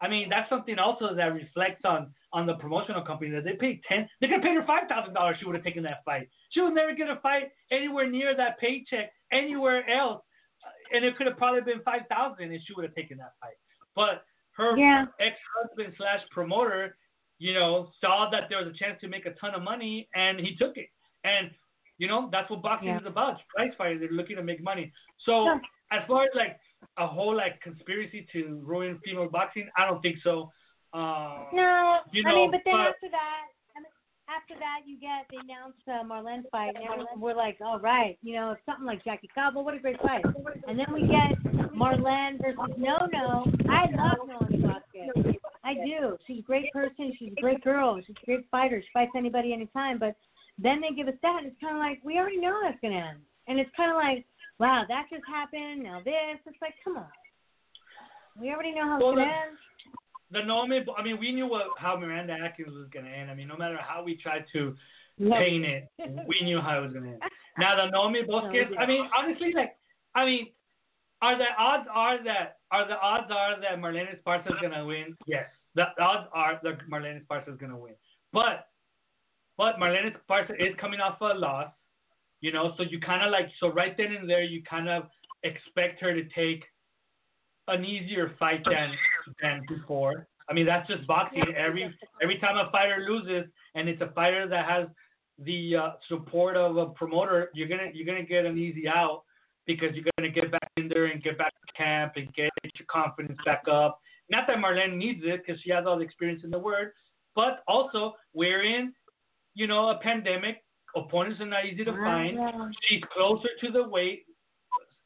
I 0.00 0.08
mean, 0.08 0.28
that's 0.28 0.48
something 0.50 0.78
also 0.80 1.14
that 1.14 1.32
reflects 1.32 1.82
on 1.84 2.12
on 2.32 2.46
the 2.46 2.54
promotional 2.54 3.02
company 3.02 3.30
that 3.30 3.44
they 3.44 3.52
paid 3.52 3.80
ten. 3.88 4.08
They 4.20 4.26
could 4.26 4.36
have 4.36 4.42
paid 4.42 4.56
her 4.56 4.66
five 4.66 4.88
thousand 4.88 5.14
dollars. 5.14 5.36
She 5.38 5.46
would 5.46 5.54
have 5.54 5.64
taken 5.64 5.84
that 5.84 6.02
fight. 6.04 6.28
She 6.50 6.60
was 6.60 6.72
never 6.74 6.94
gonna 6.96 7.20
fight 7.22 7.50
anywhere 7.70 8.08
near 8.10 8.34
that 8.36 8.58
paycheck 8.58 9.12
anywhere 9.30 9.88
else, 9.88 10.22
Uh, 10.64 10.96
and 10.96 11.04
it 11.04 11.16
could 11.16 11.26
have 11.26 11.36
probably 11.36 11.60
been 11.60 11.82
five 11.84 12.02
thousand, 12.08 12.50
and 12.52 12.60
she 12.66 12.72
would 12.74 12.84
have 12.84 12.94
taken 12.94 13.16
that 13.18 13.34
fight. 13.40 13.54
But 13.94 14.24
her 14.56 14.76
Yeah. 14.76 15.06
ex-husband 15.20 15.94
slash 15.96 16.20
promoter, 16.30 16.96
you 17.46 17.52
know, 17.58 17.70
saw 18.00 18.30
that 18.30 18.44
there 18.48 18.58
was 18.62 18.68
a 18.72 18.78
chance 18.82 18.96
to 19.00 19.08
make 19.14 19.26
a 19.26 19.34
ton 19.42 19.52
of 19.58 19.62
money, 19.72 19.94
and 20.14 20.34
he 20.46 20.50
took 20.62 20.74
it. 20.76 20.88
And 21.24 21.50
you 21.98 22.08
know, 22.08 22.20
that's 22.34 22.48
what 22.50 22.62
boxing 22.62 22.88
Yeah. 22.88 23.00
is 23.00 23.06
about. 23.06 23.34
It's 23.34 23.42
prize 23.54 23.72
fighting. 23.78 23.98
They're 24.00 24.10
looking 24.20 24.36
to 24.36 24.42
make 24.50 24.60
money. 24.62 24.86
So 25.26 25.34
Yeah. 25.46 25.58
as 25.96 26.02
far 26.08 26.20
as 26.28 26.30
like 26.42 26.54
a 27.04 27.06
whole 27.06 27.34
like 27.44 27.60
conspiracy 27.68 28.20
to 28.32 28.40
ruin 28.72 28.98
female 29.04 29.28
boxing, 29.28 29.68
I 29.76 29.86
don't 29.86 30.00
think 30.06 30.18
so. 30.28 30.34
Um, 30.92 31.46
No, 31.52 32.00
You 32.12 32.22
I 32.26 32.30
know, 32.30 32.36
mean, 32.36 32.50
but 32.52 32.62
then 32.64 32.74
but- 32.76 32.88
after 32.94 33.08
that, 33.10 33.44
after 34.28 34.54
that, 34.64 34.80
you 34.86 34.96
get 34.98 35.26
they 35.30 35.36
announced 35.38 35.86
uh, 35.88 36.02
Marlene 36.10 36.44
fight, 36.50 36.74
and 36.76 37.06
we're 37.20 37.34
like, 37.34 37.58
all 37.60 37.78
right, 37.80 38.14
you 38.22 38.34
know, 38.34 38.56
something 38.66 38.86
like 38.86 39.04
Jackie 39.04 39.28
Cabo, 39.34 39.60
what 39.62 39.74
a 39.74 39.78
great 39.78 40.00
fight. 40.00 40.24
And 40.68 40.78
then 40.78 40.90
we 40.92 41.02
get 41.18 41.32
Marlene 41.80 42.38
versus 42.42 42.76
No 42.78 42.96
No. 43.12 43.44
I 43.68 43.82
love 44.00 44.20
No. 44.32 44.38
I 45.64 45.74
do. 45.74 46.16
She's 46.26 46.40
a 46.40 46.42
great 46.42 46.72
person. 46.72 47.12
She's 47.18 47.32
a 47.36 47.40
great 47.40 47.62
girl. 47.62 48.00
She's 48.06 48.16
a 48.22 48.26
great 48.26 48.46
fighter. 48.50 48.80
She 48.82 48.88
fights 48.92 49.12
anybody 49.16 49.52
anytime. 49.52 49.98
But 49.98 50.16
then 50.58 50.80
they 50.80 50.94
give 50.94 51.08
us 51.08 51.14
that, 51.22 51.38
and 51.38 51.46
it's 51.46 51.60
kind 51.60 51.76
of 51.76 51.80
like 51.80 52.00
we 52.04 52.18
already 52.18 52.38
know 52.38 52.58
that's 52.62 52.78
gonna 52.82 52.96
end. 52.96 53.18
And 53.48 53.58
it's 53.58 53.70
kind 53.76 53.90
of 53.90 53.96
like, 53.96 54.24
wow, 54.58 54.84
that 54.88 55.06
just 55.10 55.22
happened. 55.26 55.82
Now 55.84 56.00
this. 56.04 56.38
It's 56.46 56.56
like, 56.60 56.74
come 56.84 56.96
on. 56.96 57.06
We 58.40 58.50
already 58.50 58.72
know 58.72 58.82
how 58.84 58.96
it's 58.96 59.04
Well, 59.04 59.12
gonna 59.14 59.26
end. 59.26 59.58
the 60.30 60.42
Naomi, 60.42 60.84
I 60.96 61.02
mean, 61.02 61.18
we 61.20 61.32
knew 61.32 61.46
what, 61.46 61.66
how 61.76 61.96
Miranda 61.96 62.32
Adkins 62.32 62.74
was 62.74 62.88
going 62.92 63.04
to 63.04 63.10
end. 63.10 63.30
I 63.30 63.34
mean, 63.34 63.48
no 63.48 63.56
matter 63.56 63.76
how 63.76 64.02
we 64.02 64.16
tried 64.16 64.44
to 64.54 64.74
paint 65.18 65.64
it, 65.66 65.88
we 66.26 66.40
knew 66.42 66.58
how 66.60 66.78
it 66.78 66.82
was 66.82 66.92
going 66.92 67.04
to 67.04 67.10
end. 67.10 67.22
Now 67.58 67.76
the 67.76 67.90
Naomi 67.90 68.22
Bosquez, 68.26 68.68
I 68.78 68.86
mean, 68.86 69.06
honestly, 69.16 69.52
like, 69.54 69.76
I 70.14 70.24
mean, 70.24 70.46
are 71.22 71.38
the 71.38 71.46
odds 71.58 71.88
are 71.90 72.22
that 72.24 72.56
are 72.70 72.86
the 72.86 72.98
odds 72.98 73.30
are 73.30 73.60
that 73.60 73.78
Marlene 73.78 74.08
Esparza 74.14 74.48
is 74.48 74.60
going 74.60 74.72
to 74.72 74.84
win? 74.84 75.16
Yes, 75.26 75.46
the 75.74 75.84
odds 76.00 76.28
are 76.34 76.60
that 76.62 76.90
Marlene 76.90 77.22
Esparza 77.22 77.52
is 77.52 77.58
going 77.58 77.70
to 77.70 77.78
win. 77.78 77.94
But 78.32 78.66
but 79.56 79.76
Marlene 79.76 80.12
Esparza 80.12 80.50
is 80.58 80.74
coming 80.80 81.00
off 81.00 81.20
a 81.20 81.26
loss, 81.26 81.70
you 82.40 82.52
know, 82.52 82.74
so 82.76 82.82
you 82.82 82.98
kind 83.00 83.24
of 83.24 83.30
like 83.30 83.46
so 83.60 83.68
right 83.68 83.96
then 83.96 84.12
and 84.12 84.28
there 84.28 84.42
you 84.42 84.62
kind 84.68 84.88
of 84.88 85.04
expect 85.44 86.00
her 86.00 86.12
to 86.12 86.24
take 86.34 86.64
an 87.68 87.84
easier 87.84 88.34
fight 88.38 88.64
than 88.64 88.92
than 89.40 89.62
before. 89.68 90.26
I 90.50 90.54
mean, 90.54 90.66
that's 90.66 90.88
just 90.88 91.06
boxing. 91.06 91.44
Every 91.56 91.94
every 92.20 92.38
time 92.38 92.56
a 92.56 92.70
fighter 92.72 93.06
loses, 93.08 93.48
and 93.76 93.88
it's 93.88 94.02
a 94.02 94.08
fighter 94.08 94.48
that 94.48 94.68
has 94.68 94.88
the 95.38 95.76
uh, 95.76 95.90
support 96.08 96.56
of 96.56 96.76
a 96.76 96.86
promoter, 96.86 97.50
you're 97.54 97.68
gonna 97.68 97.90
you're 97.94 98.06
gonna 98.06 98.26
get 98.26 98.44
an 98.44 98.58
easy 98.58 98.88
out 98.88 99.22
because 99.66 99.94
you're 99.94 100.04
gonna 100.18 100.30
get 100.30 100.50
back 100.50 100.68
in 100.76 100.88
there 100.88 101.06
and 101.06 101.22
get 101.22 101.38
back 101.38 101.52
to 101.52 101.72
camp 101.74 102.14
and 102.16 102.32
get 102.34 102.50
your 102.78 102.86
confidence 102.90 103.38
back 103.44 103.62
up. 103.70 103.98
Not 104.30 104.46
that 104.46 104.56
Marlene 104.58 104.96
needs 104.96 105.20
it 105.24 105.42
because 105.46 105.60
she 105.62 105.70
has 105.70 105.84
all 105.86 105.96
the 105.98 106.04
experience 106.04 106.42
in 106.44 106.50
the 106.50 106.58
world, 106.58 106.88
but 107.34 107.62
also 107.68 108.14
we're 108.34 108.62
in, 108.64 108.92
you 109.54 109.66
know, 109.66 109.90
a 109.90 109.98
pandemic. 109.98 110.62
Opponents 110.96 111.40
are 111.40 111.46
not 111.46 111.64
easy 111.66 111.84
to 111.84 111.92
find. 111.92 112.38
She's 112.82 113.02
closer 113.16 113.48
to 113.62 113.70
the 113.70 113.82
weight. 113.88 114.24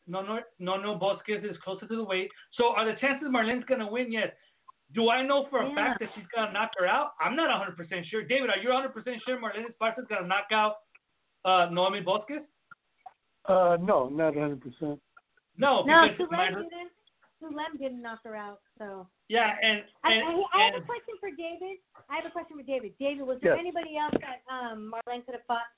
No, 0.09 0.23
no, 0.23 0.41
no, 0.59 0.77
no. 0.77 0.95
Bosquez 0.95 1.43
is 1.45 1.57
closer 1.65 1.87
to 1.87 1.97
the 1.97 2.05
weight. 2.05 2.31
So 2.53 2.69
are 2.69 2.85
the 2.85 2.99
chances 3.01 3.29
Marlene's 3.29 3.65
gonna 3.69 3.91
win? 3.91 4.11
Yes. 4.13 4.29
Do 4.95 5.11
I 5.11 5.23
know 5.23 5.47
for 5.51 5.63
a 5.63 5.69
Yeah. 5.69 5.75
fact 5.75 6.01
that 6.01 6.11
she's 6.15 6.27
gonna 6.35 6.53
knock 6.53 6.71
her 6.79 6.87
out? 6.87 7.15
I'm 7.21 7.35
not 7.35 7.49
100 7.51 7.77
percent 7.77 8.07
sure. 8.07 8.23
David, 8.23 8.51
are 8.51 8.59
you 8.59 8.69
100 8.69 8.91
percent 8.95 9.21
sure 9.27 9.37
Marlene 9.39 9.67
Esparza's 9.71 10.07
gonna 10.09 10.27
knock 10.27 10.47
out 10.53 10.77
uh, 11.45 11.69
Naomi 11.73 12.01
Bosquez? 12.01 12.43
Uh, 13.49 13.77
no, 13.81 14.09
not 14.09 14.35
100. 14.35 14.61
percent 14.61 15.01
No, 15.57 15.85
No, 15.85 16.09
because 16.09 16.27
Sulem 16.29 16.49
didn't. 16.49 16.91
Sulem 17.43 17.79
didn't 17.79 18.03
knock 18.03 18.21
her 18.25 18.35
out. 18.35 18.61
So 18.79 19.07
yeah, 19.29 19.55
and 19.63 19.83
I, 20.05 20.13
and, 20.13 20.23
I, 20.25 20.59
I 20.59 20.65
have 20.65 20.75
and 20.75 20.83
a 20.83 20.87
question 20.87 21.15
for 21.21 21.31
David. 21.31 21.79
I 22.11 22.17
have 22.17 22.25
a 22.27 22.31
question 22.31 22.57
for 22.57 22.63
David. 22.63 22.93
David, 22.99 23.27
was 23.27 23.39
there 23.43 23.53
Yes. 23.55 23.61
anybody 23.61 23.97
else 23.99 24.15
that 24.21 24.43
um 24.53 24.93
Marlene 24.93 25.25
could 25.27 25.35
have 25.35 25.45
fought? 25.47 25.69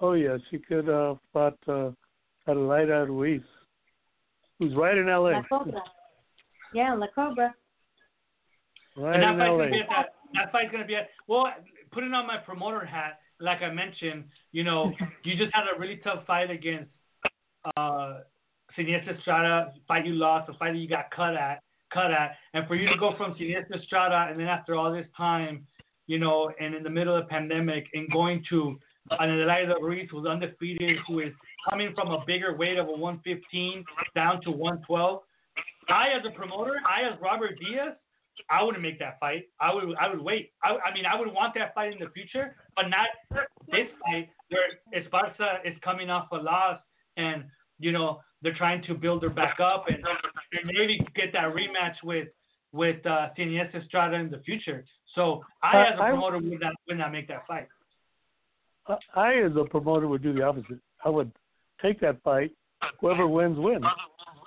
Oh 0.00 0.12
yeah, 0.12 0.36
she 0.50 0.58
could 0.58 0.88
uh 0.88 1.14
fought 1.32 1.58
uh 1.68 1.90
Adelaida 2.46 3.06
Ruiz, 3.06 3.42
who's 4.58 4.74
right 4.74 4.96
in 4.98 5.08
L.A. 5.08 5.32
La 5.32 5.42
Cobra. 5.48 5.82
Yeah, 6.74 6.94
La 6.94 7.06
Cobra. 7.14 7.54
Right 8.96 9.14
And 9.14 9.22
that 9.22 9.32
in 9.32 9.38
fight's 9.38 9.48
L.A. 9.48 9.58
gonna 9.58 9.70
be 9.70 9.80
at 9.80 9.88
that. 9.88 10.14
That 10.34 10.52
fight's 10.52 10.72
gonna 10.72 10.84
be 10.84 10.96
at. 10.96 11.08
Well, 11.28 11.46
putting 11.92 12.12
on 12.12 12.26
my 12.26 12.36
promoter 12.38 12.84
hat, 12.84 13.20
like 13.40 13.62
I 13.62 13.72
mentioned, 13.72 14.24
you 14.52 14.64
know, 14.64 14.92
you 15.24 15.36
just 15.36 15.54
had 15.54 15.64
a 15.74 15.78
really 15.78 15.96
tough 15.96 16.26
fight 16.26 16.50
against 16.50 16.90
uh, 17.76 18.20
Seniesa 18.76 19.18
Estrada, 19.18 19.72
fight 19.86 20.06
you 20.06 20.14
lost, 20.14 20.48
a 20.48 20.54
fight 20.54 20.72
that 20.72 20.78
you 20.78 20.88
got 20.88 21.10
cut 21.10 21.34
at, 21.34 21.62
cut 21.92 22.10
at, 22.10 22.36
and 22.54 22.66
for 22.66 22.74
you 22.74 22.88
to 22.88 22.96
go 22.98 23.14
from 23.16 23.34
Seniesa 23.34 23.80
Estrada 23.80 24.28
and 24.30 24.40
then 24.40 24.48
after 24.48 24.74
all 24.74 24.92
this 24.92 25.06
time, 25.16 25.66
you 26.06 26.18
know, 26.18 26.50
and 26.60 26.74
in 26.74 26.82
the 26.82 26.90
middle 26.90 27.14
of 27.14 27.24
the 27.24 27.28
pandemic, 27.28 27.86
and 27.94 28.10
going 28.10 28.44
to 28.50 28.78
an 29.10 29.30
Adelaida 29.30 29.80
Ruiz 29.80 30.08
who's 30.10 30.26
undefeated, 30.26 30.98
who 31.06 31.20
is 31.20 31.32
coming 31.68 31.92
from 31.94 32.08
a 32.08 32.24
bigger 32.26 32.56
weight 32.56 32.78
of 32.78 32.88
a 32.88 32.92
115 32.92 33.84
down 34.14 34.40
to 34.42 34.50
112. 34.50 35.20
I, 35.88 36.08
as 36.08 36.22
a 36.26 36.30
promoter, 36.30 36.74
I, 36.86 37.08
as 37.08 37.18
Robert 37.20 37.58
Diaz, 37.58 37.94
I 38.50 38.62
wouldn't 38.62 38.82
make 38.82 38.98
that 38.98 39.18
fight. 39.20 39.44
I 39.60 39.72
would 39.74 39.96
I 40.00 40.08
would 40.08 40.20
wait. 40.20 40.52
I, 40.62 40.76
I 40.86 40.94
mean 40.94 41.04
I 41.06 41.18
would 41.18 41.32
want 41.32 41.54
that 41.54 41.74
fight 41.74 41.92
in 41.92 41.98
the 41.98 42.10
future, 42.10 42.56
but 42.76 42.88
not 42.88 43.08
this 43.70 43.88
fight 44.04 44.28
where 44.48 44.68
Esparza 44.94 45.64
is 45.64 45.76
coming 45.82 46.10
off 46.10 46.28
a 46.32 46.36
loss 46.36 46.80
and 47.16 47.44
you 47.78 47.92
know 47.92 48.20
they're 48.42 48.54
trying 48.54 48.82
to 48.84 48.94
build 48.94 49.22
her 49.22 49.30
back 49.30 49.60
up 49.60 49.86
and, 49.88 49.96
and 49.96 50.66
maybe 50.66 50.98
get 51.14 51.32
that 51.32 51.54
rematch 51.54 51.94
with 52.02 52.28
with 52.72 53.04
uh, 53.06 53.28
Estrada 53.38 54.16
in 54.16 54.30
the 54.30 54.38
future. 54.38 54.84
So 55.14 55.44
I, 55.62 55.76
Uh, 55.76 55.80
as 55.80 55.94
a 55.94 56.02
promoter, 56.02 56.38
would 56.38 56.60
not 56.60 56.72
would 56.88 56.98
not 56.98 57.12
make 57.12 57.28
that 57.28 57.46
fight. 57.46 57.68
I, 58.86 58.96
I, 59.14 59.34
as 59.42 59.52
a 59.56 59.64
promoter, 59.64 60.08
would 60.08 60.22
do 60.22 60.32
the 60.32 60.42
opposite. 60.42 60.80
I 61.04 61.10
would 61.10 61.30
take 61.80 62.00
that 62.00 62.22
fight. 62.22 62.52
Whoever 63.00 63.28
wins, 63.28 63.58
wins, 63.58 63.84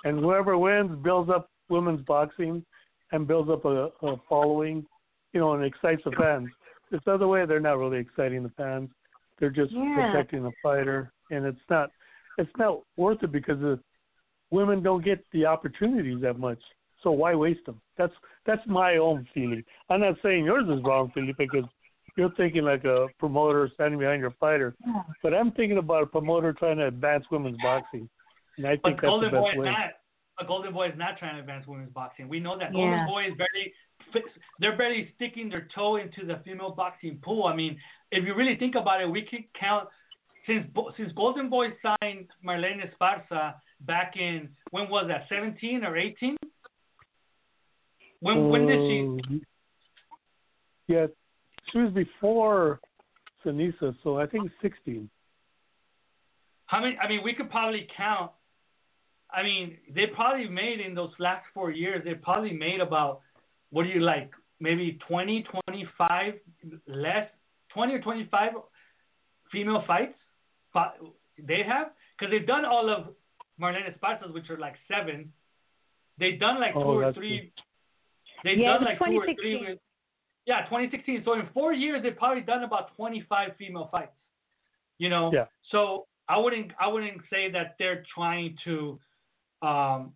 and 0.04 0.18
whoever 0.18 0.58
wins 0.58 1.02
builds 1.02 1.30
up 1.30 1.50
women's 1.70 2.02
boxing 2.02 2.64
and 3.12 3.26
builds 3.26 3.50
up 3.50 3.64
a, 3.64 3.88
a 4.02 4.16
following, 4.28 4.84
you 5.32 5.40
know, 5.40 5.52
and 5.54 5.64
excites 5.64 6.02
the 6.04 6.12
fans. 6.12 6.48
This 6.90 7.00
other 7.06 7.28
way, 7.28 7.44
they're 7.46 7.60
not 7.60 7.78
really 7.78 7.98
exciting 7.98 8.42
the 8.42 8.50
fans. 8.50 8.90
They're 9.38 9.50
just 9.50 9.72
Yeah. 9.72 10.10
protecting 10.12 10.42
the 10.42 10.52
fighter, 10.62 11.12
and 11.30 11.44
it's 11.44 11.58
not, 11.68 11.90
it's 12.38 12.50
not 12.58 12.80
worth 12.96 13.22
it 13.22 13.32
because 13.32 13.58
the 13.60 13.78
women 14.50 14.82
don't 14.82 15.04
get 15.04 15.24
the 15.32 15.46
opportunities 15.46 16.20
that 16.22 16.38
much. 16.38 16.60
So 17.02 17.10
why 17.10 17.34
waste 17.34 17.64
them? 17.66 17.80
That's 17.98 18.12
that's 18.46 18.66
my 18.66 18.96
own 18.96 19.26
feeling. 19.34 19.62
I'm 19.90 20.00
not 20.00 20.16
saying 20.22 20.44
yours 20.44 20.64
is 20.68 20.82
wrong, 20.84 21.10
Felipe, 21.12 21.36
because 21.36 21.64
you're 22.16 22.30
thinking 22.32 22.62
like 22.64 22.84
a 22.84 23.08
promoter 23.18 23.68
standing 23.74 23.98
behind 23.98 24.20
your 24.20 24.34
fighter. 24.40 24.74
Yeah. 24.86 25.02
But 25.22 25.34
I'm 25.34 25.52
thinking 25.52 25.78
about 25.78 26.02
a 26.04 26.06
promoter 26.06 26.52
trying 26.52 26.78
to 26.78 26.86
advance 26.86 27.24
women's 27.30 27.58
boxing, 27.62 28.08
and 28.56 28.66
I 28.66 28.70
think 28.70 28.82
But 28.82 28.90
that's 28.92 29.00
the 29.02 29.08
Golden 29.08 29.30
Boy 29.30 29.42
best 29.42 29.52
is 29.54 29.58
way. 29.60 29.66
not. 29.66 29.90
But 30.38 30.48
Golden 30.48 30.72
Boy 30.72 30.88
is 30.88 30.94
not 30.96 31.18
trying 31.18 31.34
to 31.36 31.40
advance 31.40 31.66
women's 31.66 31.92
boxing. 31.92 32.28
We 32.28 32.40
know 32.40 32.58
that. 32.58 32.72
Yeah. 32.72 32.80
Golden 32.80 33.06
Boy 33.06 33.24
is 33.28 33.34
barely. 33.36 33.72
They're 34.60 34.76
barely 34.76 35.12
sticking 35.16 35.48
their 35.48 35.68
toe 35.74 35.96
into 35.96 36.26
the 36.26 36.40
female 36.44 36.70
boxing 36.70 37.18
pool. 37.22 37.44
I 37.44 37.56
mean, 37.56 37.78
if 38.12 38.24
you 38.24 38.34
really 38.34 38.56
think 38.56 38.74
about 38.74 39.00
it, 39.00 39.10
we 39.10 39.22
could 39.22 39.44
count 39.58 39.88
since 40.46 40.66
since 40.96 41.12
Golden 41.12 41.48
Boy 41.48 41.68
signed 41.82 42.28
Marlene 42.44 42.82
Esparza 42.86 43.54
back 43.82 44.16
in 44.16 44.48
when 44.70 44.88
was 44.88 45.06
that 45.08 45.26
17 45.28 45.84
or 45.84 45.96
18? 45.96 46.36
When 48.20 48.48
when 48.48 48.66
did 48.66 48.80
she? 48.88 49.00
Um, 49.00 49.42
Yeah, 50.88 51.06
she 51.72 51.78
was 51.78 51.92
before 51.92 52.80
Seniesa, 53.44 53.94
so 54.02 54.18
I 54.18 54.26
think 54.26 54.50
16. 54.62 55.10
How 56.66 56.80
many? 56.80 56.96
I 56.98 57.08
mean, 57.08 57.22
we 57.22 57.34
could 57.34 57.50
probably 57.50 57.88
count. 57.96 58.32
I 59.36 59.42
mean, 59.42 59.76
they 59.94 60.06
probably 60.06 60.48
made 60.48 60.80
in 60.80 60.94
those 60.94 61.12
last 61.18 61.44
four 61.52 61.70
years. 61.70 62.02
They 62.04 62.14
probably 62.14 62.52
made 62.52 62.80
about 62.80 63.20
what 63.70 63.82
do 63.82 63.90
you 63.90 64.00
like? 64.00 64.30
Maybe 64.60 64.98
20, 65.06 65.42
25 65.66 66.34
less, 66.88 67.28
20 67.74 67.94
or 67.94 68.00
25 68.00 68.52
female 69.52 69.84
fights. 69.86 70.14
Fi- 70.72 70.94
They 71.38 71.62
have 71.62 71.88
because 72.18 72.32
they've 72.32 72.46
done 72.46 72.64
all 72.64 72.88
of 72.88 73.08
Marlene 73.60 73.92
Esparza's, 73.92 74.32
which 74.32 74.48
are 74.48 74.56
like 74.58 74.76
seven. 74.88 75.30
They've 76.18 76.40
done 76.40 76.58
like 76.58 76.74
oh, 76.74 76.82
two 76.82 76.88
Oh, 76.88 76.94
or 76.94 77.04
that's 77.04 77.16
three. 77.16 77.52
They've 78.42 78.58
Yeah, 78.58 78.74
done 78.74 78.84
like 78.84 78.98
two 78.98 79.04
or 79.04 79.24
three. 79.26 79.52
2016. 79.52 79.60
With, 79.68 79.78
yeah, 80.46 80.62
2016. 80.64 81.22
So 81.26 81.34
in 81.34 81.46
four 81.52 81.74
years, 81.74 82.02
they've 82.02 82.16
probably 82.16 82.42
done 82.42 82.62
about 82.64 82.96
25 82.96 83.50
female 83.58 83.88
fights. 83.92 84.16
You 84.96 85.10
know. 85.10 85.30
Yeah. 85.34 85.44
So 85.70 86.06
I 86.26 86.38
wouldn't 86.38 86.72
I 86.80 86.86
wouldn't 86.88 87.20
say 87.28 87.50
that 87.50 87.76
they're 87.78 88.02
trying 88.14 88.56
to, 88.64 88.98
um, 89.66 90.12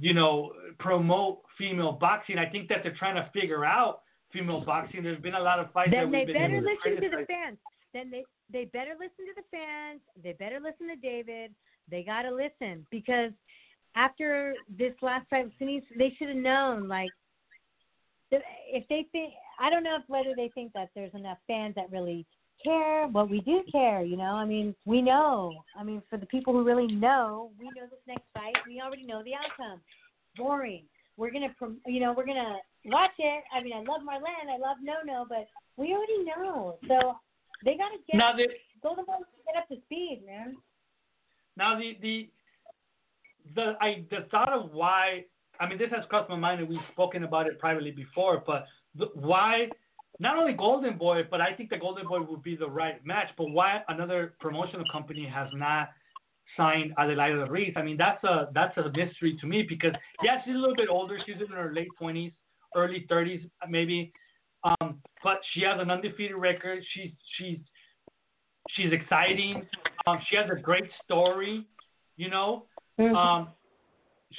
you 0.00 0.14
know, 0.14 0.52
promote 0.78 1.42
female 1.58 1.92
boxing. 1.92 2.38
I 2.38 2.46
think 2.46 2.68
that 2.68 2.78
they're 2.82 2.96
trying 2.98 3.16
to 3.16 3.28
figure 3.32 3.64
out 3.64 4.02
female 4.32 4.64
boxing. 4.64 5.02
There's 5.02 5.20
been 5.20 5.34
a 5.34 5.40
lot 5.40 5.58
of 5.58 5.72
fights 5.72 5.90
Then 5.90 6.06
that 6.06 6.12
they 6.12 6.18
we've 6.18 6.26
been 6.26 6.36
better 6.36 6.60
listen 6.60 7.02
to 7.02 7.16
the 7.16 7.26
fans. 7.26 7.58
Then 7.92 8.10
they 8.10 8.24
they 8.52 8.64
better 8.66 8.92
listen 8.92 9.26
to 9.26 9.34
the 9.36 9.44
fans. 9.50 10.00
They 10.22 10.32
better 10.32 10.60
listen 10.60 10.88
to 10.88 10.96
David. 10.96 11.52
They 11.90 12.02
got 12.02 12.22
to 12.22 12.34
listen 12.34 12.86
because 12.90 13.32
after 13.94 14.54
this 14.78 14.94
last 15.02 15.28
fight 15.28 15.44
with 15.44 15.52
Seniesa, 15.60 15.98
they 15.98 16.14
should 16.18 16.28
have 16.28 16.36
known. 16.36 16.88
Like, 16.88 17.10
if 18.30 18.88
they 18.88 19.06
think, 19.12 19.34
I 19.60 19.68
don't 19.68 19.82
know 19.82 19.96
if 19.96 20.04
whether 20.06 20.34
they 20.34 20.50
think 20.54 20.72
that 20.72 20.88
there's 20.94 21.12
enough 21.12 21.38
fans 21.46 21.74
that 21.74 21.90
really 21.90 22.24
care, 22.64 23.08
but 23.08 23.28
we 23.30 23.40
do 23.40 23.62
care. 23.70 24.02
You 24.02 24.16
know, 24.16 24.34
I 24.34 24.44
mean, 24.44 24.74
we 24.84 25.02
know. 25.02 25.62
I 25.78 25.82
mean, 25.84 26.02
for 26.08 26.16
the 26.16 26.26
people 26.26 26.52
who 26.52 26.64
really 26.64 26.86
know, 26.86 27.50
we 27.58 27.66
know 27.66 27.86
this 27.90 28.00
next 28.06 28.24
fight. 28.34 28.54
We 28.66 28.80
already 28.80 29.04
know 29.04 29.22
the 29.22 29.32
outcome. 29.34 29.80
Boring. 30.36 30.84
We're 31.16 31.30
gonna, 31.30 31.54
prom- 31.58 31.80
you 31.86 32.00
know, 32.00 32.14
we're 32.16 32.26
gonna 32.26 32.56
watch 32.86 33.10
it. 33.18 33.44
I 33.54 33.62
mean, 33.62 33.74
I 33.74 33.78
love 33.78 34.00
Marlene. 34.00 34.48
I 34.52 34.58
love 34.58 34.78
No 34.82 34.94
No, 35.04 35.26
but 35.28 35.46
we 35.76 35.92
already 35.92 36.24
know. 36.24 36.78
So 36.88 37.16
they 37.64 37.76
gotta 37.76 37.96
get 38.06 38.16
Now 38.16 38.34
the 38.34 38.46
Golden 38.82 39.04
Boys 39.04 39.18
get 39.46 39.60
up 39.60 39.68
to 39.68 39.76
speed, 39.86 40.22
man. 40.26 40.56
now 41.56 41.78
the 41.78 41.96
the 42.00 42.28
the 43.54 43.74
I 43.80 44.04
the 44.10 44.26
thought 44.30 44.52
of 44.52 44.72
why 44.72 45.24
I 45.60 45.68
mean 45.68 45.78
this 45.78 45.90
has 45.90 46.04
crossed 46.08 46.30
my 46.30 46.36
mind 46.36 46.60
and 46.60 46.68
we've 46.68 46.78
spoken 46.92 47.24
about 47.24 47.46
it 47.46 47.58
privately 47.58 47.90
before, 47.90 48.42
but 48.46 48.66
the, 48.96 49.06
why 49.14 49.68
not 50.22 50.38
only 50.38 50.52
Golden 50.52 50.96
Boy, 50.96 51.22
but 51.28 51.40
I 51.40 51.52
think 51.52 51.68
the 51.68 51.76
Golden 51.76 52.06
Boy 52.06 52.20
would 52.22 52.44
be 52.44 52.54
the 52.54 52.70
right 52.70 53.04
match. 53.04 53.26
But 53.36 53.50
why 53.50 53.82
another 53.88 54.34
promotional 54.38 54.84
company 54.92 55.26
has 55.26 55.48
not 55.52 55.88
signed 56.56 56.94
Adelaida 56.96 57.50
Ruiz? 57.50 57.72
I 57.76 57.82
mean 57.82 57.96
that's 57.96 58.22
a 58.22 58.48
that's 58.54 58.76
a 58.78 58.84
mystery 58.96 59.36
to 59.40 59.46
me 59.48 59.66
because 59.68 59.92
yeah 60.22 60.36
she's 60.44 60.54
a 60.54 60.58
little 60.58 60.76
bit 60.76 60.88
older, 60.88 61.18
she's 61.26 61.40
in 61.44 61.48
her 61.48 61.72
late 61.74 61.88
twenties, 61.98 62.30
early 62.76 63.04
thirties 63.08 63.42
maybe, 63.68 64.12
um, 64.62 65.00
but 65.24 65.40
she 65.52 65.62
has 65.62 65.80
an 65.80 65.90
undefeated 65.90 66.36
record. 66.36 66.84
She's 66.94 67.10
she's 67.36 67.58
she's 68.76 68.92
exciting. 68.92 69.66
Um, 70.06 70.18
she 70.30 70.36
has 70.36 70.46
a 70.56 70.60
great 70.60 70.88
story, 71.04 71.66
you 72.16 72.30
know. 72.30 72.66
Um, 73.16 73.48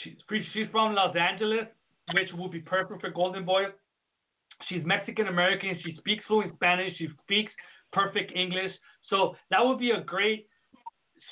she's 0.02 0.14
she's 0.54 0.68
from 0.72 0.96
Los 0.96 1.14
Angeles, 1.18 1.68
which 2.14 2.30
would 2.36 2.52
be 2.52 2.60
perfect 2.60 3.02
for 3.02 3.10
Golden 3.10 3.44
Boy. 3.44 3.64
She's 4.70 4.84
Mexican 4.86 5.28
American. 5.28 5.78
She 5.84 5.96
speaks 5.98 6.24
fluent 6.28 6.54
Spanish. 6.56 6.98
She 6.98 7.10
speaks 7.24 7.52
perfect 7.92 8.36
English. 8.36 8.72
So 9.10 9.36
that 9.50 9.64
would 9.64 9.80
be 9.80 9.92
a 9.92 10.02
great 10.02 10.48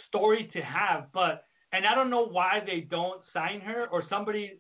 story 0.08 0.50
to 0.54 0.62
have. 0.62 1.08
But 1.14 1.46
and 1.74 1.86
I 1.86 1.96
don't 1.96 2.10
know 2.10 2.26
why 2.26 2.62
they 2.66 2.82
don't 2.82 3.22
sign 3.34 3.62
her 3.62 3.88
or 3.92 4.04
somebody 4.10 4.54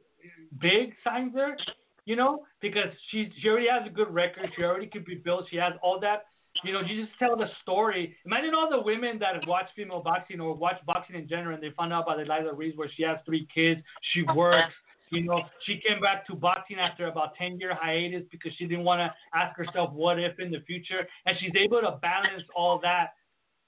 big 0.60 0.94
signs 1.04 1.34
her, 1.36 1.58
you 2.06 2.16
know, 2.16 2.46
because 2.62 2.92
she 3.10 3.32
she 3.42 3.50
already 3.50 3.68
has 3.68 3.86
a 3.86 3.90
good 3.90 4.14
record. 4.14 4.50
She 4.56 4.64
already 4.64 4.88
could 4.88 5.06
be 5.06 5.16
built. 5.16 5.46
She 5.50 5.58
has 5.58 5.74
all 5.82 6.00
that. 6.02 6.26
You 6.66 6.74
know, 6.74 6.82
you 6.82 7.06
just 7.06 7.18
tell 7.18 7.38
the 7.38 7.48
story. 7.62 8.16
Imagine 8.26 8.54
all 8.54 8.70
the 8.70 8.82
women 8.82 9.18
that 9.20 9.48
watch 9.48 9.68
female 9.74 10.02
boxing 10.02 10.42
or 10.42 10.54
watch 10.54 10.76
boxing 10.86 11.16
in 11.16 11.28
general, 11.28 11.56
and 11.56 11.64
they 11.64 11.72
find 11.72 11.94
out 11.94 12.04
about 12.04 12.20
Adelaida 12.20 12.52
Ruiz, 12.52 12.76
where 12.76 12.90
she 12.94 13.04
has 13.04 13.18
three 13.26 13.48
kids, 13.54 13.82
she 14.14 14.24
works. 14.36 14.74
You 15.12 15.24
know, 15.26 15.42
she 15.66 15.82
came 15.86 16.00
back 16.00 16.26
to 16.28 16.36
boxing 16.36 16.78
after 16.80 17.08
about 17.08 17.36
10 17.36 17.60
year 17.60 17.76
hiatus 17.76 18.24
because 18.32 18.54
she 18.58 18.66
didn't 18.66 18.86
want 18.86 19.00
to 19.00 19.14
ask 19.38 19.58
herself 19.58 19.92
what 19.92 20.18
if 20.18 20.40
in 20.40 20.52
the 20.52 20.62
future, 20.62 21.06
and 21.26 21.38
she's 21.40 21.52
able 21.56 21.82
to 21.82 22.00
balance 22.02 22.44
all 22.56 22.80
that 22.80 23.14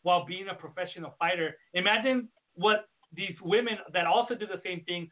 while 0.03 0.25
being 0.25 0.47
a 0.49 0.55
professional 0.55 1.15
fighter. 1.19 1.57
Imagine 1.73 2.29
what 2.55 2.87
these 3.13 3.35
women 3.43 3.77
that 3.91 4.05
also 4.05 4.35
do 4.35 4.47
the 4.47 4.61
same 4.65 4.81
thing 4.85 5.09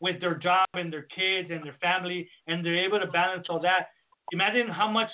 with 0.00 0.20
their 0.20 0.34
job 0.34 0.66
and 0.74 0.92
their 0.92 1.06
kids 1.14 1.50
and 1.50 1.64
their 1.64 1.76
family, 1.80 2.28
and 2.46 2.64
they're 2.64 2.84
able 2.84 2.98
to 2.98 3.06
balance 3.08 3.46
all 3.48 3.60
that. 3.60 3.88
Imagine 4.32 4.68
how 4.68 4.88
much 4.88 5.08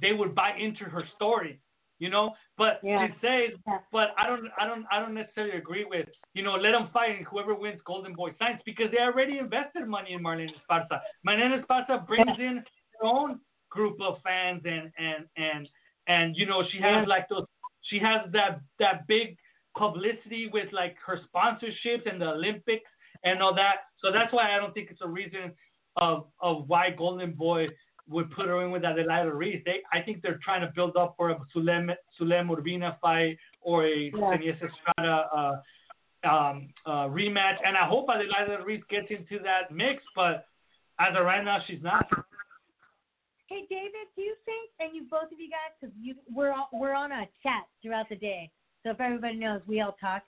they 0.00 0.12
would 0.12 0.34
buy 0.34 0.52
into 0.58 0.84
her 0.84 1.04
story, 1.14 1.60
you 1.98 2.10
know. 2.10 2.34
But 2.56 2.80
Yeah. 2.82 3.04
it 3.04 3.12
says, 3.20 3.58
Yeah. 3.66 3.78
but 3.92 4.14
I 4.18 4.26
don't, 4.26 4.48
I 4.58 4.66
don't, 4.66 4.86
I 4.90 5.00
don't 5.00 5.14
necessarily 5.14 5.56
agree 5.56 5.84
with, 5.84 6.08
you 6.34 6.42
know, 6.42 6.54
let 6.54 6.72
them 6.72 6.88
fight 6.92 7.16
and 7.16 7.26
whoever 7.26 7.54
wins 7.54 7.80
Golden 7.84 8.14
Boy 8.14 8.34
signs 8.38 8.60
because 8.64 8.90
they 8.90 8.98
already 8.98 9.38
invested 9.38 9.86
money 9.86 10.12
in 10.12 10.22
Marlene 10.22 10.50
Esparza. 10.54 11.00
Marlene 11.26 11.62
Esparza 11.62 12.06
brings 12.06 12.38
in 12.38 12.64
her 13.00 13.06
own 13.06 13.40
group 13.70 14.00
of 14.00 14.18
fans 14.22 14.62
and 14.64 14.90
and 14.98 15.26
and 15.36 15.68
and 16.06 16.36
you 16.36 16.46
know 16.46 16.62
she 16.70 16.78
has 16.78 17.06
like 17.06 17.28
those, 17.28 17.44
she 17.82 17.98
has 17.98 18.20
that 18.32 18.60
that 18.78 19.06
big 19.06 19.36
publicity 19.76 20.48
with 20.52 20.72
like 20.72 20.96
her 21.04 21.20
sponsorships 21.28 22.10
and 22.10 22.20
the 22.20 22.30
Olympics 22.30 22.90
and 23.24 23.42
all 23.42 23.54
that. 23.54 23.76
So 23.98 24.10
that's 24.10 24.32
why 24.32 24.54
I 24.54 24.58
don't 24.58 24.72
think 24.72 24.90
it's 24.90 25.02
a 25.02 25.08
reason 25.08 25.52
of 25.96 26.26
of 26.40 26.68
why 26.68 26.90
Golden 26.90 27.32
Boy 27.32 27.68
would 28.08 28.30
put 28.30 28.46
her 28.46 28.62
in 28.64 28.70
with 28.70 28.82
Adelaida 28.82 29.32
Ruiz. 29.32 29.62
They, 29.64 29.78
I 29.92 30.00
think 30.00 30.22
they're 30.22 30.40
trying 30.42 30.60
to 30.60 30.72
build 30.74 30.96
up 30.96 31.14
for 31.16 31.30
a 31.30 31.38
Sulem 31.54 31.94
Sulem 32.20 32.48
Urbina 32.48 32.98
fight 33.00 33.38
or 33.60 33.86
a 33.86 34.10
Yeah. 34.14 34.52
Estrada 34.52 35.28
uh, 35.34 36.28
um, 36.28 36.68
uh, 36.86 37.06
rematch. 37.08 37.56
And 37.64 37.76
I 37.76 37.86
hope 37.86 38.08
Adelaida 38.08 38.64
Ruiz 38.64 38.82
gets 38.88 39.08
into 39.10 39.42
that 39.42 39.74
mix, 39.74 40.02
but 40.14 40.46
as 40.98 41.16
of 41.16 41.24
right 41.24 41.44
now, 41.44 41.58
she's 41.66 41.82
not. 41.82 42.08
Hey 43.48 43.62
David, 43.70 44.06
do 44.16 44.22
you 44.22 44.34
think, 44.44 44.70
and 44.80 44.94
you 44.94 45.06
both 45.08 45.30
of 45.30 45.38
you 45.38 45.48
guys, 45.48 45.70
because 45.80 45.94
we're 46.34 46.52
all, 46.52 46.68
we're 46.72 46.94
on 46.94 47.12
a 47.12 47.26
chat 47.42 47.64
throughout 47.80 48.08
the 48.08 48.16
day, 48.16 48.50
so 48.82 48.90
if 48.90 49.00
everybody 49.00 49.36
knows, 49.36 49.60
we 49.68 49.80
all 49.80 49.96
talk. 50.00 50.22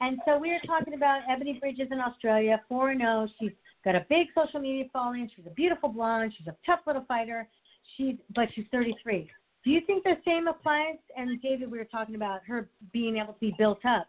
And 0.00 0.18
so 0.26 0.36
we 0.38 0.50
were 0.50 0.60
talking 0.66 0.94
about 0.94 1.22
Ebony 1.28 1.54
Bridges 1.54 1.88
in 1.90 2.00
Australia, 2.00 2.60
4 2.68 2.96
0. 2.96 3.28
She's 3.40 3.52
got 3.84 3.94
a 3.94 4.04
big 4.08 4.28
social 4.34 4.60
media 4.60 4.84
following. 4.92 5.30
She's 5.34 5.46
a 5.46 5.54
beautiful 5.54 5.88
blonde. 5.88 6.34
She's 6.36 6.46
a 6.46 6.56
tough 6.66 6.80
little 6.86 7.04
fighter. 7.08 7.48
She's 7.96 8.16
but 8.34 8.48
she's 8.54 8.66
33. 8.72 9.30
Do 9.64 9.70
you 9.70 9.80
think 9.86 10.04
the 10.04 10.16
same 10.24 10.48
applies? 10.48 10.96
And 11.16 11.40
David, 11.40 11.70
we 11.70 11.78
were 11.78 11.84
talking 11.84 12.14
about 12.14 12.40
her 12.46 12.68
being 12.92 13.16
able 13.16 13.32
to 13.32 13.40
be 13.40 13.54
built 13.58 13.84
up. 13.84 14.06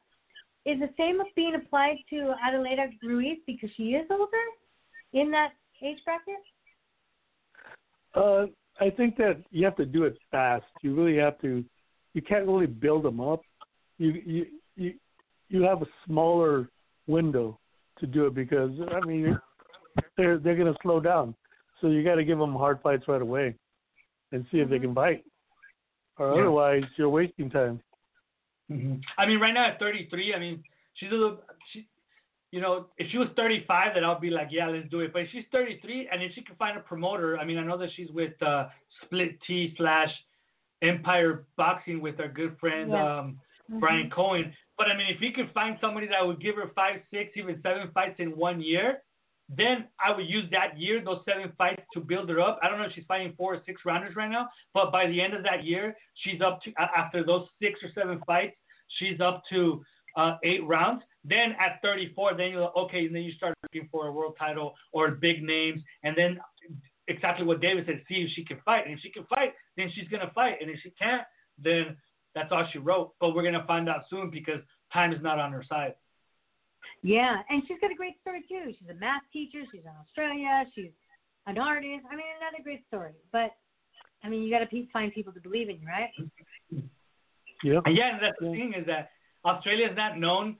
is 0.66 0.80
the 0.80 0.90
same 0.98 1.22
being 1.36 1.56
applied 1.56 1.98
to 2.10 2.34
Adelaida 2.46 2.92
Ruiz 3.02 3.38
because 3.48 3.70
she 3.78 3.92
is 3.94 4.06
older 4.12 4.46
in 5.14 5.32
that 5.32 5.54
age 5.82 5.98
bracket? 6.06 6.36
Uh, 8.14 8.48
I 8.80 8.90
think 8.90 9.16
that 9.18 9.42
you 9.52 9.64
have 9.66 9.76
to 9.78 9.86
do 9.86 10.04
it 10.04 10.18
fast. 10.32 10.66
You 10.82 10.94
really 10.94 11.18
have 11.18 11.40
to. 11.42 11.64
You 12.14 12.22
can't 12.22 12.46
really 12.46 12.68
build 12.68 13.04
them 13.04 13.22
up. 13.22 13.42
You 13.98 14.22
you 14.26 14.46
you 14.76 14.94
you 15.50 15.62
have 15.64 15.82
a 15.82 15.88
smaller 16.06 16.70
window 17.08 17.60
to 18.00 18.08
do 18.08 18.28
it 18.28 18.34
because 18.34 18.72
I 18.92 19.06
mean 19.06 19.38
they're 20.18 20.38
they're 20.38 20.56
going 20.56 20.72
to 20.72 20.80
slow 20.82 21.00
down. 21.00 21.36
So 21.82 21.88
you 21.88 22.04
got 22.04 22.16
to 22.16 22.24
give 22.24 22.40
them 22.40 22.56
hard 22.56 22.80
fights 22.82 23.08
right 23.08 23.22
away, 23.22 23.56
and 24.32 24.46
see 24.52 24.60
if 24.60 24.70
they 24.70 24.80
can 24.80 24.94
bite. 24.94 25.24
Or 26.18 26.34
Yeah. 26.34 26.42
otherwise, 26.42 26.84
you're 26.98 27.10
wasting 27.10 27.50
time. 27.50 27.80
hmm 28.68 28.96
I 29.18 29.26
mean, 29.26 29.40
right 29.40 29.54
now 29.54 29.68
at 29.68 29.80
33, 29.80 30.34
I 30.34 30.40
mean, 30.40 30.64
she's 30.96 31.12
a 31.12 31.14
little, 31.14 31.44
she, 31.72 31.88
you 32.52 32.60
know, 32.60 32.88
if 32.98 33.10
she 33.12 33.18
was 33.18 33.30
35, 33.36 33.94
then 33.94 34.04
I'll 34.04 34.20
be 34.20 34.32
like, 34.32 34.48
yeah, 34.52 34.68
let's 34.68 34.90
do 34.90 35.02
it. 35.02 35.14
But 35.14 35.24
if 35.24 35.30
she's 35.32 35.46
33, 35.52 36.10
and 36.12 36.24
if 36.24 36.34
she 36.34 36.42
can 36.42 36.56
find 36.56 36.78
a 36.78 36.82
promoter, 36.82 37.38
I 37.38 37.46
mean, 37.46 37.60
I 37.60 37.64
know 37.64 37.78
that 37.78 37.90
she's 37.96 38.10
with 38.12 38.42
uh, 38.42 38.70
Split 39.04 39.38
T 39.46 39.76
slash 39.78 40.10
Empire 40.82 41.46
Boxing 41.56 42.02
with 42.02 42.20
our 42.20 42.28
good 42.28 42.58
friend 42.60 42.92
Yeah. 42.92 43.20
um, 43.20 43.40
Brian 43.80 44.10
Cohen. 44.10 44.54
But 44.78 44.88
I 44.88 44.98
mean, 44.98 45.08
if 45.10 45.20
he 45.20 45.32
could 45.32 45.52
find 45.54 45.78
somebody 45.82 46.08
that 46.08 46.26
would 46.26 46.42
give 46.42 46.56
her 46.56 46.72
five, 46.76 47.02
six, 47.12 47.32
even 47.36 47.60
seven 47.64 47.90
fights 47.94 48.16
in 48.20 48.38
one 48.38 48.62
year, 48.62 49.02
then 49.50 49.86
I 50.04 50.16
would 50.16 50.28
use 50.28 50.50
that 50.52 50.78
year, 50.78 51.02
those 51.04 51.22
seven 51.26 51.52
fights, 51.58 51.82
to 51.94 52.02
build 52.02 52.30
her 52.30 52.42
up. 52.42 52.60
I 52.62 52.70
don't 52.70 52.80
know 52.80 52.86
if 52.86 52.94
she's 52.94 53.06
fighting 53.08 53.34
four 53.38 53.56
or 53.56 53.62
six 53.66 53.82
rounders 53.86 54.16
right 54.16 54.30
now, 54.30 54.50
but 54.74 54.92
by 54.92 55.08
the 55.08 55.22
end 55.22 55.34
of 55.34 55.44
that 55.44 55.64
year, 55.64 55.96
she's 56.16 56.42
up 56.42 56.62
to 56.64 56.72
after 56.78 57.24
those 57.24 57.48
six 57.62 57.80
or 57.82 57.90
seven 57.96 58.22
fights, 58.28 58.58
she's 59.00 59.22
up 59.22 59.44
to 59.50 59.84
uh, 60.18 60.36
eight 60.44 60.66
rounds. 60.66 61.02
Then 61.24 61.56
at 61.60 61.80
34, 61.82 62.36
then 62.36 62.52
you're 62.52 62.62
like, 62.62 62.76
okay, 62.76 63.06
and 63.06 63.16
then 63.16 63.24
you 63.24 63.32
start 63.34 63.56
looking 63.64 63.88
for 63.92 64.08
a 64.08 64.12
world 64.12 64.36
title 64.38 64.76
or 64.92 65.12
big 65.12 65.44
names, 65.44 65.82
and 66.04 66.16
then 66.18 66.40
exactly 67.08 67.46
what 67.46 67.62
David 67.62 67.86
said, 67.86 68.04
see 68.08 68.16
if 68.16 68.32
she 68.34 68.44
can 68.44 68.60
fight. 68.66 68.86
And 68.86 68.94
if 68.94 69.00
she 69.00 69.10
can 69.10 69.26
fight, 69.26 69.54
then 69.78 69.92
she's 69.96 70.08
gonna 70.10 70.32
fight, 70.36 70.58
and 70.62 70.70
if 70.70 70.80
she 70.84 70.92
can't, 70.92 71.24
then 71.58 71.96
that's 72.38 72.52
all 72.52 72.68
she 72.72 72.78
wrote. 72.78 73.14
But 73.20 73.34
we're 73.34 73.44
gonna 73.44 73.66
find 73.66 73.90
out 73.90 74.04
soon 74.10 74.30
because 74.30 74.62
time 74.94 75.12
is 75.12 75.22
not 75.22 75.40
on 75.40 75.52
her 75.52 75.64
side. 75.68 75.96
Yeah, 77.02 77.42
and 77.50 77.64
she's 77.68 77.78
got 77.82 77.92
a 77.92 77.96
great 77.96 78.20
story 78.22 78.44
too. 78.48 78.74
She's 78.78 78.90
a 78.90 78.94
math 78.96 79.24
teacher. 79.34 79.64
She's 79.72 79.82
in 79.82 79.92
Australia. 80.02 80.66
She's 80.76 80.92
an 81.48 81.58
artist. 81.58 82.06
I 82.12 82.16
mean, 82.16 82.26
another 82.40 82.64
great 82.64 82.86
story. 82.88 83.14
But 83.32 83.52
I 84.24 84.30
mean, 84.30 84.44
you 84.44 84.52
got 84.52 84.60
to 84.60 84.66
pe- 84.68 84.88
find 84.92 85.12
people 85.14 85.34
to 85.34 85.40
believe 85.40 85.70
in 85.70 85.80
you, 85.80 85.88
right? 85.88 86.10
Yep. 87.64 87.84
And 87.86 87.98
yeah, 87.98 88.20
that's 88.22 88.38
the 88.40 88.52
thing 88.52 88.74
is 88.78 88.86
that 88.86 89.10
Australia 89.46 89.88
is 89.90 89.96
not 89.96 90.20
known. 90.20 90.58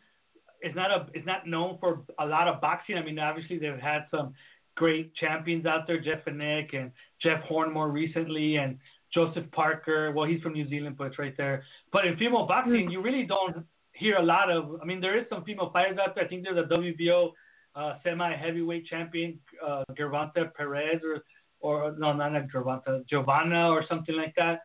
It's 0.62 0.76
not 0.76 0.90
a. 0.90 1.08
It's 1.14 1.28
not 1.28 1.48
known 1.48 1.78
for 1.80 2.02
a 2.20 2.26
lot 2.26 2.48
of 2.48 2.60
boxing. 2.62 2.98
I 2.98 3.04
mean, 3.04 3.20
obviously 3.20 3.60
they've 3.60 3.80
had 3.80 4.06
some 4.10 4.34
great 4.76 5.14
champions 5.16 5.66
out 5.66 5.88
there, 5.88 6.00
Jeff 6.00 6.24
Fenech 6.26 6.76
and 6.76 6.92
Jeff 7.22 7.42
Horn 7.44 7.74
more 7.74 7.90
recently, 7.90 8.58
and 8.58 8.78
Joseph 9.14 9.50
Parker. 9.52 10.12
Well, 10.12 10.28
he's 10.28 10.42
from 10.42 10.54
New 10.54 10.68
Zealand, 10.70 10.96
but 10.98 11.08
it's 11.08 11.20
right 11.20 11.36
there. 11.38 11.64
But 11.92 12.06
in 12.06 12.18
female 12.18 12.46
boxing, 12.46 12.90
you 12.92 13.02
really 13.02 13.26
don't 13.26 13.66
hear 13.94 14.18
a 14.18 14.24
lot 14.24 14.50
of. 14.50 14.80
I 14.82 14.86
mean, 14.86 15.02
there 15.02 15.18
is 15.18 15.26
some 15.30 15.44
female 15.44 15.70
fighters 15.72 15.98
out 15.98 16.16
there. 16.16 16.26
I 16.26 16.28
think 16.28 16.44
there's 16.44 16.58
a 16.58 16.68
WBO 16.74 17.32
uh, 17.76 17.94
semi 18.04 18.36
heavyweight 18.36 18.86
champion, 18.88 19.40
uh, 19.66 19.84
Gervonta 19.92 20.54
Perez, 20.54 21.02
or 21.04 21.24
or 21.60 21.96
no, 21.98 22.14
not 22.14 22.32
Gervonta, 22.54 23.08
Giovanna, 23.08 23.70
or 23.70 23.86
something 23.90 24.16
like 24.16 24.36
that. 24.36 24.62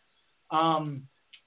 Um, 0.51 1.03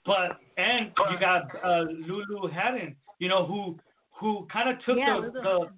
but 0.05 0.39
and 0.57 0.91
you 1.11 1.19
got 1.19 1.43
uh, 1.63 1.85
Lulu 2.07 2.47
Hawton, 2.51 2.95
you 3.19 3.27
know, 3.27 3.45
who 3.45 3.77
who 4.19 4.47
kind 4.51 4.69
of 4.69 4.83
took 4.85 4.97
Yeah, 4.97 5.21
the, 5.21 5.31
the. 5.31 5.69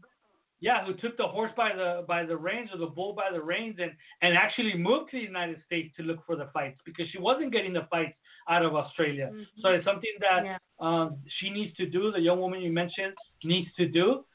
Yeah, 0.59 0.83
who 0.85 0.93
took 0.95 1.17
the 1.17 1.27
horse 1.27 1.51
by 1.55 1.73
the 1.75 2.03
by 2.07 2.23
the 2.25 2.35
reins 2.35 2.69
or 2.73 2.77
the 2.79 2.87
bull 2.87 3.13
by 3.13 3.29
the 3.31 3.41
reins 3.41 3.77
and 3.79 3.91
and 4.21 4.35
actually 4.35 4.75
moved 4.75 5.11
to 5.11 5.17
the 5.17 5.23
United 5.23 5.61
States 5.65 5.95
to 5.97 6.03
look 6.03 6.25
for 6.25 6.35
the 6.35 6.47
fights 6.53 6.79
because 6.85 7.07
she 7.11 7.19
wasn't 7.19 7.51
getting 7.51 7.73
the 7.73 7.85
fights 7.91 8.17
out 8.49 8.63
of 8.65 8.75
Australia. 8.75 9.29
Mhm. 9.33 9.45
So 9.61 9.69
it's 9.69 9.85
something 9.85 10.15
that 10.19 10.45
Yeah. 10.45 10.57
um, 10.79 11.17
she 11.37 11.49
needs 11.49 11.75
to 11.77 11.85
do. 11.85 12.11
The 12.11 12.21
young 12.21 12.39
woman 12.39 12.61
you 12.61 12.71
mentioned 12.71 13.15
needs 13.43 13.71
to 13.75 13.87
do. 13.87 14.25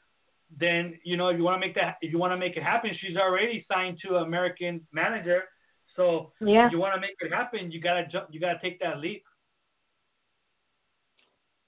Then 0.55 0.99
you 1.03 1.17
know 1.17 1.27
if 1.29 1.37
you 1.37 1.43
want 1.43 1.61
to 1.61 1.65
make 1.67 1.75
that 1.75 1.97
if 2.01 2.11
you 2.11 2.19
want 2.19 2.31
to 2.31 2.37
make 2.37 2.55
it 2.57 2.63
happen, 2.63 2.93
she's 2.95 3.17
already 3.17 3.65
signed 3.71 3.99
to 4.03 4.17
an 4.17 4.23
American 4.23 4.85
manager. 4.91 5.49
So 5.95 6.31
Yeah. 6.39 6.65
if 6.67 6.71
you 6.71 6.79
want 6.79 6.95
to 6.95 7.01
make 7.01 7.15
it 7.19 7.31
happen, 7.33 7.71
you 7.71 7.79
gotta 7.81 8.07
jump. 8.07 8.27
You 8.31 8.39
gotta 8.39 8.59
take 8.59 8.79
that 8.79 8.99
leap. 8.99 9.23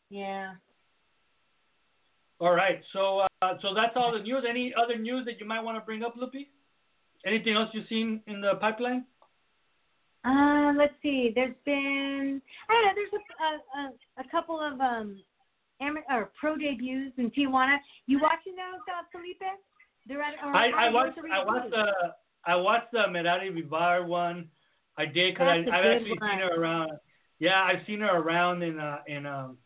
Yeah. 0.09 0.55
All 2.39 2.53
right. 2.53 2.81
So 2.93 3.19
uh, 3.19 3.27
so 3.61 3.73
that's 3.73 3.93
all 3.95 4.11
the 4.11 4.19
news. 4.19 4.43
Any 4.47 4.73
other 4.75 4.97
news 4.97 5.25
that 5.25 5.39
you 5.39 5.45
might 5.45 5.61
want 5.61 5.77
to 5.77 5.85
bring 5.85 6.03
up, 6.03 6.15
Lupi? 6.15 6.47
Anything 7.25 7.55
else 7.55 7.69
you've 7.73 7.87
seen 7.87 8.21
in 8.27 8.41
the 8.41 8.55
pipeline? 8.61 9.05
Uh, 10.25 10.73
let's 10.77 10.93
see. 11.03 11.31
There's 11.33 11.55
been 11.65 12.41
I 12.69 12.73
don't 12.73 12.85
know. 12.85 12.91
There's 12.95 13.13
a 13.13 13.79
a, 13.79 14.23
a, 14.25 14.29
couple 14.31 14.59
of 14.59 14.79
um 14.81 15.21
ama- 15.81 16.01
or 16.09 16.31
pro 16.39 16.57
debuts 16.57 17.13
in 17.17 17.29
Tijuana. 17.31 17.77
You 18.07 18.19
watching 18.19 18.55
those, 18.55 18.81
uh, 18.89 19.03
Felipe? 19.11 19.41
They're 20.07 20.21
at. 20.21 20.33
Or 20.43 20.55
I, 20.55 20.87
I 20.87 20.89
watched 20.89 21.19
I 21.31 21.45
watched 21.45 21.69
the 21.69 21.85
I 22.45 22.55
watched 22.55 22.91
the 22.91 23.07
Merari 23.11 23.49
Vivar 23.49 24.05
one. 24.05 24.49
I 24.97 25.05
did 25.05 25.33
because 25.33 25.65
I've 25.71 25.85
actually 25.85 26.17
one. 26.19 26.29
seen 26.29 26.39
her 26.39 26.59
around. 26.59 26.91
Yeah, 27.39 27.61
I've 27.61 27.85
seen 27.85 27.99
her 27.99 28.17
around 28.17 28.63
in 28.63 28.79
uh 28.79 28.99
in 29.07 29.25
um 29.25 29.57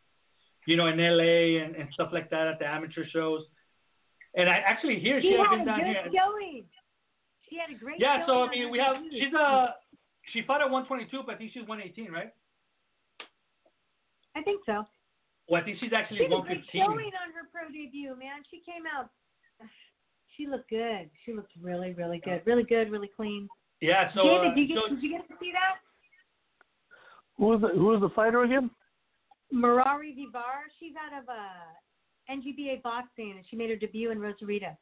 you 0.66 0.76
know 0.76 0.88
in 0.88 0.98
LA 0.98 1.64
and, 1.64 1.76
and 1.76 1.88
stuff 1.94 2.10
like 2.12 2.30
that 2.32 2.48
at 2.48 2.60
the 2.60 2.66
amateur 2.68 3.06
shows. 3.14 3.44
And 4.40 4.50
I 4.50 4.64
actually 4.66 5.00
hear 5.00 5.20
She 5.22 5.30
she 5.30 5.34
has 5.36 5.48
had 5.52 5.52
been 5.52 5.62
a 5.62 5.66
down 5.66 5.80
good 5.80 5.88
here. 5.88 6.08
showing. 6.16 6.64
She 7.50 7.58
had 7.60 7.76
a 7.76 7.78
great. 7.78 8.00
Yeah, 8.00 8.26
so 8.26 8.44
I 8.44 8.50
mean 8.50 8.72
we 8.72 8.80
have 8.80 8.96
debut. 9.04 9.20
she's 9.20 9.34
a 9.34 9.76
she 10.32 10.44
fought 10.48 10.62
at 10.62 10.70
122, 10.70 11.24
but 11.26 11.36
I 11.36 11.38
think 11.38 11.52
she's 11.52 11.68
118, 11.68 12.12
right? 12.14 12.32
I 14.36 14.42
think 14.44 14.62
so. 14.66 14.86
Well, 15.50 15.60
I 15.62 15.66
think 15.66 15.80
she's 15.82 15.92
actually 15.92 16.18
She 16.18 16.24
had 16.24 16.32
a 16.32 16.42
great 16.42 16.64
showing 16.72 17.12
on 17.20 17.34
her 17.36 17.50
pro 17.52 17.68
debut, 17.68 18.16
man. 18.16 18.46
She 18.50 18.62
came 18.66 18.84
out. 18.88 19.10
She 20.38 20.48
looked 20.48 20.70
good. 20.70 21.10
She 21.26 21.34
looked 21.34 21.52
really, 21.62 21.92
really 21.92 22.22
good. 22.24 22.42
Really 22.46 22.64
good, 22.64 22.90
really 22.92 23.10
clean. 23.14 23.50
Yeah, 23.82 24.08
so 24.14 24.24
David, 24.24 24.52
uh, 24.52 24.56
did 24.56 24.62
you, 24.62 24.68
get, 24.68 24.78
so 24.88 24.96
did 24.96 25.04
you 25.04 25.10
get 25.12 25.28
to 25.28 25.34
see 25.38 25.52
that? 25.52 25.84
Who 27.36 27.48
was 27.48 27.60
the, 27.60 27.68
who 27.76 27.88
was 27.88 28.00
the 28.00 28.08
fighter 28.16 28.44
again? 28.44 28.70
Marari 29.54 30.16
Vivar. 30.16 30.72
She's 30.80 30.94
out 30.96 31.22
of 31.22 31.28
uh, 31.28 31.76
NGBA 32.30 32.82
boxing, 32.84 33.32
and 33.38 33.46
she 33.50 33.56
made 33.56 33.70
her 33.70 33.76
debut 33.76 34.12
in 34.12 34.20
Rosarito. 34.20 34.78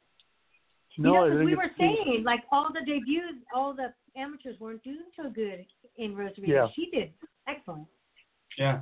No, 0.96 1.10
you 1.10 1.14
know, 1.14 1.24
I 1.24 1.28
'cause 1.36 1.44
we 1.44 1.54
were 1.54 1.62
to 1.64 1.70
it. 1.70 1.76
saying 1.78 2.22
like 2.24 2.42
all 2.50 2.72
the 2.72 2.80
debuts, 2.84 3.44
all 3.54 3.72
the 3.72 3.94
amateurs 4.16 4.58
weren't 4.58 4.82
doing 4.82 5.06
so 5.16 5.30
good 5.30 5.64
in 5.96 6.16
Rosarito. 6.16 6.52
Yeah. 6.52 6.68
She 6.74 6.90
did 6.90 7.12
excellent. 7.46 7.86
Yeah, 8.56 8.80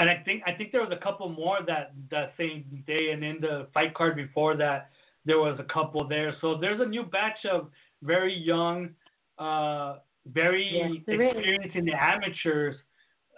and 0.00 0.10
I 0.10 0.16
think 0.24 0.42
I 0.46 0.52
think 0.52 0.72
there 0.72 0.80
was 0.82 0.90
a 0.90 0.96
couple 1.02 1.28
more 1.28 1.58
that 1.66 1.92
that 2.10 2.34
same 2.36 2.82
day, 2.86 3.12
and 3.12 3.22
in 3.24 3.40
the 3.40 3.68
fight 3.72 3.94
card 3.94 4.16
before 4.16 4.56
that, 4.56 4.90
there 5.24 5.38
was 5.38 5.58
a 5.60 5.64
couple 5.64 6.02
there. 6.08 6.34
So 6.40 6.56
there's 6.56 6.80
a 6.80 6.86
new 6.86 7.04
batch 7.04 7.44
of 7.46 7.70
very 8.02 8.34
young, 8.34 8.94
uh, 9.38 9.98
very 10.26 10.64
Yes, 10.64 11.04
there 11.06 11.22
is. 11.22 11.30
experienced 11.36 11.76
in 11.76 11.84
the 11.84 11.94
amateurs, 11.94 12.76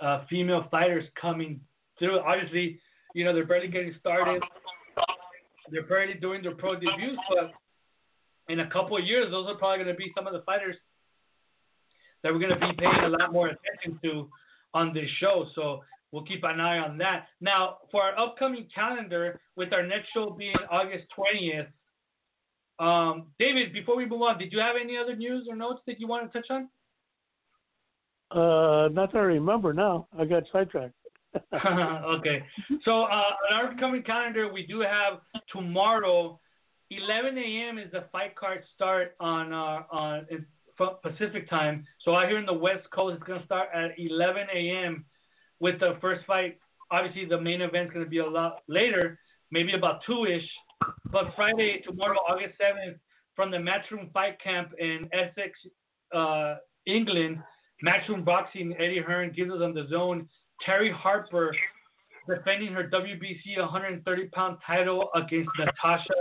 uh, 0.00 0.24
female 0.26 0.64
fighters 0.70 1.04
coming 1.20 1.60
through. 1.98 2.20
Obviously, 2.20 2.80
you 3.16 3.24
know 3.24 3.32
they're 3.32 3.46
barely 3.46 3.68
getting 3.68 3.94
started. 3.98 4.42
They're 5.70 5.86
barely 5.86 6.14
doing 6.14 6.42
their 6.42 6.54
pro 6.54 6.74
debuts, 6.74 7.16
but 7.30 7.50
in 8.52 8.60
a 8.60 8.70
couple 8.70 8.98
of 8.98 9.04
years, 9.04 9.30
those 9.30 9.48
are 9.48 9.56
probably 9.56 9.82
going 9.82 9.96
to 9.96 9.98
be 9.98 10.12
some 10.14 10.26
of 10.26 10.34
the 10.34 10.42
fighters 10.42 10.76
that 12.22 12.30
we're 12.30 12.38
going 12.38 12.52
to 12.52 12.60
be 12.60 12.72
paying 12.78 13.04
a 13.04 13.08
lot 13.08 13.32
more 13.32 13.48
attention 13.48 13.98
to 14.04 14.28
on 14.74 14.92
this 14.92 15.08
show. 15.18 15.46
So 15.54 15.80
we'll 16.12 16.24
keep 16.24 16.44
an 16.44 16.60
eye 16.60 16.78
on 16.78 16.98
that. 16.98 17.28
Now, 17.40 17.78
for 17.90 18.02
our 18.02 18.18
upcoming 18.18 18.68
calendar, 18.72 19.40
with 19.56 19.72
our 19.72 19.84
next 19.84 20.08
show 20.12 20.30
being 20.30 20.54
August 20.70 21.06
20th, 21.18 21.68
um, 22.78 23.28
David, 23.38 23.72
before 23.72 23.96
we 23.96 24.04
move 24.04 24.20
on, 24.20 24.38
did 24.38 24.52
you 24.52 24.58
have 24.58 24.76
any 24.78 24.98
other 24.98 25.16
news 25.16 25.46
or 25.48 25.56
notes 25.56 25.80
that 25.86 25.98
you 25.98 26.06
want 26.06 26.30
to 26.30 26.38
touch 26.38 26.50
on? 26.50 26.68
Uh, 28.30 28.88
not 28.90 29.10
that 29.12 29.20
I 29.20 29.22
remember 29.22 29.72
now. 29.72 30.06
I 30.18 30.26
got 30.26 30.42
sidetracked. 30.52 30.92
okay. 32.18 32.42
So 32.84 33.02
uh, 33.02 33.32
on 33.50 33.52
our 33.52 33.72
upcoming 33.72 34.02
calendar, 34.02 34.52
we 34.52 34.66
do 34.66 34.80
have 34.80 35.20
tomorrow, 35.52 36.40
11 36.90 37.36
a.m. 37.38 37.78
is 37.78 37.90
the 37.92 38.04
fight 38.12 38.36
card 38.36 38.62
start 38.74 39.16
on 39.20 39.52
uh, 39.52 39.82
on 39.90 40.26
Pacific 41.02 41.48
time. 41.48 41.84
So 42.04 42.14
out 42.14 42.28
here 42.28 42.38
in 42.38 42.46
the 42.46 42.52
West 42.52 42.88
Coast, 42.92 43.16
it's 43.16 43.24
gonna 43.24 43.44
start 43.44 43.68
at 43.74 43.90
11 43.98 44.46
a.m. 44.54 45.04
with 45.60 45.80
the 45.80 45.96
first 46.00 46.24
fight. 46.26 46.58
Obviously, 46.90 47.24
the 47.26 47.40
main 47.40 47.60
event's 47.60 47.92
gonna 47.92 48.06
be 48.06 48.18
a 48.18 48.26
lot 48.26 48.62
later, 48.68 49.18
maybe 49.50 49.74
about 49.74 50.00
two 50.06 50.26
ish. 50.26 50.48
But 51.10 51.32
Friday, 51.34 51.82
tomorrow, 51.86 52.18
August 52.28 52.54
7th, 52.60 52.98
from 53.34 53.50
the 53.50 53.56
Matchroom 53.56 54.12
Fight 54.12 54.40
Camp 54.42 54.72
in 54.78 55.08
Essex, 55.12 55.58
uh, 56.14 56.56
England, 56.86 57.38
Matchroom 57.84 58.24
Boxing, 58.24 58.74
Eddie 58.78 59.00
Hearn 59.00 59.32
gives 59.34 59.50
us 59.50 59.60
on 59.62 59.74
DAZN 59.74 60.26
Terri 60.66 60.92
Harper 60.92 61.54
defending 62.28 62.72
her 62.72 62.84
WBC 62.84 63.58
130 63.58 64.28
pound 64.28 64.58
title 64.66 65.10
against 65.14 65.50
Natasha 65.58 66.12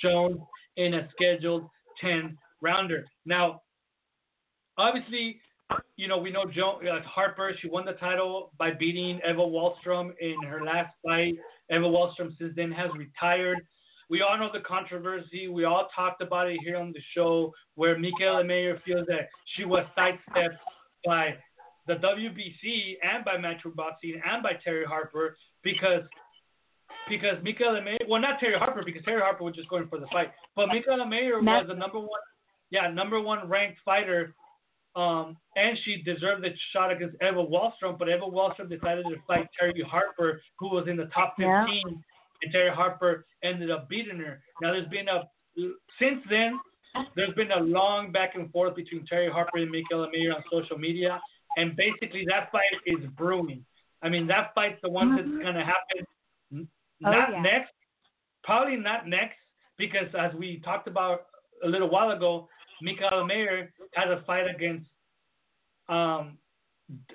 Jonas 0.00 0.38
in 0.76 0.94
a 0.94 1.08
scheduled 1.12 1.68
10 2.00 2.36
rounder. 2.60 3.04
Now, 3.24 3.62
obviously, 4.76 5.40
you 5.96 6.08
know, 6.08 6.18
we 6.18 6.30
know 6.30 6.44
jo- 6.44 6.80
uh, 6.82 7.02
Harper, 7.02 7.52
she 7.60 7.68
won 7.68 7.86
the 7.86 7.92
title 7.92 8.52
by 8.58 8.72
beating 8.72 9.20
Eva 9.28 9.40
Wahlström 9.40 10.12
in 10.20 10.42
her 10.46 10.64
last 10.64 10.94
fight. 11.04 11.34
Eva 11.70 11.84
Wahlström 11.86 12.36
since 12.38 12.52
then 12.56 12.72
has 12.72 12.90
retired. 12.96 13.58
We 14.10 14.20
all 14.20 14.36
know 14.36 14.50
the 14.52 14.60
controversy. 14.60 15.48
We 15.48 15.64
all 15.64 15.88
talked 15.94 16.20
about 16.20 16.50
it 16.50 16.58
here 16.62 16.76
on 16.76 16.92
the 16.92 17.00
show 17.14 17.52
where 17.74 17.96
Mikaela 17.96 18.46
Mayer 18.46 18.78
feels 18.84 19.06
that 19.06 19.28
she 19.56 19.64
was 19.64 19.86
sidestepped 19.94 20.56
by 21.06 21.36
the 21.86 21.94
WBC 21.94 22.94
and 23.02 23.24
by 23.24 23.36
Matchroom 23.36 23.74
Boxing 23.76 24.20
and 24.24 24.42
by 24.42 24.52
Terri 24.66 24.86
Harper 24.86 25.36
because 25.62 26.02
because 27.08 27.36
Mikaela 27.44 27.82
Mayer, 27.84 27.98
well, 28.08 28.20
not 28.20 28.40
Terri 28.40 28.58
Harper 28.58 28.82
because 28.84 29.02
Terri 29.02 29.20
Harper 29.20 29.44
was 29.44 29.54
just 29.54 29.68
going 29.68 29.88
for 29.88 29.98
the 29.98 30.06
fight, 30.06 30.30
but 30.56 30.68
Mikaela 30.68 31.08
Mayer 31.08 31.40
was 31.40 31.66
the 31.68 31.74
number 31.74 31.98
one, 31.98 32.20
yeah, 32.70 32.88
number 32.90 33.20
one 33.20 33.48
ranked 33.48 33.78
fighter, 33.84 34.34
um, 34.96 35.36
and 35.56 35.76
she 35.84 36.02
deserved 36.02 36.44
the 36.44 36.50
shot 36.72 36.90
against 36.92 37.16
Eva 37.20 37.44
Wahlström, 37.44 37.98
but 37.98 38.08
Eva 38.08 38.24
Wahlström 38.24 38.68
decided 38.70 39.04
to 39.06 39.16
fight 39.26 39.48
Terri 39.60 39.82
Harper, 39.84 40.40
who 40.58 40.68
was 40.70 40.86
in 40.88 40.96
the 40.96 41.06
top 41.06 41.34
15, 41.36 41.46
Yeah. 41.46 41.92
and 42.42 42.54
Terri 42.54 42.72
Harper 42.74 43.26
ended 43.42 43.70
up 43.70 43.88
beating 43.88 44.18
her. 44.18 44.40
Now 44.62 44.72
there's 44.72 44.88
been 44.88 45.08
a 45.08 45.28
since 45.98 46.20
then, 46.30 46.58
there's 47.16 47.34
been 47.34 47.52
a 47.52 47.60
long 47.60 48.12
back 48.12 48.34
and 48.34 48.50
forth 48.50 48.74
between 48.76 49.06
Terri 49.06 49.30
Harper 49.30 49.58
and 49.58 49.72
Mikaela 49.72 50.10
Mayer 50.12 50.32
on 50.34 50.42
social 50.50 50.78
media, 50.78 51.20
and 51.56 51.76
basically 51.76 52.24
that 52.28 52.50
fight 52.52 52.62
is 52.86 53.04
brewing. 53.16 53.64
I 54.02 54.08
mean, 54.08 54.26
that 54.26 54.52
fight's 54.54 54.80
the 54.82 54.90
one 54.90 55.16
that's 55.16 55.28
going 55.28 55.54
to 55.54 55.64
happen 55.64 56.06
Oh, 57.04 57.10
not 57.10 57.30
yeah. 57.32 57.42
next, 57.42 57.72
probably 58.42 58.76
not 58.76 59.08
next, 59.08 59.36
because 59.78 60.06
as 60.18 60.32
we 60.34 60.60
talked 60.64 60.86
about 60.86 61.26
a 61.64 61.68
little 61.68 61.88
while 61.90 62.10
ago, 62.10 62.48
Mikaela 62.82 63.26
Mayer 63.26 63.72
has 63.94 64.08
a 64.10 64.24
fight 64.24 64.46
against 64.48 64.86
um, 65.88 66.38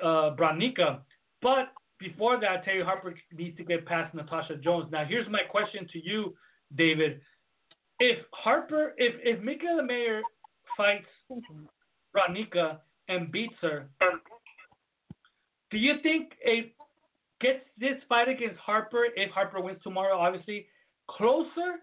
uh, 0.03 0.35
Brodnicka. 0.35 0.99
But 1.41 1.69
before 1.99 2.39
that, 2.39 2.65
Terri 2.65 2.83
Harper 2.83 3.15
needs 3.35 3.57
to 3.57 3.63
get 3.63 3.85
past 3.85 4.13
Natasha 4.13 4.57
Jonas. 4.57 4.89
Now, 4.91 5.05
here's 5.05 5.29
my 5.29 5.41
question 5.49 5.87
to 5.93 6.03
you, 6.03 6.35
David. 6.75 7.21
If 7.99 8.19
Harper, 8.31 8.93
if 8.97 9.15
if 9.23 9.39
Mikaela 9.41 9.85
Mayer 9.85 10.21
fights 10.77 11.07
Brodnicka 12.15 12.79
and 13.09 13.31
beats 13.31 13.55
her, 13.61 13.89
do 15.71 15.77
you 15.77 15.95
think 16.01 16.33
it 16.41 16.73
gets 17.41 17.59
this 17.77 17.97
fight 18.07 18.29
against 18.29 18.57
Harper, 18.57 19.05
if 19.15 19.31
Harper 19.31 19.61
wins 19.61 19.79
tomorrow, 19.83 20.17
obviously, 20.17 20.67
closer 21.09 21.79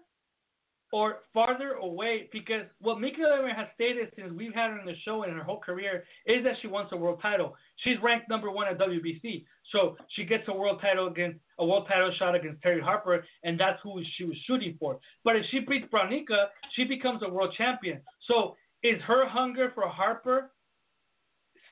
or 0.91 1.17
farther 1.33 1.73
away? 1.73 2.29
Because 2.31 2.63
what 2.79 2.97
Mikaela 2.97 3.43
Mayer 3.43 3.53
has 3.53 3.67
stated 3.75 4.11
since 4.15 4.31
we've 4.33 4.53
had 4.53 4.71
her 4.71 4.79
on 4.79 4.85
the 4.85 4.95
show 5.03 5.23
in 5.23 5.31
her 5.31 5.43
whole 5.43 5.59
career 5.59 6.03
is 6.25 6.43
that 6.43 6.55
she 6.61 6.67
wants 6.67 6.91
a 6.91 6.97
world 6.97 7.19
title. 7.21 7.55
She's 7.77 7.97
ranked 8.01 8.29
number 8.29 8.51
one 8.51 8.67
at 8.67 8.77
WBC, 8.77 9.45
so 9.71 9.95
she 10.15 10.25
gets 10.25 10.47
a 10.47 10.53
world 10.53 10.79
title 10.81 11.07
against 11.07 11.39
a 11.59 11.65
world 11.65 11.87
title 11.87 12.13
shot 12.17 12.35
against 12.35 12.61
Terri 12.63 12.81
Harper, 12.81 13.25
and 13.43 13.59
that's 13.59 13.79
who 13.83 14.01
she 14.17 14.23
was 14.23 14.37
shooting 14.45 14.75
for. 14.79 14.99
But 15.23 15.35
if 15.35 15.45
she 15.51 15.59
beats 15.59 15.87
Brodnicka, 15.91 16.47
she 16.73 16.83
becomes 16.83 17.21
a 17.23 17.29
world 17.29 17.53
champion. 17.57 18.01
So 18.27 18.55
is 18.83 19.01
her 19.03 19.27
hunger 19.27 19.71
for 19.73 19.87
Harper 19.87 20.51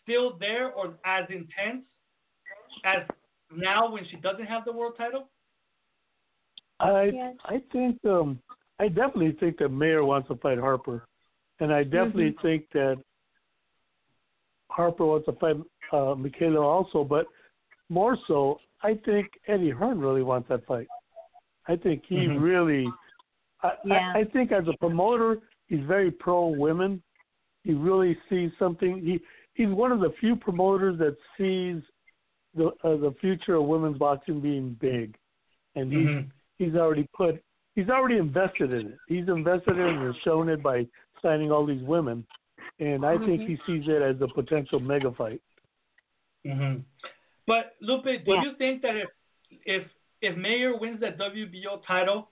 still 0.05 0.37
there 0.39 0.71
or 0.71 0.93
as 1.05 1.25
intense 1.29 1.83
as 2.85 3.03
now 3.51 3.91
when 3.91 4.05
she 4.09 4.17
doesn't 4.17 4.45
have 4.45 4.63
the 4.63 4.71
world 4.71 4.93
title? 4.97 5.29
I 6.79 7.11
Yes. 7.13 7.35
I 7.45 7.61
think 7.71 8.03
um 8.05 8.39
I 8.79 8.87
definitely 8.87 9.33
think 9.39 9.57
that 9.59 9.69
Mayer 9.69 10.03
wants 10.03 10.27
to 10.27 10.35
fight 10.35 10.57
Harper, 10.57 11.05
and 11.59 11.73
I 11.73 11.83
definitely 11.83 12.31
Mm-hmm. 12.31 12.47
think 12.47 12.65
that 12.73 12.97
Harper 14.69 15.05
wants 15.05 15.25
to 15.27 15.33
fight 15.33 15.55
uh, 15.93 16.13
Mikaela 16.15 16.61
also. 16.61 17.03
But 17.03 17.27
more 17.89 18.17
so, 18.27 18.59
I 18.83 18.95
think 19.05 19.27
Eddie 19.47 19.69
Hearn 19.69 19.99
really 19.99 20.23
wants 20.23 20.49
that 20.49 20.65
fight. 20.65 20.87
I 21.67 21.75
think 21.77 22.03
he 22.07 22.27
Mhm. 22.27 22.41
really. 22.41 22.91
I, 23.63 23.77
Yeah. 23.85 24.11
I, 24.15 24.19
I 24.19 24.23
think 24.25 24.51
as 24.51 24.67
a 24.67 24.77
promoter, 24.77 25.39
he's 25.67 25.83
very 25.85 26.11
pro 26.11 26.47
women. 26.47 27.01
He 27.63 27.73
really 27.73 28.17
sees 28.29 28.51
something. 28.59 28.99
He 28.99 29.21
he's 29.55 29.69
one 29.69 29.91
of 29.91 29.99
the 29.99 30.11
few 30.19 30.35
promoters 30.35 30.97
that 30.99 31.17
sees 31.37 31.81
the 32.53 32.67
uh, 32.83 32.95
the 32.97 33.13
future 33.19 33.55
of 33.55 33.65
women's 33.65 33.97
boxing 33.97 34.39
being 34.39 34.77
big, 34.79 35.17
and 35.75 35.91
he's 35.91 36.07
Mhm. 36.07 36.31
he's 36.57 36.75
already 36.75 37.07
put 37.13 37.43
he's 37.73 37.89
already 37.89 38.17
invested 38.17 38.71
in 38.71 38.87
it. 38.91 38.99
He's 39.07 39.27
invested 39.27 39.77
in 39.77 39.87
it 39.87 39.97
and 40.05 40.15
shown 40.23 40.47
it 40.49 40.61
by 40.61 40.87
signing 41.21 41.51
all 41.51 41.65
these 41.65 41.81
women, 41.83 42.25
and 42.79 43.05
I 43.05 43.17
think 43.17 43.41
he 43.41 43.57
sees 43.65 43.87
it 43.87 44.01
as 44.01 44.21
a 44.21 44.27
potential 44.27 44.79
mega 44.79 45.11
fight. 45.13 45.41
hmm 46.45 46.77
But 47.47 47.75
Lupi, 47.81 48.23
do 48.23 48.33
Yeah. 48.33 48.43
you 48.43 48.53
think 48.55 48.81
that 48.83 48.95
if 48.95 49.09
if 49.65 49.83
if 50.21 50.37
Mayer 50.37 50.75
wins 50.77 50.99
that 51.01 51.17
WBO 51.17 51.77
title 51.85 52.31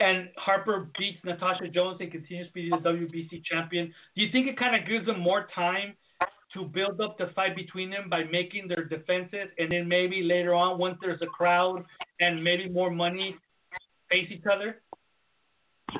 and 0.00 0.28
Harper 0.36 0.88
beats 0.98 1.18
Natasha 1.24 1.68
Jonas 1.68 1.98
and 2.00 2.10
continues 2.10 2.48
to 2.48 2.52
be 2.52 2.70
the 2.70 2.76
WBC 2.76 3.44
champion, 3.44 3.92
do 4.14 4.22
you 4.22 4.30
think 4.30 4.46
it 4.46 4.58
kind 4.58 4.74
of 4.80 4.88
gives 4.88 5.06
them 5.06 5.20
more 5.20 5.46
time 5.54 5.94
to 6.54 6.64
build 6.64 7.00
up 7.00 7.18
the 7.18 7.30
fight 7.34 7.56
between 7.56 7.90
them 7.90 8.08
by 8.08 8.24
making 8.24 8.68
their 8.68 8.84
defenses, 8.84 9.48
and 9.58 9.70
then 9.70 9.88
maybe 9.88 10.22
later 10.22 10.54
on, 10.54 10.78
once 10.78 10.96
there's 11.00 11.20
a 11.22 11.26
crowd 11.26 11.84
and 12.20 12.42
maybe 12.42 12.68
more 12.68 12.90
money, 12.90 13.36
face 14.08 14.28
each 14.30 14.44
other? 14.50 14.80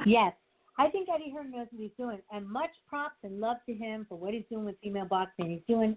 Yes. 0.07 0.33
I 0.79 0.89
think 0.89 1.09
Eddie 1.13 1.31
Hearn 1.31 1.51
knows 1.51 1.67
what 1.71 1.81
he's 1.81 1.91
doing, 1.99 2.19
and 2.31 2.47
much 2.47 2.71
props 2.89 3.17
and 3.23 3.41
love 3.41 3.57
to 3.67 3.75
him 3.75 4.07
for 4.09 4.17
what 4.17 4.35
he's 4.35 4.45
doing 4.51 4.67
with 4.67 4.77
female 4.83 5.07
boxing. 5.07 5.51
He's 5.51 5.63
doing, 5.67 5.97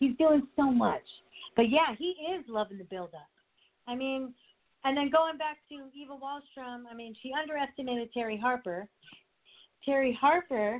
he's 0.00 0.16
doing 0.16 0.46
so 0.56 0.70
much. 0.70 1.02
But 1.54 1.70
yeah, 1.70 1.94
he 1.96 2.16
is 2.34 2.44
loving 2.48 2.78
the 2.78 2.84
build-up. 2.84 3.28
I 3.86 3.94
mean, 3.94 4.34
and 4.86 4.96
then 4.96 5.10
going 5.10 5.36
back 5.36 5.58
to 5.68 5.74
Eva 5.98 6.14
Wahlström, 6.14 6.84
I 6.88 6.94
mean, 6.94 7.14
she 7.20 7.32
underestimated 7.32 8.08
Terri 8.16 8.40
Harper. 8.40 8.86
Terri 9.86 10.16
Harper, 10.16 10.78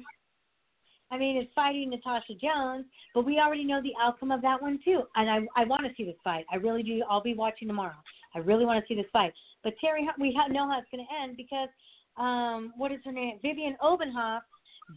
I 1.10 1.18
mean, 1.18 1.36
is 1.36 1.48
fighting 1.54 1.90
Natasha 1.90 2.34
Jonas, 2.40 2.86
but 3.14 3.24
we 3.24 3.40
already 3.40 3.64
know 3.64 3.82
the 3.82 3.94
outcome 4.00 4.30
of 4.30 4.42
that 4.42 4.62
one 4.62 4.78
too. 4.84 5.02
And 5.16 5.28
I, 5.28 5.60
I 5.60 5.64
want 5.64 5.82
to 5.82 5.90
see 5.96 6.04
this 6.04 6.14
fight. 6.22 6.46
I 6.52 6.56
really 6.56 6.84
do. 6.84 7.02
I'll 7.10 7.22
be 7.22 7.34
watching 7.34 7.66
tomorrow. 7.66 7.96
I 8.34 8.38
really 8.38 8.64
want 8.64 8.80
to 8.80 8.86
see 8.88 8.96
this 8.96 9.10
fight. 9.12 9.32
But 9.64 9.74
Terri, 9.82 10.06
we 10.20 10.32
ha- 10.38 10.52
know 10.52 10.70
how 10.70 10.78
it's 10.78 10.88
going 10.92 11.04
to 11.04 11.22
end 11.22 11.36
because 11.36 11.68
um, 12.16 12.72
what 12.76 12.92
is 12.92 13.00
her 13.04 13.12
name? 13.12 13.40
Vivian 13.42 13.76
Obenauf 13.82 14.40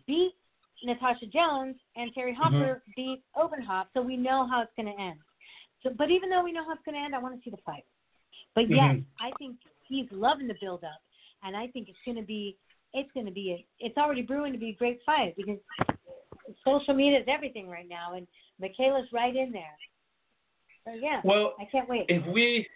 beat 0.05 0.33
Natasha 0.83 1.25
Jonas, 1.25 1.75
and 1.95 2.13
Terri 2.15 2.33
Harper 2.35 2.83
beat 2.95 3.23
Obenauf. 3.35 3.87
So 3.93 4.01
we 4.01 4.15
know 4.15 4.47
how 4.47 4.61
it's 4.61 4.71
going 4.77 4.93
to 4.95 5.01
end. 5.01 5.19
So, 5.83 5.89
but 5.97 6.11
even 6.11 6.29
though 6.29 6.43
we 6.43 6.51
know 6.51 6.63
how 6.63 6.73
it's 6.73 6.83
going 6.85 6.95
to 6.95 7.01
end, 7.01 7.15
I 7.15 7.19
want 7.19 7.35
to 7.35 7.41
see 7.43 7.49
the 7.49 7.61
fight. 7.65 7.83
But 8.55 8.69
yes, 8.69 8.95
Mhm. 8.97 9.05
I 9.19 9.31
think 9.37 9.57
he's 9.87 10.11
loving 10.11 10.47
the 10.47 10.55
build 10.55 10.83
up, 10.83 11.01
and 11.43 11.55
I 11.55 11.67
think 11.67 11.89
it's 11.89 11.99
going 12.05 12.17
to 12.17 12.23
be, 12.23 12.57
it's 12.93 13.11
going 13.13 13.25
to 13.25 13.31
be, 13.31 13.51
a, 13.53 13.65
it's 13.79 13.97
already 13.97 14.21
brewing 14.21 14.51
to 14.53 14.59
be 14.59 14.69
a 14.69 14.73
great 14.73 15.01
fight 15.03 15.35
because 15.35 15.59
social 16.63 16.93
media 16.93 17.19
is 17.19 17.27
everything 17.27 17.69
right 17.69 17.87
now, 17.87 18.13
and 18.13 18.27
Mikaela's 18.61 19.11
right 19.11 19.35
in 19.35 19.51
there. 19.51 19.77
So 20.85 20.93
yeah, 20.93 21.21
Well, 21.23 21.55
I 21.59 21.65
can't 21.65 21.87
wait. 21.87 22.05
if 22.09 22.25
we 22.25 22.67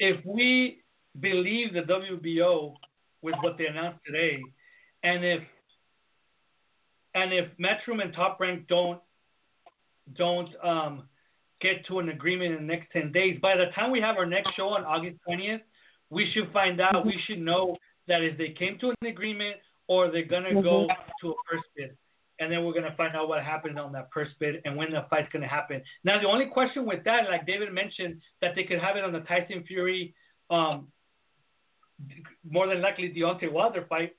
if 0.00 0.24
we 0.24 0.82
believe 1.20 1.72
the 1.72 1.82
WBO 1.82 2.76
with 3.22 3.34
what 3.40 3.56
they 3.58 3.66
announced 3.66 4.04
today, 4.04 4.42
and 5.02 5.24
if 5.24 5.42
and 7.14 7.32
if 7.32 7.48
Matchroom 7.56 8.02
and 8.02 8.12
Top 8.12 8.38
Rank 8.38 8.66
don't 8.68 9.00
don't 10.14 10.50
um, 10.64 11.08
get 11.60 11.84
to 11.86 11.98
an 11.98 12.08
agreement 12.10 12.54
in 12.54 12.66
the 12.66 12.72
next 12.74 12.90
ten 12.92 13.12
days, 13.12 13.38
by 13.40 13.56
the 13.56 13.66
time 13.74 13.90
we 13.90 14.00
have 14.00 14.16
our 14.16 14.26
next 14.26 14.54
show 14.54 14.68
on 14.68 14.84
August 14.84 15.18
twentieth, 15.24 15.60
we 16.10 16.30
should 16.32 16.52
find 16.52 16.80
out. 16.80 17.04
We 17.04 17.20
should 17.26 17.40
know 17.40 17.76
that 18.06 18.22
if 18.22 18.38
they 18.38 18.50
came 18.50 18.78
to 18.80 18.90
an 19.00 19.06
agreement 19.06 19.56
or 19.88 20.10
they're 20.10 20.24
gonna 20.24 20.62
go 20.62 20.86
to 21.20 21.30
a 21.30 21.34
first 21.50 21.64
bid. 21.76 21.96
And 22.40 22.52
then 22.52 22.64
we're 22.64 22.72
gonna 22.72 22.94
find 22.96 23.16
out 23.16 23.28
what 23.28 23.42
happens 23.42 23.76
on 23.78 23.92
that 23.92 24.08
first 24.14 24.32
bid 24.38 24.62
and 24.64 24.76
when 24.76 24.92
the 24.92 25.04
fight's 25.10 25.28
gonna 25.32 25.48
happen. 25.48 25.82
Now 26.04 26.20
the 26.20 26.28
only 26.28 26.46
question 26.46 26.86
with 26.86 27.04
that, 27.04 27.28
like 27.28 27.46
David 27.46 27.72
mentioned, 27.72 28.20
that 28.40 28.54
they 28.54 28.64
could 28.64 28.78
have 28.78 28.96
it 28.96 29.04
on 29.04 29.12
the 29.12 29.20
Tyson 29.20 29.64
Fury, 29.66 30.14
um, 30.50 30.88
more 32.48 32.68
than 32.68 32.80
likely 32.80 33.12
Deontay 33.12 33.50
Wilder 33.50 33.84
fight, 33.88 34.14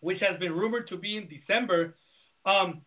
which 0.00 0.18
has 0.20 0.38
been 0.38 0.52
rumored 0.52 0.88
to 0.88 0.96
be 0.96 1.16
in 1.16 1.28
December. 1.28 1.94
Um, 2.46 2.82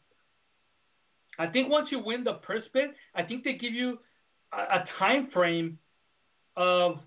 I 1.39 1.47
think 1.47 1.69
once 1.69 1.89
you 1.91 1.99
win 1.99 2.23
the 2.23 2.33
purse 2.33 2.63
bid, 2.73 2.89
I 3.15 3.23
think 3.23 3.43
they 3.43 3.53
give 3.53 3.73
you 3.73 3.99
a, 4.53 4.57
a 4.57 4.85
time 4.99 5.29
frame 5.33 5.77
of 6.55 6.99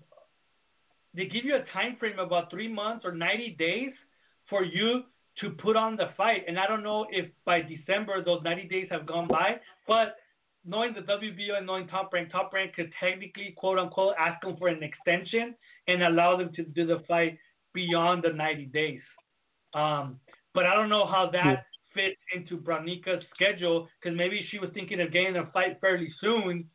they 1.13 1.25
give 1.25 1.43
you 1.43 1.55
a 1.55 1.65
time 1.73 1.97
frame 1.99 2.19
of 2.19 2.27
about 2.27 2.49
three 2.49 2.69
months 2.69 3.03
or 3.03 3.11
90 3.11 3.55
days 3.59 3.91
for 4.49 4.63
you 4.63 5.03
to 5.41 5.49
put 5.49 5.75
on 5.75 5.97
the 5.97 6.09
fight. 6.15 6.43
And 6.47 6.57
I 6.57 6.67
don't 6.67 6.83
know 6.83 7.05
if 7.09 7.25
by 7.45 7.61
December 7.61 8.23
those 8.23 8.41
90 8.43 8.67
days 8.69 8.87
have 8.91 9.05
gone 9.05 9.27
by, 9.27 9.57
but 9.87 10.15
knowing 10.65 10.93
the 10.93 11.01
WBO 11.01 11.57
and 11.57 11.65
knowing 11.65 11.87
Top 11.87 12.13
Rank, 12.13 12.31
Top 12.31 12.53
Rank 12.53 12.75
could 12.75 12.91
technically, 12.99 13.53
quote 13.57 13.77
unquote, 13.77 14.13
ask 14.17 14.41
them 14.41 14.55
for 14.57 14.67
an 14.67 14.83
extension 14.83 15.55
and 15.87 16.03
allow 16.03 16.37
them 16.37 16.51
to 16.55 16.63
do 16.63 16.85
the 16.85 17.01
fight 17.07 17.37
beyond 17.73 18.23
the 18.23 18.29
90 18.29 18.65
days. 18.65 19.01
Um, 19.73 20.19
but 20.53 20.65
I 20.65 20.73
don't 20.73 20.89
know 20.89 21.05
how 21.05 21.29
that. 21.31 21.65
Fits 21.93 22.19
into 22.35 22.57
Brodnicka's 22.57 23.23
schedule 23.33 23.87
because 24.01 24.17
maybe 24.17 24.45
she 24.49 24.59
was 24.59 24.69
thinking 24.73 25.01
of 25.01 25.11
getting 25.11 25.35
a 25.35 25.45
fight 25.51 25.79
fairly 25.81 26.13
soon 26.21 26.69